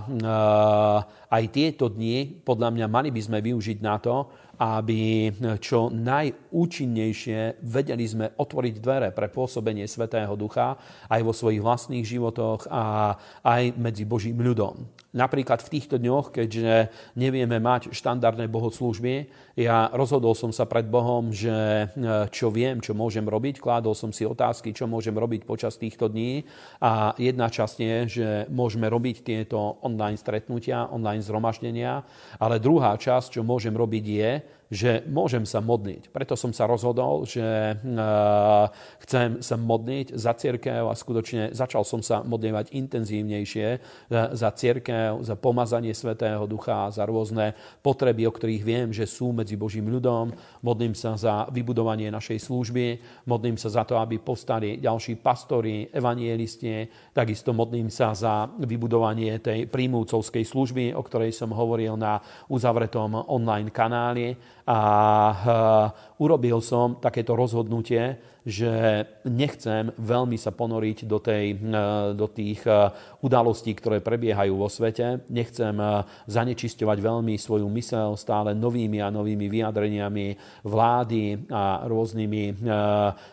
aj 1.28 1.44
tieto 1.52 1.92
dni 1.92 2.40
podľa 2.40 2.72
mňa 2.72 2.86
mali 2.88 3.12
by 3.12 3.20
sme 3.20 3.44
využiť 3.44 3.78
na 3.84 4.00
to, 4.00 4.24
aby 4.58 5.30
čo 5.60 5.92
najúčinnejšie 5.92 7.62
vedeli 7.62 8.04
sme 8.08 8.32
otvoriť 8.34 8.74
dvere 8.80 9.08
pre 9.12 9.28
pôsobenie 9.28 9.84
Svetého 9.84 10.32
Ducha 10.34 10.78
aj 11.10 11.20
vo 11.22 11.32
svojich 11.36 11.60
vlastných 11.62 12.06
životoch 12.06 12.70
a 12.70 13.14
aj 13.44 13.76
medzi 13.76 14.08
Božím 14.08 14.40
ľudom. 14.40 15.03
Napríklad 15.14 15.62
v 15.62 15.78
týchto 15.78 16.02
dňoch, 16.02 16.34
keďže 16.34 16.90
nevieme 17.14 17.62
mať 17.62 17.94
štandardné 17.94 18.50
bohoslúžby, 18.50 19.30
ja 19.54 19.86
rozhodol 19.94 20.34
som 20.34 20.50
sa 20.50 20.66
pred 20.66 20.90
Bohom, 20.90 21.30
že 21.30 21.54
e, 21.54 21.86
čo 22.34 22.50
viem, 22.50 22.82
čo 22.82 22.98
môžem 22.98 23.22
robiť, 23.22 23.62
kládol 23.62 23.94
som 23.94 24.10
si 24.10 24.26
otázky, 24.26 24.74
čo 24.74 24.90
môžem 24.90 25.14
robiť 25.14 25.46
počas 25.46 25.78
týchto 25.78 26.10
dní. 26.10 26.42
A 26.82 27.14
jedna 27.14 27.46
časť 27.46 27.76
je, 27.78 27.96
že 28.10 28.28
môžeme 28.50 28.90
robiť 28.90 29.22
tieto 29.22 29.78
online 29.86 30.18
stretnutia, 30.18 30.90
online 30.90 31.22
zhromaždenia, 31.22 32.02
ale 32.42 32.58
druhá 32.58 32.98
časť, 32.98 33.38
čo 33.38 33.46
môžem 33.46 33.78
robiť 33.78 34.04
je, 34.10 34.30
že 34.72 35.04
môžem 35.08 35.44
sa 35.44 35.60
modliť. 35.60 36.08
Preto 36.08 36.34
som 36.38 36.52
sa 36.54 36.64
rozhodol, 36.64 37.28
že 37.28 37.44
eh, 37.44 38.64
chcem 39.04 39.44
sa 39.44 39.56
modliť 39.60 40.16
za 40.16 40.32
církev 40.32 40.88
a 40.88 40.94
skutočne 40.96 41.52
začal 41.52 41.84
som 41.84 42.00
sa 42.00 42.24
modlievať 42.24 42.72
intenzívnejšie 42.72 43.68
eh, 43.68 43.80
za 44.10 44.50
církev, 44.54 45.20
za 45.20 45.36
pomazanie 45.36 45.92
Svetého 45.92 46.48
Ducha, 46.48 46.88
za 46.88 47.04
rôzne 47.04 47.52
potreby, 47.84 48.24
o 48.28 48.32
ktorých 48.32 48.62
viem, 48.64 48.88
že 48.90 49.04
sú 49.04 49.36
medzi 49.36 49.54
Božím 49.60 49.92
ľudom. 49.92 50.32
Modlím 50.64 50.96
sa 50.96 51.16
za 51.18 51.46
vybudovanie 51.52 52.08
našej 52.08 52.40
služby, 52.40 52.86
modlím 53.28 53.60
sa 53.60 53.68
za 53.68 53.84
to, 53.84 54.00
aby 54.00 54.20
postali 54.20 54.80
ďalší 54.80 55.20
pastori, 55.20 55.88
evanielisti, 55.92 56.88
takisto 57.12 57.52
modlím 57.52 57.92
sa 57.92 58.16
za 58.16 58.48
vybudovanie 58.48 59.38
tej 59.44 59.68
príjmúcovskej 59.68 60.44
služby, 60.44 60.84
o 60.96 61.02
ktorej 61.04 61.36
som 61.36 61.52
hovoril 61.52 61.94
na 61.94 62.18
uzavretom 62.48 63.28
online 63.28 63.68
kanáli 63.68 64.36
a 64.64 64.80
urobil 66.16 66.64
som 66.64 66.96
takéto 66.96 67.36
rozhodnutie, 67.36 68.16
že 68.44 68.68
nechcem 69.24 69.88
veľmi 69.96 70.36
sa 70.36 70.52
ponoriť 70.52 71.08
do, 71.08 71.16
tej, 71.16 71.56
e, 71.56 71.72
do 72.12 72.28
tých 72.28 72.60
e, 72.68 72.92
udalostí, 73.24 73.72
ktoré 73.72 74.04
prebiehajú 74.04 74.52
vo 74.52 74.68
svete. 74.68 75.24
Nechcem 75.32 75.72
zanečisťovať 76.28 76.98
veľmi 77.00 77.40
svoju 77.40 77.64
mysel 77.72 78.20
stále 78.20 78.52
novými 78.52 79.00
a 79.00 79.08
novými 79.08 79.48
vyjadreniami 79.48 80.26
vlády 80.60 81.48
a 81.48 81.88
rôznymi 81.88 82.68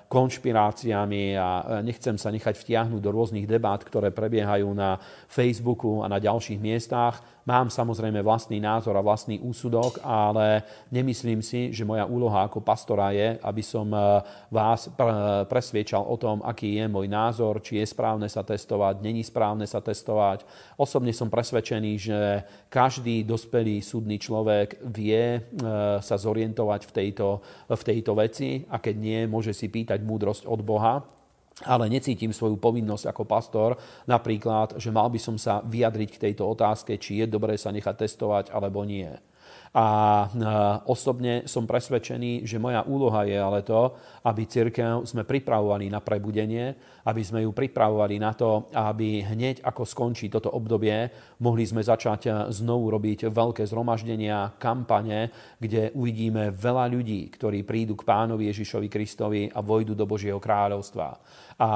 konšpiráciami 0.07 1.35
a 1.35 1.83
nechcem 1.83 2.15
sa 2.15 2.31
nechať 2.31 2.55
vtiahnuť 2.55 3.03
do 3.03 3.11
rôznych 3.11 3.43
debát, 3.43 3.83
ktoré 3.83 4.15
prebiehajú 4.15 4.71
na 4.71 4.95
Facebooku 5.27 5.99
a 5.99 6.07
na 6.07 6.23
ďalších 6.23 6.59
miestach. 6.63 7.19
Mám 7.41 7.73
samozrejme 7.73 8.21
vlastný 8.21 8.61
názor 8.61 8.93
a 8.93 9.01
vlastný 9.01 9.41
úsudok, 9.41 9.97
ale 10.05 10.61
nemyslím 10.93 11.41
si, 11.41 11.73
že 11.73 11.81
moja 11.81 12.05
úloha 12.05 12.45
ako 12.45 12.61
pastora 12.61 13.09
je, 13.09 13.41
aby 13.41 13.63
som 13.65 13.89
vás 14.53 14.93
presviečal 15.49 16.05
o 16.05 16.15
tom, 16.21 16.45
aký 16.45 16.77
je 16.77 16.85
môj 16.85 17.09
názor, 17.09 17.57
či 17.65 17.81
je 17.81 17.85
správne 17.89 18.29
sa 18.29 18.45
testovať, 18.45 19.01
není 19.01 19.25
správne 19.25 19.65
sa 19.65 19.81
testovať. 19.81 20.45
Osobne 20.77 21.09
som 21.17 21.33
presvedčený, 21.33 21.91
že 21.97 22.19
každý 22.69 23.25
dospelý 23.25 23.81
súdny 23.81 24.21
človek 24.21 24.77
vie 24.85 25.37
e, 25.37 25.39
sa 25.99 26.15
zorientovať 26.17 26.81
v 26.87 26.91
tejto, 26.91 27.27
v 27.67 27.81
tejto 27.81 28.11
veci 28.13 28.63
a 28.69 28.77
keď 28.77 28.95
nie, 28.97 29.19
môže 29.25 29.53
si 29.55 29.67
pýtať 29.67 30.01
múdrosť 30.05 30.45
od 30.45 30.61
Boha 30.61 31.20
ale 31.65 31.91
necítim 31.91 32.33
svoju 32.33 32.57
povinnosť 32.57 33.09
ako 33.09 33.23
pastor, 33.25 33.69
napríklad, 34.05 34.77
že 34.77 34.93
mal 34.93 35.09
by 35.09 35.19
som 35.19 35.35
sa 35.35 35.61
vyjadriť 35.65 36.09
k 36.15 36.21
tejto 36.29 36.47
otázke, 36.47 36.97
či 36.97 37.23
je 37.23 37.25
dobré 37.29 37.57
sa 37.57 37.73
nechať 37.73 37.95
testovať 38.07 38.45
alebo 38.53 38.85
nie. 38.85 39.09
A 39.71 40.27
osobne 40.91 41.47
som 41.47 41.63
presvedčený, 41.63 42.43
že 42.43 42.59
moja 42.59 42.83
úloha 42.83 43.23
je 43.23 43.39
ale 43.39 43.63
to, 43.63 43.95
aby 44.27 44.43
církev 44.43 45.07
sme 45.07 45.23
pripravovali 45.23 45.87
na 45.87 46.03
prebudenie, 46.03 46.75
aby 47.07 47.23
sme 47.23 47.47
ju 47.47 47.55
pripravovali 47.55 48.19
na 48.19 48.35
to, 48.35 48.67
aby 48.75 49.23
hneď 49.23 49.63
ako 49.63 49.87
skončí 49.87 50.27
toto 50.27 50.51
obdobie, 50.51 51.07
mohli 51.39 51.63
sme 51.63 51.79
začať 51.79 52.51
znovu 52.51 52.91
robiť 52.91 53.31
veľké 53.31 53.63
zhromaždenia, 53.63 54.59
kampane, 54.59 55.31
kde 55.55 55.95
uvidíme 55.95 56.51
veľa 56.51 56.91
ľudí, 56.91 57.31
ktorí 57.31 57.63
prídu 57.63 57.95
k 57.95 58.03
pánovi 58.03 58.51
Ježišovi 58.51 58.91
Kristovi 58.91 59.47
a 59.55 59.63
vojdu 59.63 59.95
do 59.95 60.03
Božieho 60.03 60.43
kráľovstva. 60.43 61.15
A 61.59 61.69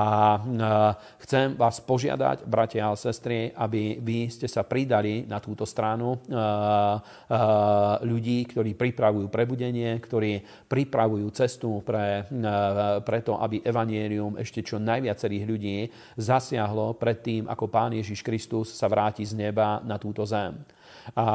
chcem 1.24 1.58
vás 1.58 1.82
požiadať, 1.84 2.48
bratia 2.48 2.92
a 2.92 2.96
sestry, 2.96 3.52
aby 3.56 4.00
vy 4.00 4.30
ste 4.32 4.48
sa 4.48 4.64
pridali 4.64 5.28
na 5.28 5.42
túto 5.44 5.68
stranu 5.68 6.22
ľudí, 8.06 8.40
ktorí 8.52 8.78
pripravujú 8.78 9.28
prebudenie, 9.28 9.98
ktorí 10.00 10.40
pripravujú 10.70 11.28
cestu 11.36 11.82
pre, 11.84 12.28
pre 13.04 13.20
to, 13.26 13.36
aby 13.42 13.60
evanielium 13.66 14.38
ešte 14.40 14.62
čo 14.62 14.80
najviacerých 14.80 15.46
ľudí 15.46 15.78
zasiahlo 16.16 16.96
pred 16.96 17.20
tým, 17.20 17.44
ako 17.50 17.66
Pán 17.68 17.92
Ježiš 17.98 18.22
Kristus 18.22 18.72
sa 18.76 18.86
vráti 18.86 19.26
z 19.26 19.34
neba 19.36 19.82
na 19.84 19.98
túto 19.98 20.24
zem. 20.24 20.56
A 21.14 21.28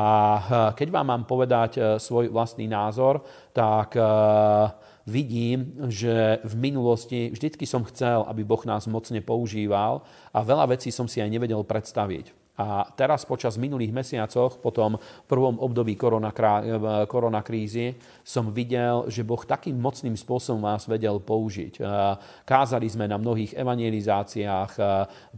keď 0.75 0.89
vám 0.91 1.07
mám 1.07 1.23
povedať 1.31 1.71
e, 1.79 1.81
svoj 2.03 2.27
vlastný 2.35 2.67
názor, 2.67 3.23
tak 3.55 3.95
e, 3.95 4.03
vidím, 5.07 5.77
že 5.89 6.41
v 6.45 6.55
minulosti 6.57 7.31
vždycky 7.31 7.65
som 7.69 7.85
chcel, 7.87 8.25
aby 8.27 8.45
Boh 8.45 8.63
nás 8.65 8.89
mocne 8.89 9.21
používal 9.21 10.03
a 10.33 10.39
veľa 10.41 10.77
vecí 10.77 10.89
som 10.89 11.09
si 11.09 11.21
aj 11.21 11.31
nevedel 11.31 11.63
predstaviť. 11.65 12.40
A 12.61 12.85
teraz 12.93 13.25
počas 13.25 13.57
minulých 13.57 13.89
mesiacoch, 13.89 14.61
po 14.61 14.69
tom 14.69 15.01
prvom 15.25 15.57
období 15.57 15.97
koronakrízy, 17.09 17.97
som 18.21 18.53
videl, 18.53 19.09
že 19.09 19.25
Boh 19.25 19.41
takým 19.41 19.81
mocným 19.81 20.13
spôsobom 20.13 20.69
vás 20.69 20.85
vedel 20.85 21.17
použiť. 21.25 21.81
Kázali 22.45 22.85
sme 22.93 23.09
na 23.09 23.17
mnohých 23.17 23.57
evangelizáciách 23.57 24.73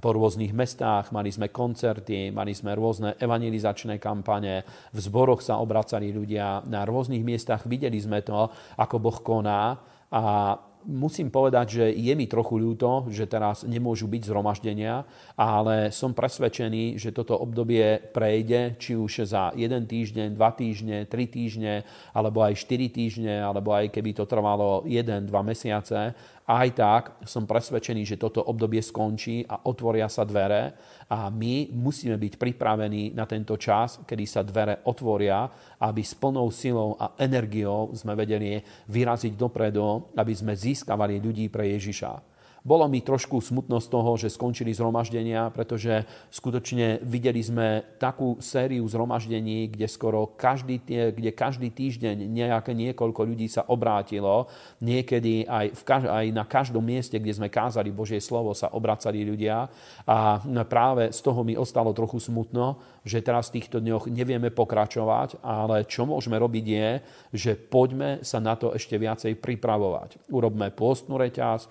po 0.03 0.09
rôznych 0.11 0.51
mestách, 0.51 1.15
mali 1.15 1.31
sme 1.31 1.55
koncerty, 1.55 2.35
mali 2.35 2.59
sme 2.59 2.75
rôzne 2.75 3.15
evangelizačné 3.23 4.03
kampane, 4.03 4.67
v 4.91 4.99
zboroch 4.99 5.47
sa 5.47 5.63
obracali 5.63 6.11
ľudia, 6.11 6.67
na 6.67 6.83
rôznych 6.83 7.23
miestach 7.23 7.63
videli 7.71 8.03
sme 8.03 8.27
to, 8.27 8.51
ako 8.83 8.99
Boh 8.99 9.23
koná 9.23 9.79
a 10.11 10.59
musím 10.87 11.31
povedať, 11.31 11.67
že 11.69 11.85
je 11.95 12.13
mi 12.15 12.27
trochu 12.27 12.59
ľúto, 12.59 13.07
že 13.09 13.31
teraz 13.31 13.63
nemôžu 13.63 14.11
byť 14.11 14.23
zhromaždenia, 14.27 15.07
ale 15.39 15.95
som 15.95 16.15
presvedčený, 16.15 16.99
že 16.99 17.15
toto 17.15 17.39
obdobie 17.39 17.99
prejde, 18.13 18.77
či 18.79 18.99
už 18.99 19.27
za 19.27 19.55
jeden 19.55 19.87
týždeň, 19.87 20.35
dva 20.35 20.51
týždne, 20.53 21.07
tri 21.07 21.31
týždne, 21.31 21.87
alebo 22.13 22.43
aj 22.43 22.59
štyri 22.59 22.91
týždne, 22.91 23.43
alebo 23.43 23.73
aj 23.75 23.91
keby 23.91 24.11
to 24.13 24.25
trvalo 24.27 24.83
jeden, 24.87 25.27
dva 25.27 25.43
mesiace, 25.47 26.15
aj 26.53 26.69
tak 26.77 27.03
som 27.25 27.49
presvedčený, 27.49 28.05
že 28.05 28.21
toto 28.21 28.45
obdobie 28.45 28.85
skončí 28.85 29.49
a 29.49 29.65
otvoria 29.65 30.05
sa 30.13 30.29
dvere 30.29 30.77
a 31.09 31.33
my 31.33 31.73
musíme 31.73 32.21
byť 32.21 32.37
pripravení 32.37 33.17
na 33.17 33.25
tento 33.25 33.57
čas, 33.57 34.05
kedy 34.05 34.25
sa 34.29 34.45
dvere 34.45 34.85
otvoria, 34.85 35.49
aby 35.81 36.05
s 36.05 36.13
plnou 36.13 36.53
silou 36.53 36.99
a 37.01 37.17
energiou 37.17 37.97
sme 37.97 38.13
vedeli 38.13 38.61
vyraziť 38.89 39.33
dopredu, 39.33 40.13
aby 40.13 40.33
sme 40.37 40.53
získavali 40.53 41.17
ľudí 41.23 41.49
pre 41.49 41.73
Ježiša. 41.73 42.32
Bolo 42.63 42.87
mi 42.87 43.03
trošku 43.03 43.43
smutno 43.43 43.83
z 43.83 43.91
toho, 43.91 44.15
že 44.15 44.31
skončili 44.31 44.71
zhromaždenia, 44.71 45.51
pretože 45.51 46.07
skutočne 46.31 47.03
videli 47.03 47.43
sme 47.43 47.83
takú 47.99 48.39
sériu 48.39 48.87
zhromaždení, 48.87 49.67
kde 49.67 49.91
skoro 49.91 50.31
každý, 50.39 50.79
kde 50.87 51.35
každý 51.35 51.75
týždeň 51.75 52.23
nejaké 52.23 52.71
niekoľko 52.71 53.27
ľudí 53.27 53.51
sa 53.51 53.67
obrátilo. 53.67 54.47
Niekedy 54.79 55.43
aj, 55.51 55.75
v, 55.75 55.83
aj 56.07 56.27
na 56.31 56.47
každom 56.47 56.87
mieste, 56.87 57.19
kde 57.19 57.35
sme 57.35 57.51
kázali 57.51 57.91
Božie 57.91 58.23
slovo, 58.23 58.55
sa 58.55 58.71
obracali 58.71 59.27
ľudia. 59.27 59.67
A 60.07 60.39
práve 60.63 61.11
z 61.11 61.19
toho 61.19 61.43
mi 61.43 61.59
ostalo 61.59 61.91
trochu 61.91 62.23
smutno, 62.23 62.79
že 63.03 63.19
teraz 63.19 63.51
v 63.51 63.59
týchto 63.59 63.83
dňoch 63.83 64.07
nevieme 64.07 64.55
pokračovať, 64.55 65.43
ale 65.43 65.83
čo 65.91 66.07
môžeme 66.07 66.39
robiť 66.39 66.67
je, 66.71 66.91
že 67.35 67.53
poďme 67.59 68.23
sa 68.23 68.39
na 68.39 68.55
to 68.55 68.71
ešte 68.71 68.95
viacej 68.95 69.35
pripravovať. 69.43 70.31
Urobme 70.31 70.71
pôstnu 70.71 71.19
reťaz, 71.19 71.67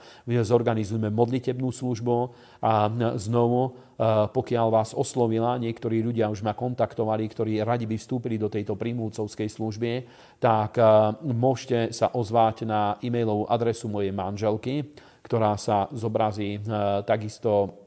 zorganizujme 0.82 1.10
modlitebnú 1.14 1.70
službu 1.70 2.34
a 2.62 2.90
znovu, 3.18 3.78
pokiaľ 4.34 4.68
vás 4.74 4.98
oslovila, 4.98 5.62
niektorí 5.62 6.02
ľudia 6.02 6.30
už 6.30 6.42
ma 6.42 6.58
kontaktovali, 6.58 7.26
ktorí 7.30 7.62
radi 7.62 7.86
by 7.86 7.98
vstúpili 7.98 8.42
do 8.42 8.50
tejto 8.50 8.74
prímúcovskej 8.74 9.46
služby, 9.46 9.92
tak 10.42 10.78
môžete 11.22 11.94
sa 11.94 12.10
ozvať 12.14 12.66
na 12.66 12.98
e-mailovú 13.02 13.46
adresu 13.46 13.86
mojej 13.90 14.10
manželky, 14.10 14.90
ktorá 15.22 15.54
sa 15.58 15.86
zobrazí 15.94 16.58
takisto 17.06 17.81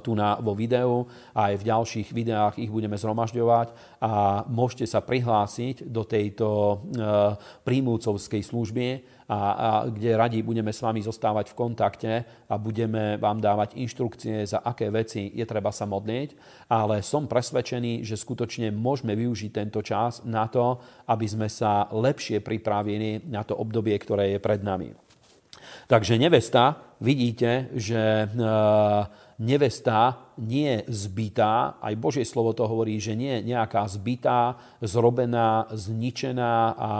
tu 0.00 0.16
na, 0.16 0.40
vo 0.40 0.56
videu 0.56 1.04
a 1.36 1.52
aj 1.52 1.54
v 1.60 1.66
ďalších 1.68 2.08
videách 2.16 2.56
ich 2.56 2.72
budeme 2.72 2.96
zhromažďovať 2.96 4.00
a 4.00 4.44
môžete 4.48 4.88
sa 4.88 5.04
prihlásiť 5.04 5.84
do 5.88 6.02
tejto 6.08 6.48
e, 6.48 6.76
príjmúcovskej 7.64 8.40
služby, 8.40 8.88
a, 9.30 9.38
a 9.38 9.68
kde 9.86 10.18
radi 10.18 10.42
budeme 10.42 10.74
s 10.74 10.82
vami 10.82 10.98
zostávať 11.06 11.54
v 11.54 11.58
kontakte 11.58 12.12
a 12.50 12.58
budeme 12.58 13.14
vám 13.14 13.38
dávať 13.38 13.78
inštrukcie, 13.78 14.42
za 14.42 14.58
aké 14.58 14.90
veci 14.90 15.30
je 15.30 15.46
treba 15.46 15.70
sa 15.70 15.86
modliť, 15.86 16.34
ale 16.66 16.98
som 17.06 17.30
presvedčený, 17.30 18.02
že 18.02 18.18
skutočne 18.18 18.74
môžeme 18.74 19.14
využiť 19.14 19.50
tento 19.54 19.86
čas 19.86 20.26
na 20.26 20.50
to, 20.50 20.82
aby 21.06 21.26
sme 21.30 21.46
sa 21.46 21.86
lepšie 21.94 22.42
pripravili 22.42 23.30
na 23.30 23.46
to 23.46 23.54
obdobie, 23.54 23.94
ktoré 24.02 24.34
je 24.34 24.42
pred 24.42 24.66
nami. 24.66 24.90
Takže 25.86 26.18
nevesta, 26.18 26.82
vidíte, 26.98 27.70
že 27.78 28.26
nevesta 29.40 30.20
nie 30.36 30.84
je 30.84 31.08
zbytá, 31.08 31.80
aj 31.80 31.96
Božie 31.96 32.28
slovo 32.28 32.52
to 32.52 32.68
hovorí, 32.68 33.00
že 33.00 33.16
nie 33.16 33.40
je 33.40 33.56
nejaká 33.56 33.88
zbytá, 33.88 34.60
zrobená, 34.84 35.64
zničená 35.72 36.76
a 36.76 36.92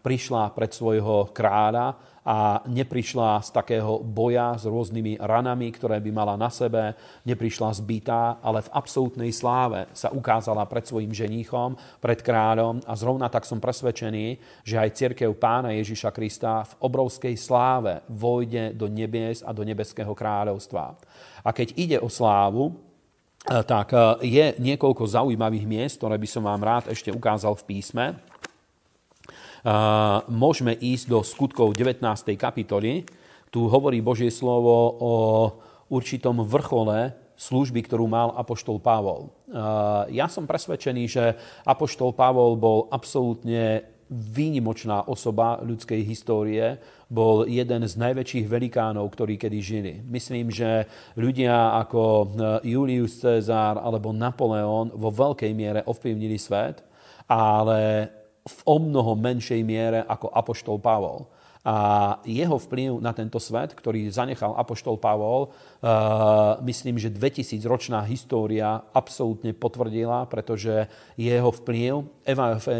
prišla 0.00 0.56
pred 0.56 0.72
svojho 0.72 1.28
kráľa, 1.36 2.13
a 2.24 2.64
neprišla 2.64 3.44
z 3.44 3.52
takého 3.52 4.00
boja 4.00 4.56
s 4.56 4.64
rôznymi 4.64 5.20
ranami, 5.20 5.68
ktoré 5.76 6.00
by 6.00 6.10
mala 6.10 6.34
na 6.40 6.48
sebe, 6.48 6.96
neprišla 7.28 7.76
zbytá, 7.76 8.40
ale 8.40 8.64
v 8.64 8.72
absolútnej 8.72 9.28
sláve 9.28 9.84
sa 9.92 10.08
ukázala 10.08 10.64
pred 10.64 10.88
svojim 10.88 11.12
ženíchom, 11.12 11.76
pred 12.00 12.24
kráľom 12.24 12.80
a 12.88 12.96
zrovna 12.96 13.28
tak 13.28 13.44
som 13.44 13.60
presvedčený, 13.60 14.40
že 14.64 14.80
aj 14.80 14.96
cirkev 14.96 15.36
pána 15.36 15.76
Ježiša 15.76 16.10
Krista 16.16 16.64
v 16.64 16.72
obrovskej 16.88 17.36
sláve 17.36 18.00
vojde 18.08 18.72
do 18.72 18.88
nebies 18.88 19.44
a 19.44 19.52
do 19.52 19.60
nebeského 19.60 20.16
kráľovstva. 20.16 20.96
A 21.44 21.52
keď 21.52 21.76
ide 21.76 21.98
o 22.00 22.08
slávu, 22.08 22.72
tak 23.44 23.92
je 24.24 24.56
niekoľko 24.56 25.04
zaujímavých 25.04 25.68
miest, 25.68 26.00
ktoré 26.00 26.16
by 26.16 26.28
som 26.28 26.48
vám 26.48 26.64
rád 26.64 26.88
ešte 26.88 27.12
ukázal 27.12 27.52
v 27.60 27.66
písme 27.68 28.16
môžeme 30.28 30.76
ísť 30.76 31.08
do 31.08 31.24
skutkov 31.24 31.72
19. 31.72 32.04
kapitoly. 32.36 33.08
Tu 33.48 33.60
hovorí 33.64 34.04
Božie 34.04 34.28
slovo 34.28 34.74
o 35.00 35.12
určitom 35.88 36.44
vrchole 36.44 37.16
služby, 37.34 37.82
ktorú 37.88 38.06
mal 38.06 38.36
Apoštol 38.38 38.78
Pavol. 38.78 39.32
Ja 40.12 40.30
som 40.30 40.46
presvedčený, 40.46 41.02
že 41.10 41.34
Apoštol 41.66 42.14
Pavol 42.14 42.54
bol 42.60 42.86
absolútne 42.92 43.90
výnimočná 44.12 45.08
osoba 45.08 45.58
ľudskej 45.64 46.04
histórie, 46.04 46.76
bol 47.08 47.48
jeden 47.48 47.82
z 47.88 47.94
najväčších 47.96 48.46
velikánov, 48.46 49.08
ktorí 49.10 49.40
kedy 49.40 49.58
žili. 49.64 49.94
Myslím, 50.04 50.52
že 50.52 50.86
ľudia 51.16 51.78
ako 51.80 52.02
Julius 52.62 53.18
Cezar 53.18 53.80
alebo 53.80 54.12
Napoleon 54.12 54.92
vo 54.92 55.08
veľkej 55.08 55.50
miere 55.56 55.80
ovplyvnili 55.88 56.36
svet, 56.36 56.84
ale 57.26 58.12
v 58.44 58.58
o 58.68 58.76
mnoho 58.76 59.16
menšej 59.16 59.60
miere 59.64 60.04
ako 60.04 60.28
Apoštol 60.28 60.76
Pavol. 60.76 61.24
A 61.64 62.20
jeho 62.28 62.60
vplyv 62.60 63.00
na 63.00 63.16
tento 63.16 63.40
svet, 63.40 63.72
ktorý 63.72 64.12
zanechal 64.12 64.52
Apoštol 64.52 65.00
Pavol, 65.00 65.48
myslím, 66.64 66.96
že 66.96 67.12
2000 67.12 67.60
ročná 67.68 68.00
história 68.08 68.80
absolútne 68.96 69.52
potvrdila, 69.52 70.24
pretože 70.24 70.88
jeho 71.20 71.50
vplyv, 71.52 72.08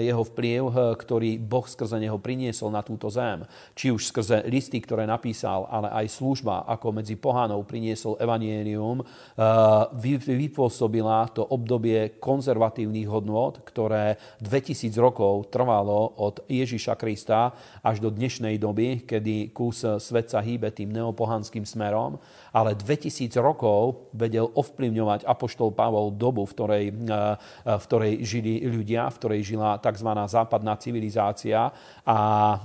jeho 0.01 0.23
vplyv, 0.25 0.63
eh, 0.65 0.75
ktorý 0.97 1.31
Boh 1.37 1.69
skrze 1.69 2.01
neho 2.01 2.17
priniesol 2.17 2.73
na 2.73 2.81
túto 2.81 3.13
zem, 3.13 3.45
či 3.77 3.93
už 3.93 4.09
skrze 4.09 4.49
listy, 4.49 4.81
ktoré 4.81 5.05
napísal, 5.05 5.69
ale 5.69 5.93
aj 5.93 6.17
služba, 6.17 6.65
ako 6.65 6.97
medzi 6.97 7.21
pohánov 7.21 7.69
priniesol 7.69 8.17
evanielium, 8.17 9.05
eh, 9.05 10.25
vypôsobila 10.25 11.29
to 11.37 11.45
obdobie 11.45 12.17
konzervatívnych 12.17 13.09
hodnot, 13.11 13.61
ktoré 13.69 14.17
2000 14.41 14.97
rokov 14.97 15.53
trvalo 15.53 16.17
od 16.17 16.41
Ježiša 16.49 16.97
Krista 16.97 17.53
až 17.85 18.01
do 18.01 18.09
dnešnej 18.09 18.57
doby, 18.57 19.05
kedy 19.05 19.53
kus 19.53 19.85
svet 20.01 20.33
sa 20.33 20.41
hýbe 20.41 20.73
tým 20.73 20.89
neopohanským 20.89 21.69
smerom 21.69 22.17
ale 22.55 22.79
2000 22.79 23.35
rokov 23.43 24.07
vedel 24.15 24.47
ovplyvňovať 24.47 25.27
Apoštol 25.27 25.75
Pavol 25.75 26.15
dobu, 26.15 26.47
v 26.47 26.55
ktorej, 26.55 26.85
eh, 26.87 26.95
eh, 26.95 27.75
v 27.75 27.85
ktorej 27.91 28.13
žili 28.23 28.63
ľudia, 28.63 29.11
v 29.11 29.19
ktorej 29.19 29.41
žila 29.43 29.83
tzv. 29.83 30.11
západná 30.31 30.79
civilizácia 30.79 31.75
a 32.07 32.19
eh, 32.55 32.61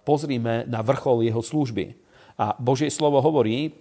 pozrime 0.00 0.64
na 0.64 0.80
vrchol 0.80 1.28
jeho 1.28 1.44
služby. 1.44 1.92
A 2.40 2.56
Božie 2.56 2.88
slovo 2.88 3.20
hovorí 3.20 3.76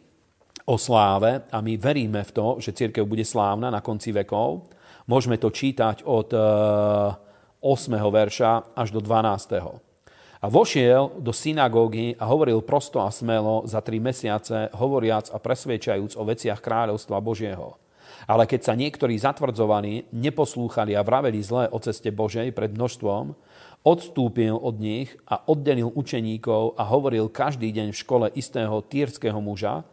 o 0.68 0.76
sláve 0.76 1.48
a 1.48 1.58
my 1.64 1.80
veríme 1.80 2.24
v 2.24 2.32
to, 2.36 2.48
že 2.60 2.76
církev 2.76 3.08
bude 3.08 3.24
slávna 3.24 3.72
na 3.72 3.80
konci 3.80 4.12
vekov. 4.12 4.68
Môžeme 5.06 5.38
to 5.38 5.54
čítať 5.54 6.02
od 6.08 6.34
8. 6.34 7.62
verša 7.94 8.74
až 8.74 8.90
do 8.90 8.98
12. 9.04 9.95
A 10.44 10.52
vošiel 10.52 11.16
do 11.24 11.32
synagógy 11.32 12.16
a 12.20 12.28
hovoril 12.28 12.60
prosto 12.60 13.00
a 13.00 13.08
smelo 13.08 13.64
za 13.64 13.80
tri 13.80 14.04
mesiace, 14.04 14.68
hovoriac 14.76 15.32
a 15.32 15.40
presvedčajúc 15.40 16.20
o 16.20 16.24
veciach 16.28 16.60
kráľovstva 16.60 17.24
Božieho. 17.24 17.80
Ale 18.26 18.50
keď 18.50 18.62
sa 18.62 18.74
niektorí 18.74 19.16
zatvrdzovaní 19.20 20.10
neposlúchali 20.12 20.98
a 20.98 21.06
vraveli 21.06 21.40
zlé 21.44 21.70
o 21.70 21.78
ceste 21.80 22.10
Božej 22.10 22.52
pred 22.52 22.74
množstvom, 22.74 23.38
odstúpil 23.86 24.58
od 24.58 24.82
nich 24.82 25.14
a 25.30 25.46
oddelil 25.46 25.94
učeníkov 25.94 26.74
a 26.74 26.84
hovoril 26.90 27.30
každý 27.30 27.70
deň 27.70 27.94
v 27.94 28.02
škole 28.02 28.28
istého 28.34 28.82
týrského 28.82 29.38
muža, 29.38 29.86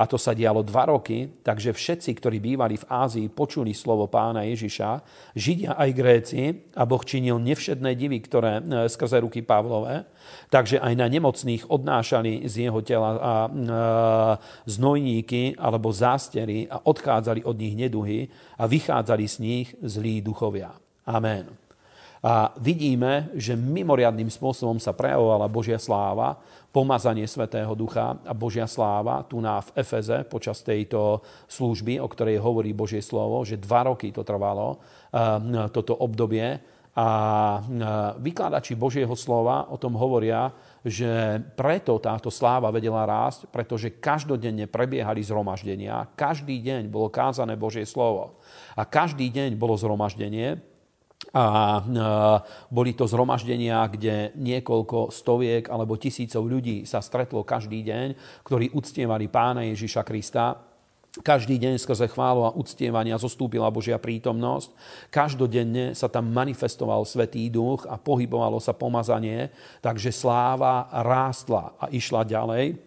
a 0.00 0.08
to 0.08 0.16
sa 0.16 0.32
dialo 0.32 0.64
dva 0.64 0.88
roky, 0.88 1.28
takže 1.44 1.76
všetci, 1.76 2.16
ktorí 2.16 2.40
bývali 2.40 2.80
v 2.80 2.88
Ázii, 2.88 3.28
počuli 3.28 3.76
slovo 3.76 4.08
pána 4.08 4.48
Ježiša, 4.48 5.04
Židia 5.36 5.76
aj 5.76 5.90
Gréci, 5.92 6.42
a 6.72 6.88
Boh 6.88 7.04
činil 7.04 7.36
nevšedné 7.36 7.92
divy, 7.92 8.24
ktoré 8.24 8.64
e, 8.64 8.88
skrze 8.88 9.20
ruky 9.20 9.44
Pavlové, 9.44 10.08
takže 10.48 10.80
aj 10.80 10.96
na 10.96 11.04
nemocných 11.04 11.68
odnášali 11.68 12.48
z 12.48 12.72
jeho 12.72 12.80
tela 12.80 13.10
a, 13.12 13.34
e, 13.44 13.60
znojníky 14.64 15.60
alebo 15.60 15.92
zástery 15.92 16.64
a 16.64 16.80
odchádzali 16.80 17.44
od 17.44 17.56
nich 17.60 17.76
neduhy 17.76 18.24
a 18.56 18.64
vychádzali 18.64 19.24
z 19.28 19.36
nich 19.44 19.68
zlí 19.84 20.24
duchovia. 20.24 20.72
Amen. 21.04 21.59
A 22.20 22.52
vidíme, 22.60 23.32
že 23.32 23.56
mimoriadným 23.56 24.28
spôsobom 24.28 24.76
sa 24.76 24.92
prejavovala 24.92 25.48
Božia 25.48 25.80
sláva, 25.80 26.36
pomazanie 26.68 27.24
Svetého 27.24 27.72
Ducha 27.72 28.20
a 28.28 28.36
Božia 28.36 28.68
sláva 28.68 29.24
tu 29.24 29.40
na 29.40 29.64
v 29.64 29.80
Efeze 29.80 30.28
počas 30.28 30.60
tejto 30.60 31.24
služby, 31.48 31.96
o 31.96 32.06
ktorej 32.06 32.36
hovorí 32.36 32.76
Božie 32.76 33.00
slovo, 33.00 33.40
že 33.48 33.56
dva 33.56 33.88
roky 33.88 34.12
to 34.12 34.20
trvalo, 34.20 34.76
ehm, 35.10 35.72
toto 35.72 35.96
obdobie. 35.96 36.60
A 36.92 37.08
ehm, 37.56 37.80
vykladači 38.20 38.76
Božieho 38.76 39.16
slova 39.16 39.72
o 39.72 39.80
tom 39.80 39.96
hovoria, 39.96 40.52
že 40.84 41.40
preto 41.56 41.96
táto 41.96 42.28
sláva 42.28 42.68
vedela 42.68 43.08
rásť, 43.08 43.48
pretože 43.48 43.96
každodenne 43.96 44.68
prebiehali 44.68 45.24
zhromaždenia, 45.24 46.12
každý 46.20 46.60
deň 46.60 46.92
bolo 46.92 47.08
kázané 47.08 47.56
Božie 47.56 47.88
slovo. 47.88 48.36
A 48.76 48.84
každý 48.84 49.32
deň 49.32 49.56
bolo 49.56 49.72
zhromaždenie, 49.80 50.69
a 51.30 51.78
boli 52.66 52.90
to 52.94 53.06
zhromaždenia, 53.06 53.86
kde 53.86 54.34
niekoľko 54.34 55.14
stoviek 55.14 55.70
alebo 55.70 55.94
tisícov 55.94 56.42
ľudí 56.42 56.82
sa 56.82 56.98
stretlo 56.98 57.46
každý 57.46 57.86
deň, 57.86 58.06
ktorí 58.42 58.74
uctievali 58.74 59.30
pána 59.30 59.62
Ježiša 59.70 60.02
Krista. 60.02 60.58
Každý 61.10 61.58
deň 61.58 61.74
skrze 61.82 62.06
chválu 62.06 62.46
a 62.46 62.54
uctievania 62.54 63.18
zostúpila 63.18 63.66
Božia 63.66 63.98
prítomnosť. 63.98 64.70
Každodenne 65.10 65.90
sa 65.90 66.06
tam 66.06 66.30
manifestoval 66.30 67.02
Svetý 67.02 67.50
duch 67.50 67.82
a 67.86 67.98
pohybovalo 67.98 68.62
sa 68.62 68.78
pomazanie, 68.78 69.50
takže 69.82 70.14
sláva 70.14 70.86
rástla 70.90 71.74
a 71.82 71.90
išla 71.90 72.22
ďalej 72.22 72.78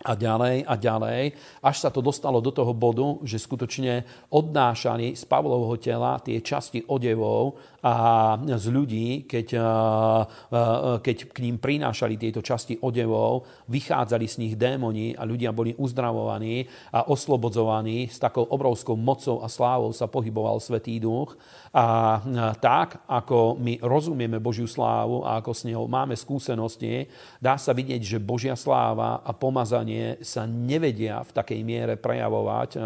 a 0.00 0.16
ďalej 0.16 0.64
a 0.64 0.74
ďalej, 0.80 1.22
až 1.60 1.76
sa 1.76 1.92
to 1.92 2.00
dostalo 2.00 2.40
do 2.40 2.48
toho 2.48 2.72
bodu, 2.72 3.20
že 3.20 3.36
skutočne 3.36 4.08
odnášali 4.32 5.12
z 5.12 5.22
Pavlovho 5.28 5.76
tela 5.76 6.16
tie 6.24 6.40
časti 6.40 6.88
odevov 6.88 7.60
a 7.80 8.36
z 8.36 8.66
ľudí, 8.68 9.24
keď, 9.24 9.56
keď 11.00 11.16
k 11.32 11.38
ním 11.40 11.56
prinášali 11.56 12.20
tieto 12.20 12.44
časti 12.44 12.76
odevov, 12.84 13.48
vychádzali 13.72 14.26
z 14.28 14.36
nich 14.36 14.54
démoni 14.60 15.16
a 15.16 15.24
ľudia 15.24 15.48
boli 15.52 15.72
uzdravovaní 15.80 16.68
a 16.92 17.08
oslobodzovaní. 17.08 18.12
S 18.12 18.20
takou 18.20 18.44
obrovskou 18.44 19.00
mocou 19.00 19.40
a 19.40 19.48
slávou 19.48 19.96
sa 19.96 20.04
pohyboval 20.04 20.60
Svetý 20.60 21.00
duch. 21.00 21.40
A 21.72 22.18
tak, 22.60 23.00
ako 23.08 23.56
my 23.56 23.80
rozumieme 23.80 24.42
Božiu 24.42 24.68
slávu 24.68 25.22
a 25.24 25.40
ako 25.40 25.54
s 25.54 25.64
ňou 25.64 25.86
máme 25.88 26.18
skúsenosti, 26.18 27.06
dá 27.38 27.56
sa 27.56 27.70
vidieť, 27.70 28.02
že 28.02 28.18
Božia 28.18 28.58
sláva 28.58 29.22
a 29.24 29.30
pomazanie 29.32 30.18
sa 30.20 30.44
nevedia 30.44 31.22
v 31.22 31.30
takej 31.30 31.60
miere 31.62 31.94
prejavovať 31.94 32.76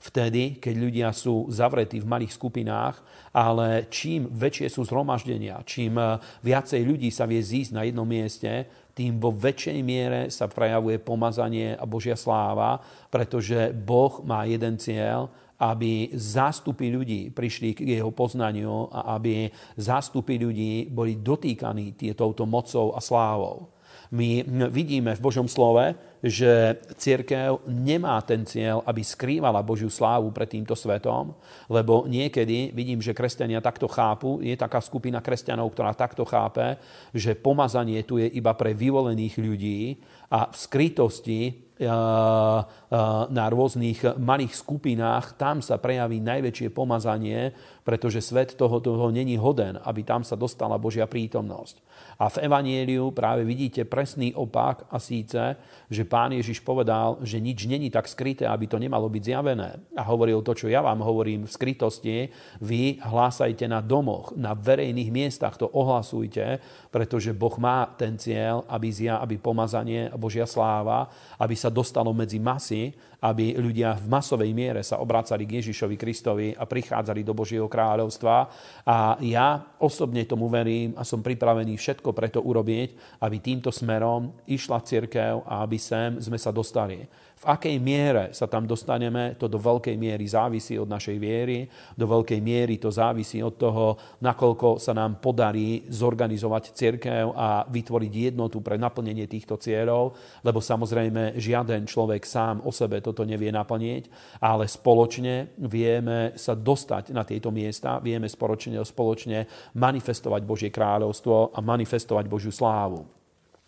vtedy, 0.00 0.56
keď 0.58 0.74
ľudia 0.74 1.08
sú 1.12 1.46
zavretí 1.52 2.00
v 2.00 2.08
malých 2.08 2.32
skupinách, 2.32 3.04
ale 3.36 3.86
čím 3.92 4.31
väčšie 4.32 4.68
sú 4.72 4.82
zhromaždenia, 4.88 5.60
čím 5.68 6.00
viacej 6.40 6.80
ľudí 6.82 7.12
sa 7.12 7.28
vie 7.28 7.38
zísť 7.38 7.76
na 7.76 7.84
jednom 7.84 8.08
mieste, 8.08 8.66
tým 8.92 9.16
vo 9.16 9.32
väčšej 9.32 9.78
miere 9.80 10.28
sa 10.28 10.48
prejavuje 10.48 11.00
pomazanie 11.00 11.72
a 11.76 11.84
Božia 11.88 12.16
sláva, 12.16 12.80
pretože 13.08 13.72
Boh 13.72 14.20
má 14.24 14.44
jeden 14.44 14.76
cieľ 14.76 15.32
aby 15.62 16.10
zástupy 16.10 16.90
ľudí 16.90 17.30
prišli 17.30 17.78
k 17.78 18.02
jeho 18.02 18.10
poznaniu 18.10 18.90
a 18.90 19.14
aby 19.14 19.46
zástupy 19.78 20.34
ľudí 20.34 20.90
boli 20.90 21.22
dotýkaní 21.22 21.94
touto 22.18 22.42
mocou 22.50 22.98
a 22.98 23.00
slávou. 23.00 23.71
My 24.12 24.44
vidíme 24.68 25.16
v 25.16 25.24
Božom 25.24 25.48
slove, 25.48 25.96
že 26.20 26.76
církev 27.00 27.64
nemá 27.64 28.20
ten 28.20 28.44
cieľ, 28.44 28.84
aby 28.84 29.00
skrývala 29.00 29.64
Božiu 29.64 29.88
slávu 29.88 30.28
pred 30.36 30.52
týmto 30.52 30.76
svetom, 30.76 31.32
lebo 31.72 32.04
niekedy 32.04 32.76
vidím, 32.76 33.00
že 33.00 33.16
kresťania 33.16 33.64
takto 33.64 33.88
chápu, 33.88 34.44
je 34.44 34.52
taká 34.52 34.84
skupina 34.84 35.24
kresťanov, 35.24 35.72
ktorá 35.72 35.96
takto 35.96 36.28
chápe, 36.28 36.76
že 37.16 37.32
pomazanie 37.32 38.04
tu 38.04 38.20
je 38.20 38.28
iba 38.28 38.52
pre 38.52 38.76
vyvolených 38.76 39.40
ľudí 39.40 39.96
a 40.28 40.52
v 40.52 40.56
skrytosti 40.60 41.72
Eh, 41.82 41.88
eh, 41.88 43.22
na 43.32 43.44
rôznych 43.50 44.14
malých 44.14 44.54
skupinách, 44.54 45.34
tam 45.34 45.58
sa 45.58 45.82
prejaví 45.82 46.22
najväčšie 46.22 46.70
pomazanie, 46.70 47.50
pretože 47.82 48.22
svet 48.22 48.54
toho, 48.54 48.78
toho 48.78 49.10
není 49.10 49.34
hoden, 49.34 49.78
aby 49.82 50.06
tam 50.06 50.22
sa 50.22 50.38
dostala 50.38 50.78
Božia 50.78 51.06
prítomnosť. 51.10 51.82
A 52.22 52.30
v 52.30 52.46
Evanieliu 52.46 53.10
práve 53.10 53.42
vidíte 53.42 53.82
presný 53.82 54.30
opak 54.34 54.86
a 54.86 55.02
síce, 55.02 55.58
že 55.90 56.06
pán 56.06 56.30
Ježiš 56.30 56.62
povedal, 56.62 57.18
že 57.26 57.42
nič 57.42 57.66
není 57.66 57.90
tak 57.90 58.06
skryté, 58.06 58.46
aby 58.46 58.70
to 58.70 58.78
nemalo 58.78 59.10
byť 59.10 59.22
zjavené. 59.26 59.70
A 59.98 60.02
hovoril 60.06 60.38
to, 60.46 60.54
čo 60.54 60.70
ja 60.70 60.78
vám 60.78 61.02
hovorím 61.02 61.50
v 61.50 61.54
skrytosti, 61.54 62.16
vy 62.62 63.02
hlásajte 63.02 63.66
na 63.66 63.82
domoch, 63.82 64.30
na 64.38 64.54
verejných 64.54 65.10
miestach, 65.10 65.58
to 65.58 65.66
ohlasujte, 65.66 66.62
pretože 66.94 67.34
Boh 67.34 67.54
má 67.58 67.90
ten 67.98 68.14
cieľ, 68.14 68.62
aby 68.70 68.88
zja, 68.94 69.18
aby 69.18 69.42
pomazanie, 69.42 70.06
Božia 70.14 70.46
sláva, 70.46 71.10
aby 71.42 71.58
sa 71.58 71.72
dostalo 71.72 72.14
medzi 72.14 72.38
masy, 72.38 72.94
aby 73.22 73.54
ľudia 73.54 73.94
v 73.94 74.10
masovej 74.10 74.50
miere 74.50 74.82
sa 74.82 74.98
obracali 74.98 75.46
k 75.46 75.62
Ježišovi 75.62 75.94
Kristovi 75.94 76.48
a 76.50 76.66
prichádzali 76.66 77.22
do 77.22 77.32
Božieho 77.32 77.70
kráľovstva. 77.70 78.36
A 78.82 79.14
ja 79.22 79.62
osobne 79.78 80.26
tomu 80.26 80.50
verím 80.50 80.98
a 80.98 81.06
som 81.06 81.22
pripravený 81.22 81.78
všetko 81.78 82.10
preto 82.10 82.42
urobiť, 82.42 83.22
aby 83.22 83.36
týmto 83.38 83.70
smerom 83.70 84.42
išla 84.50 84.82
církev 84.82 85.46
a 85.46 85.62
aby 85.62 85.78
sem 85.78 86.18
sme 86.18 86.36
sa 86.36 86.50
dostali. 86.50 87.06
V 87.42 87.50
akej 87.50 87.74
miere 87.82 88.30
sa 88.30 88.46
tam 88.46 88.70
dostaneme, 88.70 89.34
to 89.34 89.50
do 89.50 89.58
veľkej 89.58 89.98
miery 89.98 90.30
závisí 90.30 90.78
od 90.78 90.86
našej 90.86 91.18
viery, 91.18 91.66
do 91.98 92.06
veľkej 92.06 92.38
miery 92.38 92.78
to 92.78 92.86
závisí 92.86 93.42
od 93.42 93.58
toho, 93.58 93.98
nakoľko 94.22 94.78
sa 94.78 94.94
nám 94.94 95.18
podarí 95.18 95.82
zorganizovať 95.90 96.70
cirkev 96.70 97.34
a 97.34 97.66
vytvoriť 97.66 98.12
jednotu 98.30 98.62
pre 98.62 98.78
naplnenie 98.78 99.26
týchto 99.26 99.58
cieľov, 99.58 100.14
lebo 100.46 100.62
samozrejme 100.62 101.34
žiaden 101.34 101.82
človek 101.82 102.22
sám 102.22 102.62
o 102.62 102.70
sebe 102.70 103.02
toto 103.02 103.26
nevie 103.26 103.50
naplniť, 103.50 104.38
ale 104.38 104.70
spoločne 104.70 105.58
vieme 105.66 106.38
sa 106.38 106.54
dostať 106.54 107.10
na 107.10 107.26
tieto 107.26 107.50
miesta, 107.50 107.98
vieme 107.98 108.30
spoločne, 108.30 108.78
spoločne 108.86 109.50
manifestovať 109.74 110.46
Božie 110.46 110.70
kráľovstvo 110.70 111.50
a 111.50 111.58
manifestovať 111.58 112.24
Božiu 112.30 112.54
slávu. 112.54 113.21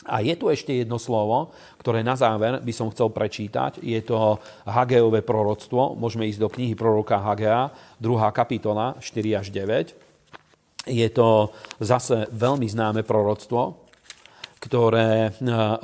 A 0.05 0.21
je 0.21 0.37
tu 0.37 0.53
ešte 0.53 0.73
jedno 0.85 1.01
slovo, 1.01 1.53
ktoré 1.81 2.05
na 2.05 2.13
záver 2.13 2.61
by 2.61 2.73
som 2.77 2.93
chcel 2.93 3.09
prečítať. 3.09 3.81
Je 3.81 4.01
to 4.05 4.37
Hageové 4.69 5.25
proroctvo. 5.25 5.97
Môžeme 5.97 6.29
ísť 6.29 6.41
do 6.45 6.53
knihy 6.53 6.77
proroka 6.77 7.17
Hagea, 7.17 7.73
2. 8.01 8.09
kapitola, 8.37 9.01
4 9.01 9.41
až 9.41 9.49
9. 9.49 9.97
Je 10.85 11.09
to 11.09 11.49
zase 11.81 12.29
veľmi 12.29 12.69
známe 12.69 13.01
proroctvo, 13.09 13.89
ktoré 14.61 15.29
eh, 15.29 15.33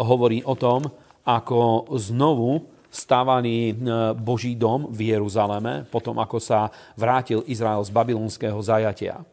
hovorí 0.01 0.45
o 0.45 0.53
tom, 0.57 0.85
ako 1.25 1.93
znovu 1.97 2.65
stávaný 2.93 3.73
eh, 3.73 3.75
Boží 4.13 4.57
dom 4.57 4.93
v 4.93 5.17
Jeruzaleme, 5.17 5.89
potom 5.89 6.21
ako 6.21 6.37
sa 6.37 6.69
vrátil 6.99 7.41
Izrael 7.49 7.81
z 7.81 7.91
babylonského 7.93 8.61
zajatia. 8.61 9.25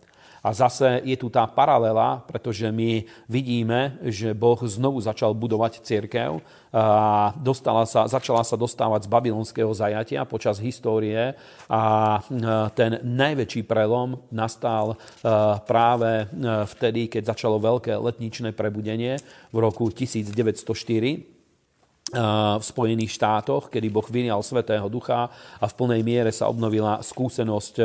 A 0.47 0.55
zase 0.55 1.03
je 1.03 1.19
tu 1.19 1.27
tá 1.27 1.43
paralela, 1.43 2.23
pretože 2.23 2.71
my 2.71 3.03
vidíme, 3.27 3.99
že 4.07 4.31
Boh 4.31 4.55
znovu 4.63 5.03
začal 5.03 5.35
budovať 5.35 5.83
církev 5.83 6.39
a 6.71 7.35
dostala 7.35 7.83
sa, 7.83 8.07
začala 8.07 8.47
sa 8.47 8.55
dostávať 8.55 9.03
z 9.03 9.11
babylonského 9.11 9.67
zajatia 9.75 10.23
počas 10.23 10.63
histórie 10.63 11.35
a 11.67 11.83
ten 12.71 13.03
najväčší 13.03 13.67
prelom 13.67 14.23
nastal 14.31 14.95
práve 15.67 16.31
vtedy, 16.71 17.11
keď 17.11 17.35
začalo 17.35 17.59
veľké 17.59 17.99
letničné 17.99 18.55
prebudenie 18.55 19.19
v 19.51 19.57
roku 19.59 19.91
1904 19.91 21.35
v 22.55 22.63
Spojených 22.63 23.11
štátoch, 23.19 23.67
kedy 23.67 23.91
Boh 23.91 24.07
vynial 24.07 24.39
Svetého 24.39 24.87
Ducha 24.87 25.27
a 25.59 25.65
v 25.67 25.75
plnej 25.75 26.07
miere 26.07 26.31
sa 26.31 26.47
obnovila 26.47 27.03
skúsenosť 27.03 27.83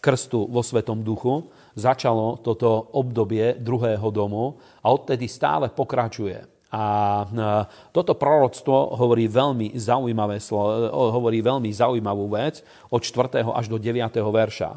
krstu 0.00 0.48
vo 0.48 0.64
Svetom 0.64 1.04
Duchu 1.04 1.44
začalo 1.74 2.38
toto 2.40 2.94
obdobie 2.94 3.58
druhého 3.58 4.08
domu 4.10 4.58
a 4.82 4.90
odtedy 4.94 5.26
stále 5.26 5.68
pokračuje. 5.68 6.54
A 6.74 6.84
e, 7.22 7.50
toto 7.94 8.18
proroctvo 8.18 8.98
hovorí 8.98 9.30
veľmi, 9.30 9.78
zaujímavé, 9.78 10.42
hovorí 10.90 11.38
veľmi 11.38 11.70
zaujímavú 11.70 12.26
vec 12.34 12.66
od 12.90 12.98
4. 12.98 13.46
až 13.46 13.66
do 13.70 13.78
9. 13.78 13.94
verša. 14.10 14.70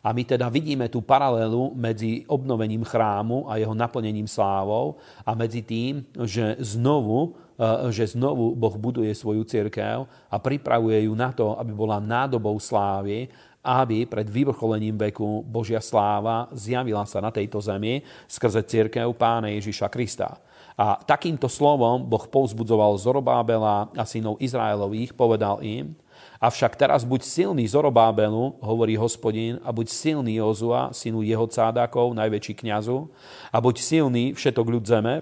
A 0.00 0.16
my 0.16 0.22
teda 0.24 0.48
vidíme 0.48 0.88
tú 0.88 1.04
paralelu 1.04 1.76
medzi 1.76 2.24
obnovením 2.24 2.86
chrámu 2.88 3.50
a 3.52 3.60
jeho 3.60 3.76
naplnením 3.76 4.24
slávou 4.24 4.96
a 5.28 5.36
medzi 5.36 5.60
tým, 5.60 6.06
že 6.24 6.56
znovu, 6.62 7.34
e, 7.58 7.90
že 7.90 8.14
znovu 8.14 8.54
Boh 8.54 8.76
buduje 8.78 9.10
svoju 9.10 9.42
církev 9.42 10.06
a 10.06 10.36
pripravuje 10.38 11.10
ju 11.10 11.12
na 11.18 11.34
to, 11.34 11.58
aby 11.58 11.74
bola 11.74 11.98
nádobou 11.98 12.62
slávy 12.62 13.26
aby 13.60 14.08
pred 14.08 14.24
vyvrcholením 14.24 14.96
veku 14.96 15.44
Božia 15.44 15.84
sláva 15.84 16.48
zjavila 16.52 17.04
sa 17.04 17.20
na 17.20 17.28
tejto 17.28 17.60
zemi 17.60 18.00
skrze 18.24 18.64
církev 18.64 19.12
Pána 19.12 19.52
Ježiša 19.52 19.92
Krista. 19.92 20.40
A 20.80 20.96
takýmto 20.96 21.44
slovom 21.44 22.08
Boh 22.08 22.24
povzbudzoval 22.24 22.96
Zorobábela 22.96 23.92
a 23.92 24.04
synov 24.08 24.40
Izraelových, 24.40 25.12
povedal 25.12 25.60
im, 25.60 25.92
Avšak 26.40 26.72
teraz 26.72 27.04
buď 27.04 27.20
silný 27.20 27.68
Zorobábelu, 27.68 28.64
hovorí 28.64 28.96
hospodin, 28.96 29.60
a 29.60 29.68
buď 29.76 29.92
silný 29.92 30.40
Jozua, 30.40 30.88
synu 30.88 31.20
jeho 31.20 31.44
cádákov, 31.44 32.16
najväčší 32.16 32.64
kňazu, 32.64 33.12
a 33.52 33.56
buď 33.60 33.76
silný 33.76 34.24
všetok 34.32 34.66
ľud 34.72 34.84
zeme, 34.88 35.20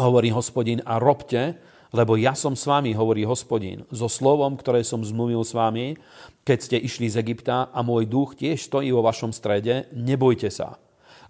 hovorí 0.00 0.32
hospodin, 0.32 0.80
a 0.88 0.96
robte, 0.96 1.60
lebo 1.90 2.14
ja 2.14 2.38
som 2.38 2.54
s 2.54 2.66
vami, 2.66 2.94
hovorí 2.94 3.26
hospodin, 3.26 3.82
so 3.90 4.06
slovom, 4.06 4.54
ktoré 4.54 4.86
som 4.86 5.02
zmluvil 5.02 5.42
s 5.42 5.54
vami, 5.54 5.98
keď 6.46 6.58
ste 6.58 6.76
išli 6.78 7.10
z 7.10 7.18
Egypta 7.20 7.70
a 7.70 7.82
môj 7.82 8.06
duch 8.06 8.38
tiež 8.38 8.62
stojí 8.62 8.94
vo 8.94 9.02
vašom 9.02 9.34
strede, 9.34 9.90
nebojte 9.94 10.48
sa. 10.50 10.78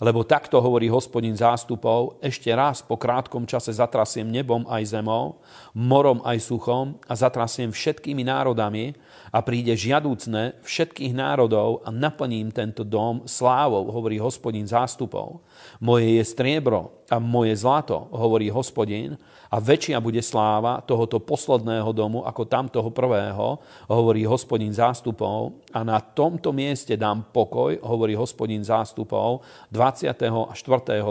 Lebo 0.00 0.24
takto 0.24 0.64
hovorí 0.64 0.88
hospodin 0.88 1.36
zástupov, 1.36 2.16
ešte 2.24 2.48
raz 2.56 2.80
po 2.80 2.96
krátkom 2.96 3.44
čase 3.44 3.68
zatrasiem 3.68 4.24
nebom 4.24 4.64
aj 4.64 4.96
zemou, 4.96 5.44
morom 5.76 6.24
aj 6.24 6.40
suchom 6.40 6.96
a 7.04 7.12
zatrasiem 7.12 7.68
všetkými 7.68 8.24
národami 8.24 8.96
a 9.28 9.44
príde 9.44 9.76
žiadúcne 9.76 10.56
všetkých 10.64 11.12
národov 11.12 11.84
a 11.84 11.92
naplním 11.92 12.48
tento 12.48 12.80
dom 12.80 13.28
slávou, 13.28 13.92
hovorí 13.92 14.16
hospodin 14.16 14.64
zástupov. 14.64 15.44
Moje 15.84 16.16
je 16.16 16.24
striebro 16.24 17.04
a 17.12 17.20
moje 17.20 17.60
zlato, 17.60 18.08
hovorí 18.08 18.48
hospodin, 18.48 19.20
a 19.50 19.58
väčšia 19.58 19.98
bude 19.98 20.22
sláva 20.22 20.78
tohoto 20.86 21.18
posledného 21.18 21.90
domu 21.90 22.22
ako 22.22 22.46
tamtoho 22.46 22.94
prvého, 22.94 23.58
hovorí 23.90 24.22
hospodin 24.22 24.70
zástupov. 24.70 25.58
A 25.74 25.82
na 25.82 25.98
tomto 25.98 26.54
mieste 26.54 26.94
dám 26.94 27.26
pokoj, 27.34 27.74
hovorí 27.82 28.14
hospodin 28.14 28.62
zástupov, 28.62 29.42
24. 29.74 30.54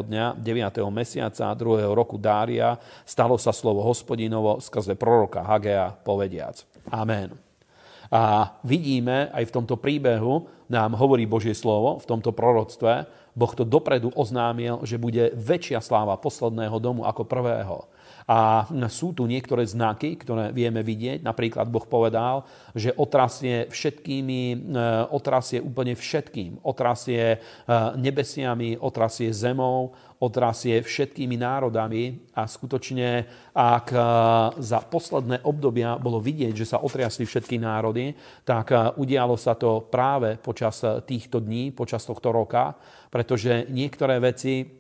dňa 0.08 0.40
9. 0.40 0.80
mesiaca 0.88 1.52
2. 1.52 1.92
roku 1.92 2.16
Dária 2.16 2.80
stalo 3.04 3.36
sa 3.36 3.52
slovo 3.52 3.84
hospodinovo 3.84 4.64
skrze 4.64 4.96
proroka 4.96 5.44
Hagea 5.44 5.92
povediac. 5.92 6.64
Amen. 6.96 7.36
A 8.10 8.56
vidíme 8.66 9.30
aj 9.36 9.52
v 9.52 9.54
tomto 9.54 9.78
príbehu, 9.78 10.48
nám 10.66 10.98
hovorí 10.98 11.30
Božie 11.30 11.54
slovo 11.54 12.02
v 12.02 12.08
tomto 12.10 12.34
proroctve, 12.34 13.06
Boh 13.38 13.54
to 13.54 13.64
dopredu 13.64 14.10
oznámil, 14.18 14.82
že 14.84 15.00
bude 15.00 15.32
väčšia 15.38 15.80
sláva 15.80 16.18
posledného 16.18 16.76
domu 16.82 17.06
ako 17.06 17.24
prvého. 17.24 17.86
A 18.30 18.70
sú 18.94 19.10
tu 19.18 19.26
niektoré 19.26 19.66
znaky, 19.66 20.14
ktoré 20.14 20.54
vieme 20.54 20.86
vidieť. 20.86 21.26
Napríklad 21.26 21.66
Boh 21.66 21.82
povedal, 21.90 22.46
že 22.78 22.94
otrasie 22.94 23.66
všetkými, 23.74 24.42
e, 24.54 24.58
otrasie 25.10 25.58
úplne 25.58 25.98
všetkým. 25.98 26.62
Otrasie 26.62 27.24
e, 27.34 27.38
nebesiami, 27.98 28.78
otrasie 28.78 29.34
zemou, 29.34 29.98
otrasie 30.22 30.86
všetkými 30.86 31.42
národami 31.42 32.30
a 32.38 32.46
skutočne, 32.46 33.26
ak 33.58 33.88
e, 33.90 34.00
za 34.62 34.86
posledné 34.86 35.42
obdobia 35.50 35.98
bolo 35.98 36.22
vidieť, 36.22 36.54
že 36.54 36.70
sa 36.70 36.86
otriasli 36.86 37.26
všetky 37.26 37.58
národy, 37.58 38.14
tak 38.46 38.94
udialo 38.94 39.42
sa 39.42 39.58
to 39.58 39.90
práve 39.90 40.38
počas 40.38 40.86
týchto 41.10 41.42
dní, 41.42 41.74
počas 41.74 42.06
tohto 42.06 42.30
roka, 42.30 42.78
pretože 43.10 43.66
niektoré 43.74 44.22
veci 44.22 44.79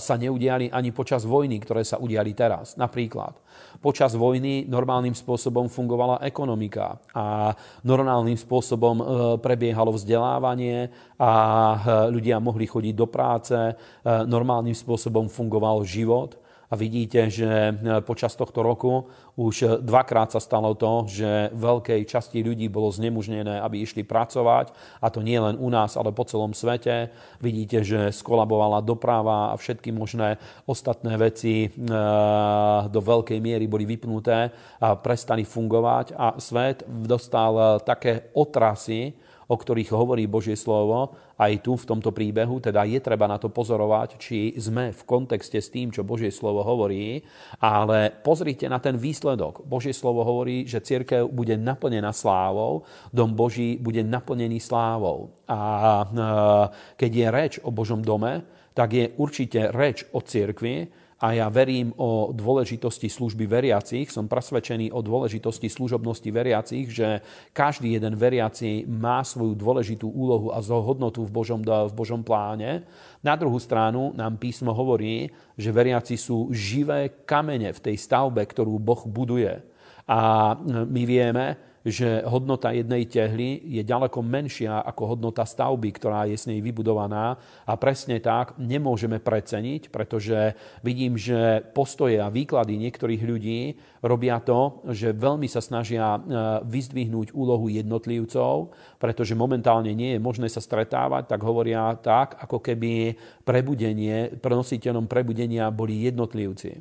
sa 0.00 0.14
neudiali 0.16 0.72
ani 0.72 0.90
počas 0.90 1.28
vojny, 1.28 1.60
ktoré 1.60 1.84
sa 1.84 2.00
udiali 2.00 2.32
teraz. 2.32 2.74
Napríklad, 2.80 3.36
počas 3.84 4.16
vojny 4.16 4.64
normálnym 4.64 5.12
spôsobom 5.12 5.68
fungovala 5.68 6.24
ekonomika 6.24 6.96
a 7.12 7.52
normálnym 7.84 8.36
spôsobom 8.40 8.96
e, 8.96 9.04
prebiehalo 9.44 9.92
vzdelávanie 9.92 10.88
a 11.20 11.32
e, 11.32 11.76
ľudia 12.08 12.40
mohli 12.40 12.64
chodiť 12.64 12.94
do 12.96 13.06
práce, 13.06 13.56
normálnym 14.04 14.72
spôsobom 14.72 15.28
fungoval 15.28 15.84
život 15.84 16.40
A 16.70 16.74
vidíte, 16.74 17.30
že 17.30 17.70
počas 18.02 18.34
tohto 18.34 18.64
roku 18.64 19.06
už 19.34 19.82
dvakrát 19.82 20.30
sa 20.30 20.38
stalo 20.38 20.78
to, 20.78 21.10
že 21.10 21.50
veľkej 21.50 22.06
časti 22.06 22.38
ľudí 22.38 22.70
bolo 22.70 22.86
znemužnené, 22.94 23.58
aby 23.58 23.82
išli 23.82 24.06
pracovať, 24.06 24.70
a 25.02 25.10
to 25.10 25.26
nie 25.26 25.34
len 25.34 25.58
u 25.58 25.66
nás, 25.74 25.98
ale 25.98 26.14
po 26.14 26.22
celom 26.22 26.54
svete. 26.54 27.10
Vidíte, 27.42 27.82
že 27.82 28.14
skolabovala 28.14 28.78
doprava 28.78 29.50
a 29.50 29.58
všetky 29.58 29.90
možné 29.90 30.38
ostatné 30.70 31.18
veci 31.18 31.74
do 32.88 33.00
veľkej 33.02 33.38
miery 33.42 33.66
boli 33.66 33.82
vypnuté 33.82 34.54
a 34.78 34.94
prestali 34.94 35.42
fungovať 35.42 36.14
a 36.14 36.38
svet 36.38 36.86
dostal 36.86 37.82
také 37.82 38.30
otrasy, 38.38 39.14
o 39.48 39.56
ktorých 39.56 39.90
hovorí 39.92 40.24
Božie 40.24 40.56
slovo, 40.56 41.16
aj 41.34 41.66
tu 41.66 41.74
v 41.74 41.88
tomto 41.88 42.14
príbehu, 42.14 42.62
teda 42.62 42.86
je 42.86 43.02
treba 43.02 43.26
na 43.26 43.36
to 43.36 43.50
pozorovať, 43.50 44.16
či 44.16 44.54
sme 44.56 44.94
v 44.94 45.02
kontexte 45.02 45.58
s 45.58 45.68
tým, 45.68 45.90
čo 45.90 46.06
Božie 46.06 46.30
slovo 46.30 46.62
hovorí, 46.62 47.20
ale 47.58 48.14
pozrite 48.14 48.70
na 48.70 48.78
ten 48.78 48.94
výsledok. 48.94 49.66
Božie 49.66 49.92
slovo 49.92 50.22
hovorí, 50.22 50.64
že 50.64 50.84
církev 50.84 51.26
bude 51.28 51.58
naplnená 51.58 52.14
slávou, 52.14 52.86
dom 53.10 53.34
Boží 53.34 53.76
bude 53.76 54.06
naplnený 54.06 54.62
slávou. 54.62 55.34
A 55.50 55.60
e, 55.60 56.06
keď 56.96 57.10
je 57.10 57.26
reč 57.28 57.52
o 57.66 57.74
Božom 57.74 58.00
dome, 58.00 58.46
tak 58.74 58.90
je 58.90 59.14
určite 59.18 59.70
reč 59.70 60.06
o 60.14 60.22
cirkvi, 60.22 61.03
a 61.24 61.32
ja 61.32 61.48
verím 61.48 61.88
o 61.96 62.36
dôležitosti 62.36 63.08
služby 63.08 63.48
veriacich, 63.48 64.12
som 64.12 64.28
presvedčený 64.28 64.92
o 64.92 65.00
dôležitosti 65.00 65.72
služobnosti 65.72 66.28
veriacich, 66.28 66.92
že 66.92 67.24
každý 67.56 67.96
jeden 67.96 68.12
veriaci 68.12 68.84
má 68.84 69.24
svoju 69.24 69.56
dôležitú 69.56 70.04
úlohu 70.04 70.52
a 70.52 70.60
hodnotu 70.60 71.24
v 71.24 71.32
Božom, 71.32 71.64
v 71.64 71.94
Božom 71.96 72.20
pláne. 72.20 72.84
Na 73.24 73.40
druhú 73.40 73.56
stranu 73.56 74.12
nám 74.12 74.36
písmo 74.36 74.76
hovorí, 74.76 75.32
že 75.56 75.72
veriaci 75.72 76.20
sú 76.20 76.52
živé 76.52 77.24
kamene 77.24 77.72
v 77.72 77.80
tej 77.80 77.96
stavbe, 77.96 78.44
ktorú 78.44 78.76
Boh 78.76 79.08
buduje. 79.08 79.64
A 80.04 80.52
my 80.68 81.02
vieme, 81.08 81.56
že 81.84 82.24
hodnota 82.24 82.72
jednej 82.72 83.04
tehly 83.04 83.60
je 83.60 83.84
ďaleko 83.84 84.24
menšia 84.24 84.80
ako 84.80 85.14
hodnota 85.14 85.44
stavby, 85.44 85.92
ktorá 85.92 86.24
je 86.24 86.40
s 86.40 86.48
nej 86.48 86.64
vybudovaná 86.64 87.36
a 87.68 87.72
presne 87.76 88.24
tak 88.24 88.56
nemôžeme 88.56 89.20
preceniť, 89.20 89.92
pretože 89.92 90.56
vidím, 90.80 91.20
že 91.20 91.60
postoje 91.76 92.16
a 92.16 92.32
výklady 92.32 92.80
niektorých 92.80 93.22
ľudí 93.28 93.60
robia 94.00 94.40
to, 94.40 94.80
že 94.96 95.12
veľmi 95.12 95.44
sa 95.44 95.60
snažia 95.60 96.16
e, 96.16 96.20
vyzdvihnúť 96.64 97.36
úlohu 97.36 97.68
jednotlivcov, 97.68 98.72
pretože 98.96 99.36
momentálne 99.36 99.92
nie 99.92 100.16
je 100.16 100.24
možné 100.24 100.48
sa 100.48 100.64
stretávať, 100.64 101.36
tak 101.36 101.40
hovoria 101.44 101.92
tak, 102.00 102.40
ako 102.40 102.64
keby 102.64 103.12
prebudenie, 103.44 104.40
prenositeľom 104.40 105.04
prebudenia 105.04 105.68
boli 105.68 106.08
jednotlivci. 106.08 106.80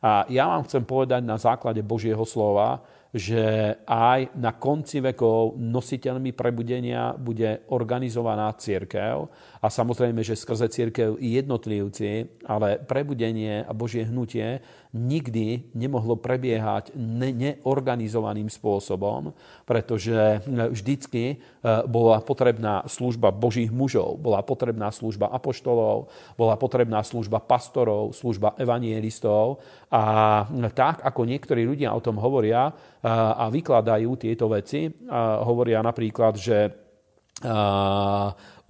A 0.00 0.24
ja 0.32 0.48
vám 0.48 0.64
chcem 0.64 0.82
povedať 0.82 1.20
na 1.22 1.36
základe 1.36 1.84
Božieho 1.84 2.24
slova, 2.24 2.80
že 3.10 3.74
aj 3.90 4.38
na 4.38 4.54
konci 4.54 5.02
vekov 5.02 5.58
nositeľmi 5.58 6.30
prebudenia 6.30 7.18
bude 7.18 7.66
organizovaná 7.74 8.54
církev. 8.54 9.26
A 9.58 9.66
samozrejme, 9.66 10.22
že 10.22 10.38
skrze 10.38 10.70
církev 10.70 11.18
jednotlivci, 11.18 12.40
ale 12.46 12.78
prebudenie 12.78 13.66
a 13.66 13.72
Božie 13.74 14.06
hnutie 14.06 14.62
nikdy 14.90 15.70
nemohlo 15.70 16.18
prebiehať 16.18 16.90
neorganizovaným 16.98 18.50
spôsobom, 18.50 19.30
pretože 19.62 20.42
vždycky 20.46 21.24
e, 21.30 21.36
bola 21.86 22.18
potrebná 22.18 22.82
služba 22.90 23.30
Božích 23.30 23.70
mužov, 23.70 24.18
bola 24.18 24.42
potrebná 24.42 24.90
služba 24.90 25.30
apoštolov, 25.30 26.10
bola 26.34 26.58
potrebná 26.58 27.06
služba 27.06 27.38
pastorov, 27.38 28.18
služba 28.18 28.58
evangelistov 28.58 29.62
a 29.94 30.42
tak, 30.74 31.06
ako 31.06 31.22
niektorí 31.22 31.62
ľudia 31.62 31.94
o 31.94 32.02
tom 32.02 32.18
hovoria 32.18 32.70
e, 32.70 32.72
a 33.10 33.46
vykladajú 33.46 34.10
tieto 34.18 34.50
veci, 34.50 34.90
hovoria 35.46 35.82
napríklad, 35.86 36.34
že 36.34 36.90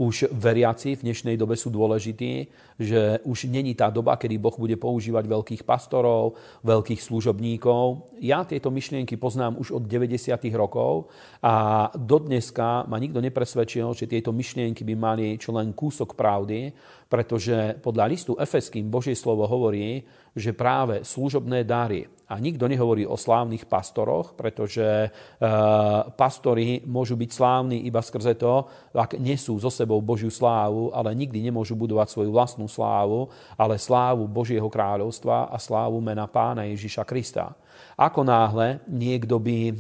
už 0.01 0.32
veriaci 0.32 0.96
v 0.96 1.12
dnešnej 1.12 1.36
dobe 1.36 1.61
sú 1.61 1.68
dôležití, 1.68 2.48
že 2.80 3.20
už 3.20 3.53
není 3.53 3.76
tá 3.76 3.92
doba, 3.92 4.16
kedy 4.16 4.40
Boh 4.40 4.57
bude 4.57 4.80
používať 4.80 5.28
veľkých 5.28 5.62
pastorov, 5.68 6.40
veľkých 6.64 7.05
služobníkov. 7.05 8.09
Ja 8.24 8.48
tieto 8.48 8.72
myšlienky 8.72 9.20
poznám 9.20 9.61
už 9.61 9.76
od 9.76 9.84
90. 9.84 10.32
rokov 10.57 11.12
a 11.44 11.88
dodneska 11.92 12.88
ma 12.88 12.96
nikto 12.96 13.20
nepresvedčil, 13.20 13.92
že 13.92 14.09
tieto 14.09 14.32
myšlienky 14.32 14.88
by 14.88 14.94
mali 14.96 15.36
čo 15.36 15.53
len 15.53 15.76
kúsok 15.76 16.16
pravdy, 16.16 16.72
pretože 17.11 17.74
podľa 17.82 18.06
listu 18.06 18.38
Efeským 18.38 18.86
Božie 18.86 19.18
slovo 19.18 19.42
hovorí, 19.50 20.06
že 20.38 20.54
práve 20.54 21.02
služobné 21.02 21.66
dary, 21.66 22.06
a 22.30 22.38
nikto 22.38 22.70
nehovorí 22.70 23.02
o 23.02 23.18
slávnych 23.18 23.66
pastoroch, 23.66 24.38
pretože 24.38 24.86
e, 24.86 25.08
pastori 26.14 26.78
môžu 26.86 27.18
byť 27.18 27.30
slávni 27.34 27.82
iba 27.82 27.98
skrze 27.98 28.38
to, 28.38 28.70
ak 28.94 29.18
nesú 29.18 29.58
zo 29.58 29.66
sebou 29.66 29.98
Božiu 29.98 30.30
slávu, 30.30 30.94
ale 30.94 31.11
nikdy 31.18 31.42
nemôžu 31.42 31.74
budovať 31.74 32.14
svoju 32.14 32.30
vlastnú 32.30 32.70
slávu, 32.70 33.26
ale 33.58 33.82
slávu 33.82 34.30
Božieho 34.30 34.70
kráľovstva 34.70 35.50
a 35.50 35.58
slávu 35.58 35.98
mena 35.98 36.30
pána 36.30 36.70
Ježiša 36.70 37.02
Krista. 37.02 37.50
Ako 38.01 38.24
náhle 38.24 38.81
niekto 38.89 39.37
by 39.37 39.59
e, 39.68 39.72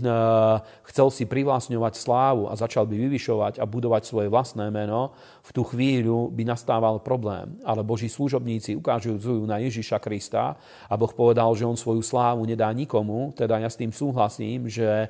chcel 0.92 1.08
si 1.08 1.24
privlastňovať 1.24 1.94
slávu 1.96 2.52
a 2.52 2.58
začal 2.58 2.84
by 2.84 2.96
vyvyšovať 2.96 3.56
a 3.56 3.64
budovať 3.64 4.02
svoje 4.04 4.28
vlastné 4.28 4.68
meno, 4.68 5.16
v 5.40 5.50
tú 5.56 5.64
chvíľu 5.64 6.28
by 6.28 6.44
nastával 6.44 7.00
problém. 7.00 7.56
Ale 7.64 7.80
Boží 7.80 8.12
služobníci 8.12 8.76
ukážujú 8.76 9.48
na 9.48 9.56
Ježiša 9.62 9.96
Krista 10.02 10.60
a 10.86 10.94
Boh 11.00 11.10
povedal, 11.10 11.48
že 11.56 11.64
on 11.64 11.80
svoju 11.80 12.04
slávu 12.04 12.44
nedá 12.44 12.68
nikomu, 12.76 13.32
teda 13.32 13.56
ja 13.56 13.72
s 13.72 13.80
tým 13.80 13.94
súhlasím, 13.94 14.68
že 14.68 15.06
e, 15.06 15.08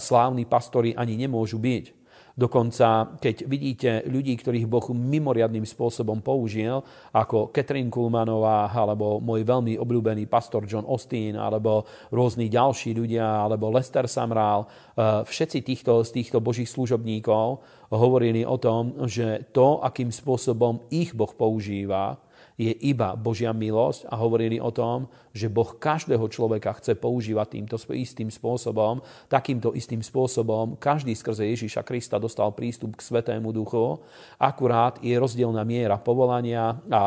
slávni 0.00 0.48
pastori 0.48 0.96
ani 0.96 1.18
nemôžu 1.20 1.60
byť. 1.60 2.05
Dokonca, 2.36 3.16
keď 3.16 3.48
vidíte 3.48 3.90
ľudí, 4.12 4.36
ktorých 4.36 4.68
Boh 4.68 4.84
mimoriadným 4.92 5.64
spôsobom 5.64 6.20
použil, 6.20 6.84
ako 7.16 7.48
Catherine 7.48 7.88
Kulmanová, 7.88 8.68
alebo 8.68 9.24
môj 9.24 9.40
veľmi 9.40 9.80
obľúbený 9.80 10.28
pastor 10.28 10.68
John 10.68 10.84
Austin, 10.84 11.40
alebo 11.40 11.88
rôzni 12.12 12.52
ďalší 12.52 12.92
ľudia, 12.92 13.24
alebo 13.48 13.72
Lester 13.72 14.04
Samral, 14.04 14.68
eh, 14.68 15.24
všetci 15.24 15.64
týchto, 15.64 16.04
z 16.04 16.12
týchto 16.12 16.44
božích 16.44 16.68
služobníkov 16.68 17.64
hovorili 17.88 18.44
o 18.44 18.60
tom, 18.60 19.08
že 19.08 19.48
to, 19.56 19.80
akým 19.80 20.12
spôsobom 20.12 20.92
ich 20.92 21.16
Boh 21.16 21.32
používa, 21.32 22.20
je 22.56 22.72
iba 22.88 23.12
Božia 23.14 23.52
milosť 23.52 24.08
a 24.08 24.16
hovorili 24.16 24.56
o 24.56 24.72
tom, 24.72 25.12
že 25.36 25.52
Boh 25.52 25.76
každého 25.76 26.24
človeka 26.32 26.72
chce 26.80 26.96
používať 26.96 27.60
týmto 27.60 27.76
istým 27.92 28.32
spôsobom, 28.32 29.04
takýmto 29.28 29.76
istým 29.76 30.00
spôsobom. 30.00 30.80
Každý 30.80 31.12
skrze 31.12 31.44
Ježíša 31.52 31.84
Krista 31.84 32.16
dostal 32.16 32.48
prístup 32.56 32.96
k 32.96 33.04
Svetému 33.04 33.52
Duchu. 33.52 34.00
Akurát 34.40 34.96
je 35.04 35.12
rozdielna 35.20 35.68
miera 35.68 36.00
povolania 36.00 36.80
a 36.88 37.04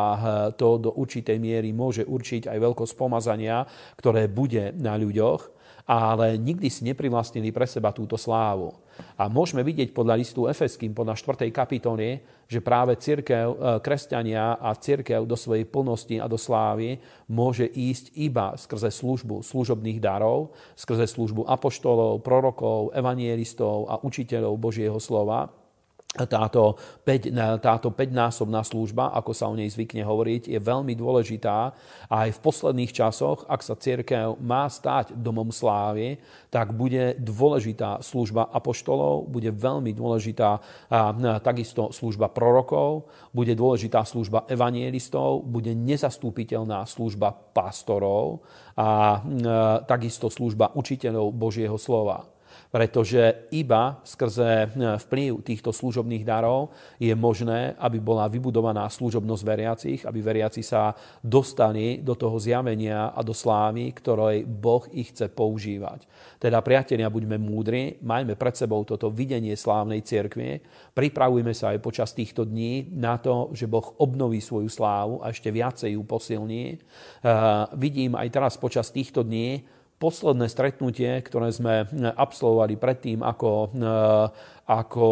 to 0.53 0.77
do 0.77 0.93
určitej 0.93 1.41
miery 1.41 1.73
môže 1.73 2.05
určiť 2.05 2.45
aj 2.45 2.57
veľkosť 2.61 2.93
pomazania, 2.93 3.65
ktoré 3.97 4.29
bude 4.29 4.71
na 4.77 4.93
ľuďoch 4.95 5.59
ale 5.89 6.37
nikdy 6.37 6.69
si 6.69 6.85
neprivlastnili 6.85 7.49
pre 7.49 7.65
seba 7.65 7.89
túto 7.89 8.13
slávu. 8.13 8.77
A 9.17 9.25
môžeme 9.25 9.65
vidieť 9.65 9.89
podľa 9.89 10.21
listu 10.21 10.45
Efeským, 10.45 10.93
podľa 10.93 11.17
4. 11.17 11.49
kapitoly, 11.49 12.21
že 12.49 12.65
práve 12.65 12.97
církev, 12.97 13.53
e, 13.53 13.55
kresťania 13.77 14.57
a 14.57 14.73
církev 14.73 15.21
do 15.29 15.37
svojej 15.37 15.69
plnosti 15.69 16.17
a 16.17 16.25
do 16.25 16.33
slávy 16.33 16.97
môže 17.29 17.69
ísť 17.69 18.09
iba 18.17 18.57
skrze 18.57 18.89
službu 18.89 19.45
služobných 19.45 20.01
darov, 20.01 20.57
skrze 20.73 21.05
službu 21.05 21.45
apoštolov, 21.45 22.25
prorokov, 22.25 22.89
evangelistov 22.97 23.85
a 23.85 24.01
učiteľov 24.01 24.57
Božieho 24.57 24.97
slova 24.97 25.58
táto, 26.09 26.73
5, 27.05 27.61
táto 27.61 27.93
5-násobná 27.93 28.65
služba, 28.65 29.13
ako 29.13 29.29
sa 29.29 29.45
o 29.45 29.53
nej 29.53 29.69
zvykne 29.69 30.01
hovoriť, 30.01 30.49
je 30.49 30.57
veľmi 30.57 30.97
dôležitá 30.97 31.69
a 32.09 32.15
aj 32.25 32.33
v 32.33 32.39
posledných 32.41 32.89
časoch, 32.89 33.45
ak 33.45 33.61
sa 33.61 33.77
církev 33.77 34.41
má 34.41 34.65
stať 34.65 35.13
domom 35.13 35.53
slávy, 35.53 36.17
tak 36.49 36.73
bude 36.73 37.13
dôležitá 37.21 38.01
služba 38.01 38.49
apoštolov, 38.49 39.29
bude 39.29 39.53
veľmi 39.53 39.93
dôležitá 39.93 40.57
takisto 41.45 41.93
služba 41.93 42.33
prorokov, 42.33 43.05
bude 43.29 43.53
dôležitá 43.53 44.01
služba 44.01 44.49
evangelistov, 44.49 45.45
bude 45.45 45.77
nezastúpiteľná 45.77 46.89
služba 46.89 47.37
pastorov 47.53 48.41
a 48.73 49.21
takisto 49.85 50.33
služba 50.33 50.73
učiteľov 50.73 51.37
Božieho 51.37 51.77
slova. 51.77 52.25
Pretože 52.69 53.49
iba 53.49 53.97
skrze 54.05 54.69
vplyv 55.09 55.41
týchto 55.41 55.73
služobných 55.73 56.21
darov 56.21 56.69
je 57.01 57.13
možné, 57.17 57.73
aby 57.81 57.97
bola 57.97 58.29
vybudovaná 58.29 58.85
služobnosť 58.89 59.43
veriacich, 59.43 59.99
aby 60.05 60.19
veriaci 60.21 60.61
sa 60.61 60.93
dostali 61.23 62.05
do 62.05 62.13
toho 62.13 62.37
zjavenia 62.37 63.09
a 63.09 63.19
do 63.25 63.33
slávy, 63.33 63.89
ktorej 63.93 64.45
Boh 64.45 64.85
ich 64.93 65.09
chce 65.09 65.33
používať. 65.33 66.05
Teda, 66.37 66.61
priatelia, 66.61 67.09
buďme 67.09 67.41
múdri, 67.41 67.97
majme 68.05 68.37
pred 68.37 68.55
sebou 68.55 68.85
toto 68.85 69.09
videnie 69.09 69.57
slávnej 69.57 70.05
cirkvi, 70.05 70.61
pripravujme 70.93 71.51
sa 71.51 71.73
aj 71.73 71.83
počas 71.83 72.13
týchto 72.13 72.45
dní 72.45 72.93
na 72.95 73.17
to, 73.17 73.49
že 73.51 73.67
Boh 73.67 73.97
obnoví 73.97 74.39
svoju 74.39 74.69
slávu 74.69 75.19
a 75.25 75.33
ešte 75.33 75.49
viacej 75.49 75.97
ju 75.97 76.03
posilní. 76.05 76.77
Uh, 77.19 77.67
vidím 77.75 78.15
aj 78.15 78.27
teraz 78.29 78.53
počas 78.55 78.93
týchto 78.93 79.25
dní, 79.25 79.65
posledné 79.99 80.47
stretnutie, 80.47 81.11
ktoré 81.21 81.51
sme 81.51 81.83
absolvovali 82.15 82.79
predtým, 82.79 83.19
ako, 83.19 83.75
ako 84.63 85.09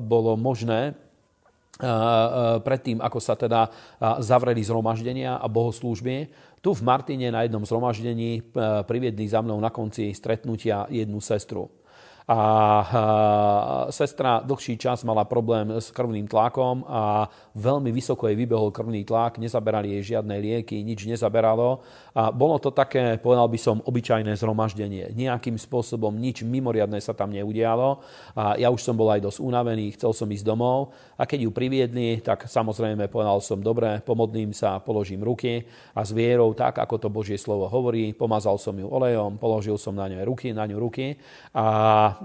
bolo 0.00 0.32
možné 0.40 0.96
predtým, 2.64 3.04
ako 3.04 3.18
sa 3.20 3.36
teda 3.36 3.68
zavreli 4.24 4.64
zhromaždenia 4.64 5.36
a 5.36 5.44
bohoslúžby. 5.44 6.32
Tu 6.64 6.72
v 6.72 6.82
Martine 6.82 7.28
na 7.28 7.44
jednom 7.44 7.68
zhromaždení 7.68 8.40
priviedli 8.88 9.28
za 9.28 9.44
mnou 9.44 9.60
na 9.60 9.68
konci 9.68 10.16
stretnutia 10.16 10.88
jednu 10.88 11.20
sestru 11.20 11.68
a 12.26 13.86
sestra 13.94 14.42
dlhší 14.42 14.74
čas 14.82 15.06
mala 15.06 15.22
problém 15.22 15.78
s 15.78 15.94
krvným 15.94 16.26
tlakom 16.26 16.82
a 16.90 17.30
veľmi 17.54 17.94
vysoko 17.94 18.26
jej 18.26 18.34
vybehol 18.34 18.74
krvný 18.74 19.06
tlak, 19.06 19.38
nezaberali 19.38 19.94
jej 19.94 20.18
žiadne 20.18 20.34
lieky, 20.34 20.82
nič 20.82 21.06
nezaberalo. 21.06 21.86
A 22.18 22.34
bolo 22.34 22.58
to 22.58 22.74
také, 22.74 23.22
povedal 23.22 23.46
by 23.46 23.54
som, 23.62 23.78
obyčajné 23.78 24.34
zhromaždenie. 24.42 25.14
Nejakým 25.14 25.54
spôsobom 25.54 26.10
nič 26.18 26.42
mimoriadne 26.42 26.98
sa 26.98 27.14
tam 27.14 27.30
neudialo. 27.30 28.02
A 28.34 28.58
ja 28.58 28.74
už 28.74 28.82
som 28.82 28.98
bol 28.98 29.06
aj 29.14 29.22
dosť 29.22 29.38
unavený, 29.46 29.94
chcel 29.94 30.10
som 30.10 30.26
ísť 30.26 30.42
domov. 30.42 30.98
A 31.14 31.30
keď 31.30 31.46
ju 31.46 31.50
priviedli, 31.54 32.18
tak 32.26 32.50
samozrejme 32.50 33.06
povedal 33.06 33.38
som, 33.38 33.62
dobre, 33.62 34.02
pomodlím 34.02 34.50
sa, 34.50 34.82
položím 34.82 35.22
ruky 35.22 35.62
a 35.94 36.02
s 36.02 36.10
vierou, 36.10 36.50
tak 36.58 36.82
ako 36.82 36.98
to 36.98 37.08
Božie 37.08 37.38
slovo 37.38 37.70
hovorí, 37.70 38.10
pomazal 38.18 38.58
som 38.58 38.74
ju 38.74 38.90
olejom, 38.90 39.38
položil 39.38 39.78
som 39.78 39.94
na 39.94 40.10
ňu 40.10 40.26
ruky, 40.26 40.50
na 40.50 40.66
ňu 40.66 40.76
ruky 40.82 41.14
a 41.54 42.15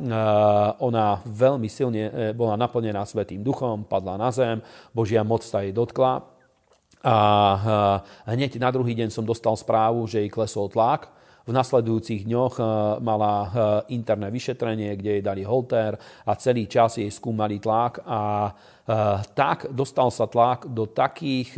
ona 0.80 1.22
veľmi 1.26 1.68
silne 1.68 2.04
e, 2.08 2.12
bola 2.36 2.60
naplnená 2.60 3.04
Svetým 3.04 3.42
duchom, 3.42 3.88
padla 3.88 4.16
na 4.16 4.30
zem, 4.30 4.60
Božia 4.96 5.26
moc 5.26 5.44
sa 5.44 5.64
jej 5.64 5.72
dotkla. 5.72 6.24
A 7.02 7.18
hneď 8.30 8.62
na 8.62 8.70
druhý 8.70 8.94
deň 8.94 9.10
som 9.10 9.26
dostal 9.26 9.58
správu, 9.58 10.06
že 10.06 10.22
jej 10.22 10.30
klesol 10.30 10.70
tlak. 10.70 11.10
V 11.42 11.50
nasledujúcich 11.50 12.30
dňoch 12.30 12.56
e, 12.62 12.64
mala 13.02 13.34
e, 13.42 13.48
interné 13.98 14.30
vyšetrenie, 14.30 14.94
kde 14.94 15.10
jej 15.18 15.24
dali 15.26 15.42
holter 15.42 15.98
a 15.98 16.32
celý 16.38 16.70
čas 16.70 17.02
jej 17.02 17.10
skúmali 17.10 17.58
tlak 17.58 18.06
a 18.06 18.54
tak 19.38 19.72
dostal 19.72 20.12
sa 20.12 20.28
tlak 20.28 20.68
do 20.68 20.84
takých 20.84 21.56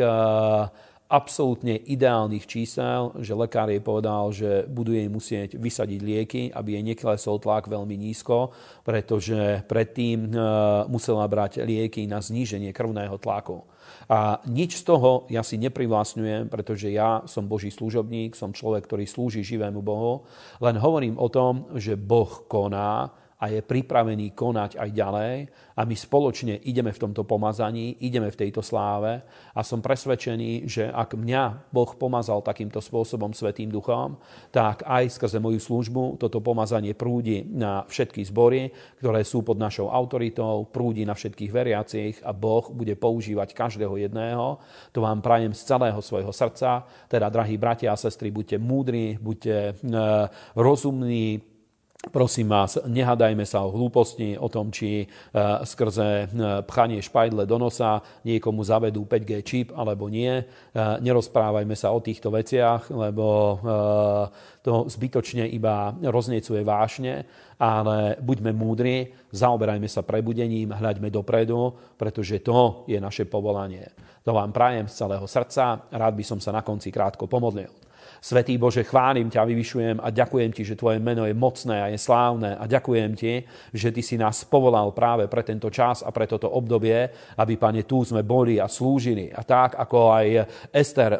absolútne 1.12 1.78
ideálnych 1.78 2.50
čísel, 2.50 3.14
že 3.22 3.38
lekár 3.38 3.70
jej 3.70 3.84
povedal, 3.84 4.34
že 4.34 4.66
budú 4.66 4.96
jej 4.96 5.08
musieť 5.12 5.50
vysadiť 5.60 6.00
lieky, 6.02 6.42
aby 6.50 6.80
jej 6.80 6.84
neklesol 6.84 7.38
tlak 7.38 7.70
veľmi 7.70 7.94
nízko, 7.94 8.56
pretože 8.82 9.62
predtým 9.70 10.32
e, 10.32 10.36
musela 10.90 11.28
brať 11.30 11.62
lieky 11.62 12.10
na 12.10 12.24
zníženie 12.24 12.74
krvného 12.74 13.20
tlaku. 13.22 13.62
A 14.10 14.42
nič 14.50 14.82
z 14.82 14.84
toho 14.84 15.30
ja 15.32 15.46
si 15.46 15.56
neprivlastňujem, 15.62 16.52
pretože 16.52 16.92
ja 16.92 17.24
som 17.30 17.48
Boží 17.48 17.72
služobník, 17.72 18.36
som 18.36 18.52
človek, 18.52 18.88
ktorý 18.88 19.06
slúži 19.08 19.46
živému 19.46 19.80
Bohu, 19.80 20.28
len 20.60 20.76
hovorím 20.80 21.16
o 21.20 21.30
tom, 21.32 21.72
že 21.78 21.96
Boh 21.96 22.48
koná 22.50 23.23
a 23.44 23.52
je 23.52 23.60
pripravený 23.60 24.32
konať 24.32 24.80
aj 24.80 24.90
ďalej 24.96 25.36
a 25.76 25.82
my 25.84 25.96
spoločne 26.00 26.64
ideme 26.64 26.96
v 26.96 27.02
tomto 27.04 27.28
pomazaní, 27.28 28.00
ideme 28.00 28.32
v 28.32 28.40
tejto 28.40 28.64
sláve 28.64 29.20
a 29.52 29.60
som 29.68 29.84
presvedčený, 29.84 30.64
že 30.64 30.88
ak 30.88 31.20
mňa 31.20 31.68
Boh 31.68 31.92
pomazal 32.00 32.40
takýmto 32.40 32.80
spôsobom 32.80 33.36
Svetým 33.36 33.68
duchom, 33.68 34.16
tak 34.48 34.88
aj 34.88 35.20
skrze 35.20 35.44
moju 35.44 35.60
službu 35.60 36.24
toto 36.24 36.40
pomazanie 36.40 36.96
prúdi 36.96 37.44
na 37.44 37.84
všetky 37.84 38.24
zbory, 38.24 38.72
ktoré 39.04 39.28
sú 39.28 39.44
pod 39.44 39.60
našou 39.60 39.92
autoritou, 39.92 40.64
prúdi 40.72 41.04
na 41.04 41.12
všetkých 41.12 41.52
veriacich 41.52 42.16
a 42.24 42.32
Boh 42.32 42.64
bude 42.72 42.96
používať 42.96 43.52
každého 43.52 44.00
jedného. 44.00 44.64
To 44.96 45.04
vám 45.04 45.20
prajem 45.20 45.52
z 45.52 45.68
celého 45.68 46.00
svojho 46.00 46.32
srdca. 46.32 46.88
Teda, 47.12 47.28
drahí 47.28 47.60
bratia 47.60 47.92
a 47.92 48.00
sestry, 48.00 48.32
buďte 48.32 48.56
múdri, 48.56 49.20
buďte 49.20 49.56
e, 49.58 49.74
rozumní, 50.56 51.53
Prosím 52.04 52.52
vás, 52.52 52.76
nehadajme 52.84 53.48
sa 53.48 53.64
o 53.64 53.72
hlúposti, 53.72 54.36
o 54.36 54.52
tom, 54.52 54.76
či 54.76 55.04
e, 55.04 55.06
skrze 55.64 56.28
e, 56.28 56.60
pchanie 56.68 57.00
špajdle 57.00 57.48
do 57.48 57.56
nosa 57.56 58.04
niekomu 58.28 58.60
zavedú 58.60 59.08
5G 59.08 59.32
čip 59.40 59.68
alebo 59.72 60.12
nie. 60.12 60.28
E, 60.36 60.44
nerozprávajme 61.00 61.72
sa 61.80 61.96
o 61.96 62.04
týchto 62.04 62.28
veciach, 62.28 62.92
lebo 62.92 63.26
to 64.60 64.92
zbytočne 64.92 65.48
iba 65.48 65.96
roznecuje 66.04 66.60
vášne, 66.68 67.24
ale 67.56 68.20
buďme 68.20 68.52
múdri, 68.52 69.08
zaoberajme 69.32 69.88
sa 69.88 70.04
prebudením, 70.04 70.76
hľaďme 70.76 71.08
dopredu, 71.08 71.72
pretože 71.96 72.44
to 72.44 72.84
je 72.84 73.00
naše 73.00 73.32
povolanie. 73.32 73.88
To 74.28 74.36
vám 74.36 74.52
prajem 74.52 74.92
z 74.92 75.08
celého 75.08 75.24
srdca, 75.24 75.88
rád 75.88 76.14
by 76.20 76.24
som 76.28 76.40
sa 76.44 76.52
na 76.52 76.68
konci 76.68 76.92
krátko 76.92 77.32
pomodlil. 77.32 77.83
Svetý 78.24 78.56
Bože, 78.56 78.88
chválim 78.88 79.28
ťa, 79.28 79.44
vyvyšujem 79.44 79.98
a 80.00 80.08
ďakujem 80.08 80.56
ti, 80.56 80.64
že 80.64 80.80
tvoje 80.80 80.96
meno 80.96 81.28
je 81.28 81.36
mocné 81.36 81.76
a 81.84 81.92
je 81.92 82.00
slávne 82.00 82.56
a 82.56 82.64
ďakujem 82.64 83.12
ti, 83.20 83.44
že 83.76 83.92
ty 83.92 84.00
si 84.00 84.16
nás 84.16 84.48
povolal 84.48 84.96
práve 84.96 85.28
pre 85.28 85.44
tento 85.44 85.68
čas 85.68 86.08
a 86.08 86.08
pre 86.16 86.24
toto 86.24 86.48
obdobie, 86.48 87.12
aby, 87.36 87.60
pane, 87.60 87.84
tu 87.84 88.00
sme 88.08 88.24
boli 88.24 88.64
a 88.64 88.72
slúžili. 88.72 89.28
A 89.28 89.44
tak, 89.44 89.76
ako 89.76 90.16
aj 90.16 90.28
Ester 90.72 91.20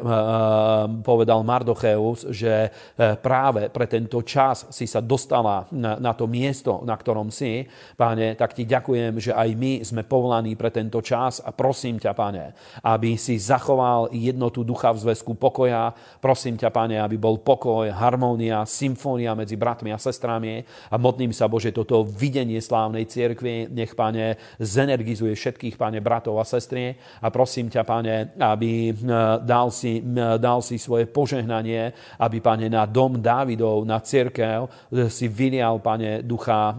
povedal 1.04 1.44
Mardocheus, 1.44 2.24
že 2.32 2.72
uh, 2.72 3.20
práve 3.20 3.68
pre 3.68 3.84
tento 3.84 4.24
čas 4.24 4.72
si 4.72 4.88
sa 4.88 5.04
dostala 5.04 5.68
na 5.76 6.12
to 6.16 6.24
miesto, 6.24 6.80
na 6.88 6.96
ktorom 6.96 7.28
si, 7.28 7.68
pane, 8.00 8.32
tak 8.32 8.56
ti 8.56 8.64
ďakujem, 8.64 9.20
že 9.20 9.36
aj 9.36 9.48
my 9.52 9.84
sme 9.84 10.08
povolaní 10.08 10.56
pre 10.56 10.72
tento 10.72 11.04
čas 11.04 11.44
a 11.44 11.52
prosím 11.52 12.00
ťa, 12.00 12.16
pane, 12.16 12.56
aby 12.80 13.20
si 13.20 13.36
zachoval 13.36 14.08
jednotu 14.08 14.64
ducha 14.64 14.88
v 14.96 15.04
zväzku 15.04 15.36
pokoja. 15.36 15.92
Prosím 16.24 16.56
ťa, 16.56 16.72
pane, 16.72 16.93
Pane, 16.94 17.10
aby 17.10 17.18
bol 17.18 17.42
pokoj, 17.42 17.90
harmónia, 17.90 18.62
symfónia 18.62 19.34
medzi 19.34 19.58
bratmi 19.58 19.90
a 19.90 19.98
sestrami. 19.98 20.62
A 20.62 20.94
modlím 20.94 21.34
sa, 21.34 21.50
Bože, 21.50 21.74
toto 21.74 22.06
videnie 22.06 22.62
slávnej 22.62 23.10
cirkvi, 23.10 23.66
nech, 23.66 23.98
Pane, 23.98 24.38
zenergizuje 24.62 25.34
všetkých, 25.34 25.74
Pane, 25.74 25.98
bratov 25.98 26.38
a 26.38 26.46
sestry. 26.46 26.94
A 27.18 27.34
prosím 27.34 27.66
ťa, 27.66 27.82
Pane, 27.82 28.14
aby 28.38 28.94
dal 29.42 29.74
si, 29.74 29.98
dal 30.38 30.62
si 30.62 30.78
svoje 30.78 31.10
požehnanie, 31.10 31.90
aby, 32.22 32.38
Pane, 32.38 32.70
na 32.70 32.86
dom 32.86 33.18
Dávidov, 33.18 33.82
na 33.82 33.98
cirkev 33.98 34.70
si 35.10 35.26
vylial, 35.26 35.82
Pane, 35.82 36.22
ducha, 36.22 36.78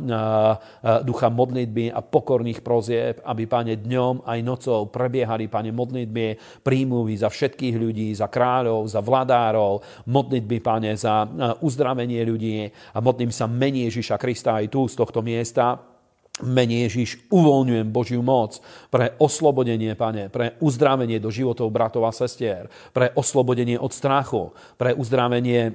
ducha 1.04 1.28
modlitby 1.28 1.92
a 1.92 2.00
pokorných 2.00 2.64
prozieb, 2.64 3.20
aby, 3.28 3.52
Pane, 3.52 3.84
dňom 3.84 4.24
aj 4.24 4.40
nocou 4.48 4.88
prebiehali, 4.88 5.52
Pane, 5.52 5.76
modlitby, 5.76 6.64
príjmuvy 6.64 7.20
za 7.20 7.28
všetkých 7.28 7.76
ľudí, 7.76 8.16
za 8.16 8.32
kráľov, 8.32 8.88
za 8.88 9.04
vladárov, 9.04 9.84
modlitby, 10.06 10.62
Pane, 10.62 10.94
za 10.98 11.26
e, 11.26 11.28
uzdravenie 11.62 12.22
ľudí 12.26 12.66
a 12.94 12.98
modlím 13.02 13.34
sa 13.34 13.50
mene 13.50 13.90
Ježiša 13.90 14.18
Krista 14.22 14.58
aj 14.58 14.70
tu 14.70 14.86
z 14.86 14.96
tohto 14.98 15.26
miesta, 15.26 15.96
Mene 16.44 16.84
Ježiš, 16.84 17.32
uvoľňujem 17.32 17.96
Božiu 17.96 18.20
moc 18.20 18.60
pre 18.92 19.16
oslobodenie, 19.24 19.96
Pane, 19.96 20.28
pre 20.28 20.60
uzdravenie 20.60 21.16
do 21.16 21.32
životov 21.32 21.72
bratov 21.72 22.04
a 22.04 22.12
sestier, 22.12 22.68
pre 22.92 23.16
oslobodenie 23.16 23.80
od 23.80 23.96
strachu, 23.96 24.52
pre 24.76 24.92
uzdravenie 24.92 25.72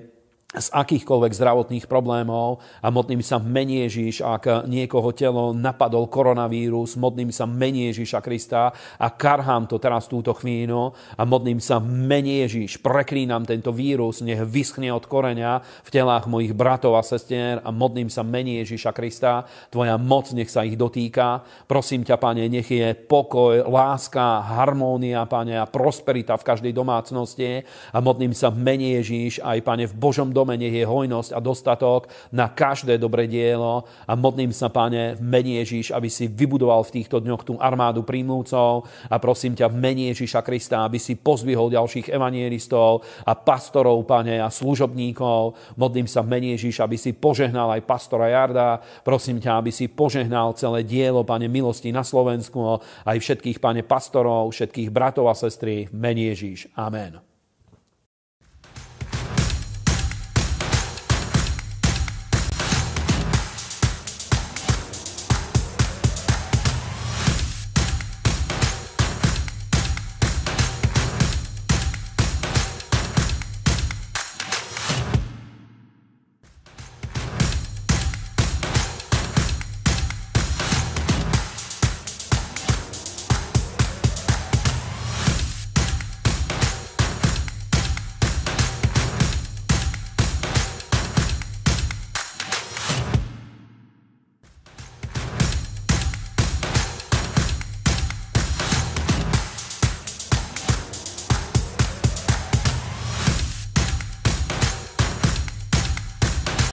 z 0.51 0.67
akýchkoľvek 0.75 1.31
zdravotných 1.31 1.87
problémov 1.87 2.59
a 2.83 2.91
modlím 2.91 3.23
sa 3.23 3.39
Ježiš, 3.39 4.19
ak 4.19 4.67
niekoho 4.67 5.15
telo 5.15 5.55
napadol 5.55 6.11
koronavírus, 6.11 6.99
modlím 6.99 7.31
sa 7.31 7.47
mene 7.47 7.87
Ježiša 7.95 8.19
Krista 8.19 8.75
a 8.99 9.07
karhám 9.15 9.71
to 9.71 9.79
teraz 9.79 10.11
túto 10.11 10.35
chvíľu 10.35 10.91
a 11.15 11.23
modlím 11.23 11.63
sa 11.63 11.79
mene 11.79 12.43
Ježiš, 12.43 12.83
preklínam 12.83 13.47
tento 13.47 13.71
vírus, 13.71 14.27
nech 14.27 14.43
vyschne 14.43 14.91
od 14.91 15.07
koreňa 15.07 15.63
v 15.87 15.93
telách 15.95 16.27
mojich 16.27 16.51
bratov 16.51 16.99
a 16.99 17.07
sestier 17.07 17.63
a 17.63 17.71
modlím 17.71 18.11
sa 18.11 18.27
mene 18.27 18.59
Ježiša 18.67 18.91
Krista, 18.91 19.47
tvoja 19.71 19.95
moc 20.03 20.35
nech 20.35 20.51
sa 20.51 20.67
ich 20.67 20.75
dotýka. 20.75 21.47
Prosím 21.71 22.03
ťa, 22.03 22.19
Pane, 22.19 22.51
nech 22.51 22.67
je 22.67 22.99
pokoj, 22.99 23.71
láska, 23.71 24.43
harmónia, 24.43 25.31
Pane, 25.31 25.63
a 25.63 25.71
prosperita 25.71 26.35
v 26.35 26.43
každej 26.43 26.75
domácnosti 26.75 27.63
a 27.95 28.03
modlím 28.03 28.35
sa 28.35 28.51
Ježiš 28.99 29.39
aj, 29.47 29.63
Pane, 29.63 29.87
v 29.87 29.95
Božom 29.95 30.35
dome 30.41 30.57
nech 30.57 30.73
je 30.73 30.89
hojnosť 30.89 31.37
a 31.37 31.39
dostatok 31.45 32.09
na 32.33 32.49
každé 32.49 32.97
dobré 32.97 33.29
dielo 33.29 33.85
a 34.09 34.17
modlím 34.17 34.57
sa, 34.57 34.73
Pane, 34.73 35.21
v 35.21 35.23
mene 35.23 35.61
Ježiš, 35.61 35.93
aby 35.93 36.09
si 36.09 36.25
vybudoval 36.25 36.81
v 36.89 37.01
týchto 37.01 37.21
dňoch 37.21 37.45
tú 37.45 37.55
armádu 37.61 38.01
príjmúcov 38.01 38.89
a 39.13 39.17
prosím 39.21 39.53
ťa 39.53 39.69
v 39.69 39.77
mene 39.77 40.05
Ježiša 40.17 40.41
Krista, 40.41 40.89
aby 40.89 40.97
si 40.97 41.21
pozvihol 41.21 41.69
ďalších 41.69 42.09
evangelistov 42.09 43.05
a 43.29 43.37
pastorov, 43.37 44.01
Pane, 44.09 44.41
a 44.41 44.49
služobníkov. 44.49 45.77
Modlím 45.77 46.09
sa 46.09 46.25
v 46.25 46.33
mene 46.33 46.57
Ježiš, 46.57 46.81
aby 46.81 46.97
si 46.97 47.13
požehnal 47.13 47.77
aj 47.77 47.85
pastora 47.85 48.33
Jarda. 48.33 48.81
Prosím 49.05 49.43
ťa, 49.43 49.61
aby 49.61 49.71
si 49.75 49.91
požehnal 49.91 50.57
celé 50.57 50.87
dielo, 50.87 51.21
Pane, 51.27 51.51
milosti 51.51 51.93
na 51.93 52.07
Slovensku, 52.07 52.81
aj 53.05 53.19
všetkých, 53.21 53.61
Pane, 53.61 53.85
pastorov, 53.85 54.55
všetkých 54.55 54.89
bratov 54.89 55.29
a 55.29 55.37
sestry, 55.37 55.91
v 55.91 55.97
mene 55.97 56.33
Ježiš. 56.33 56.71
Amen. 56.79 57.30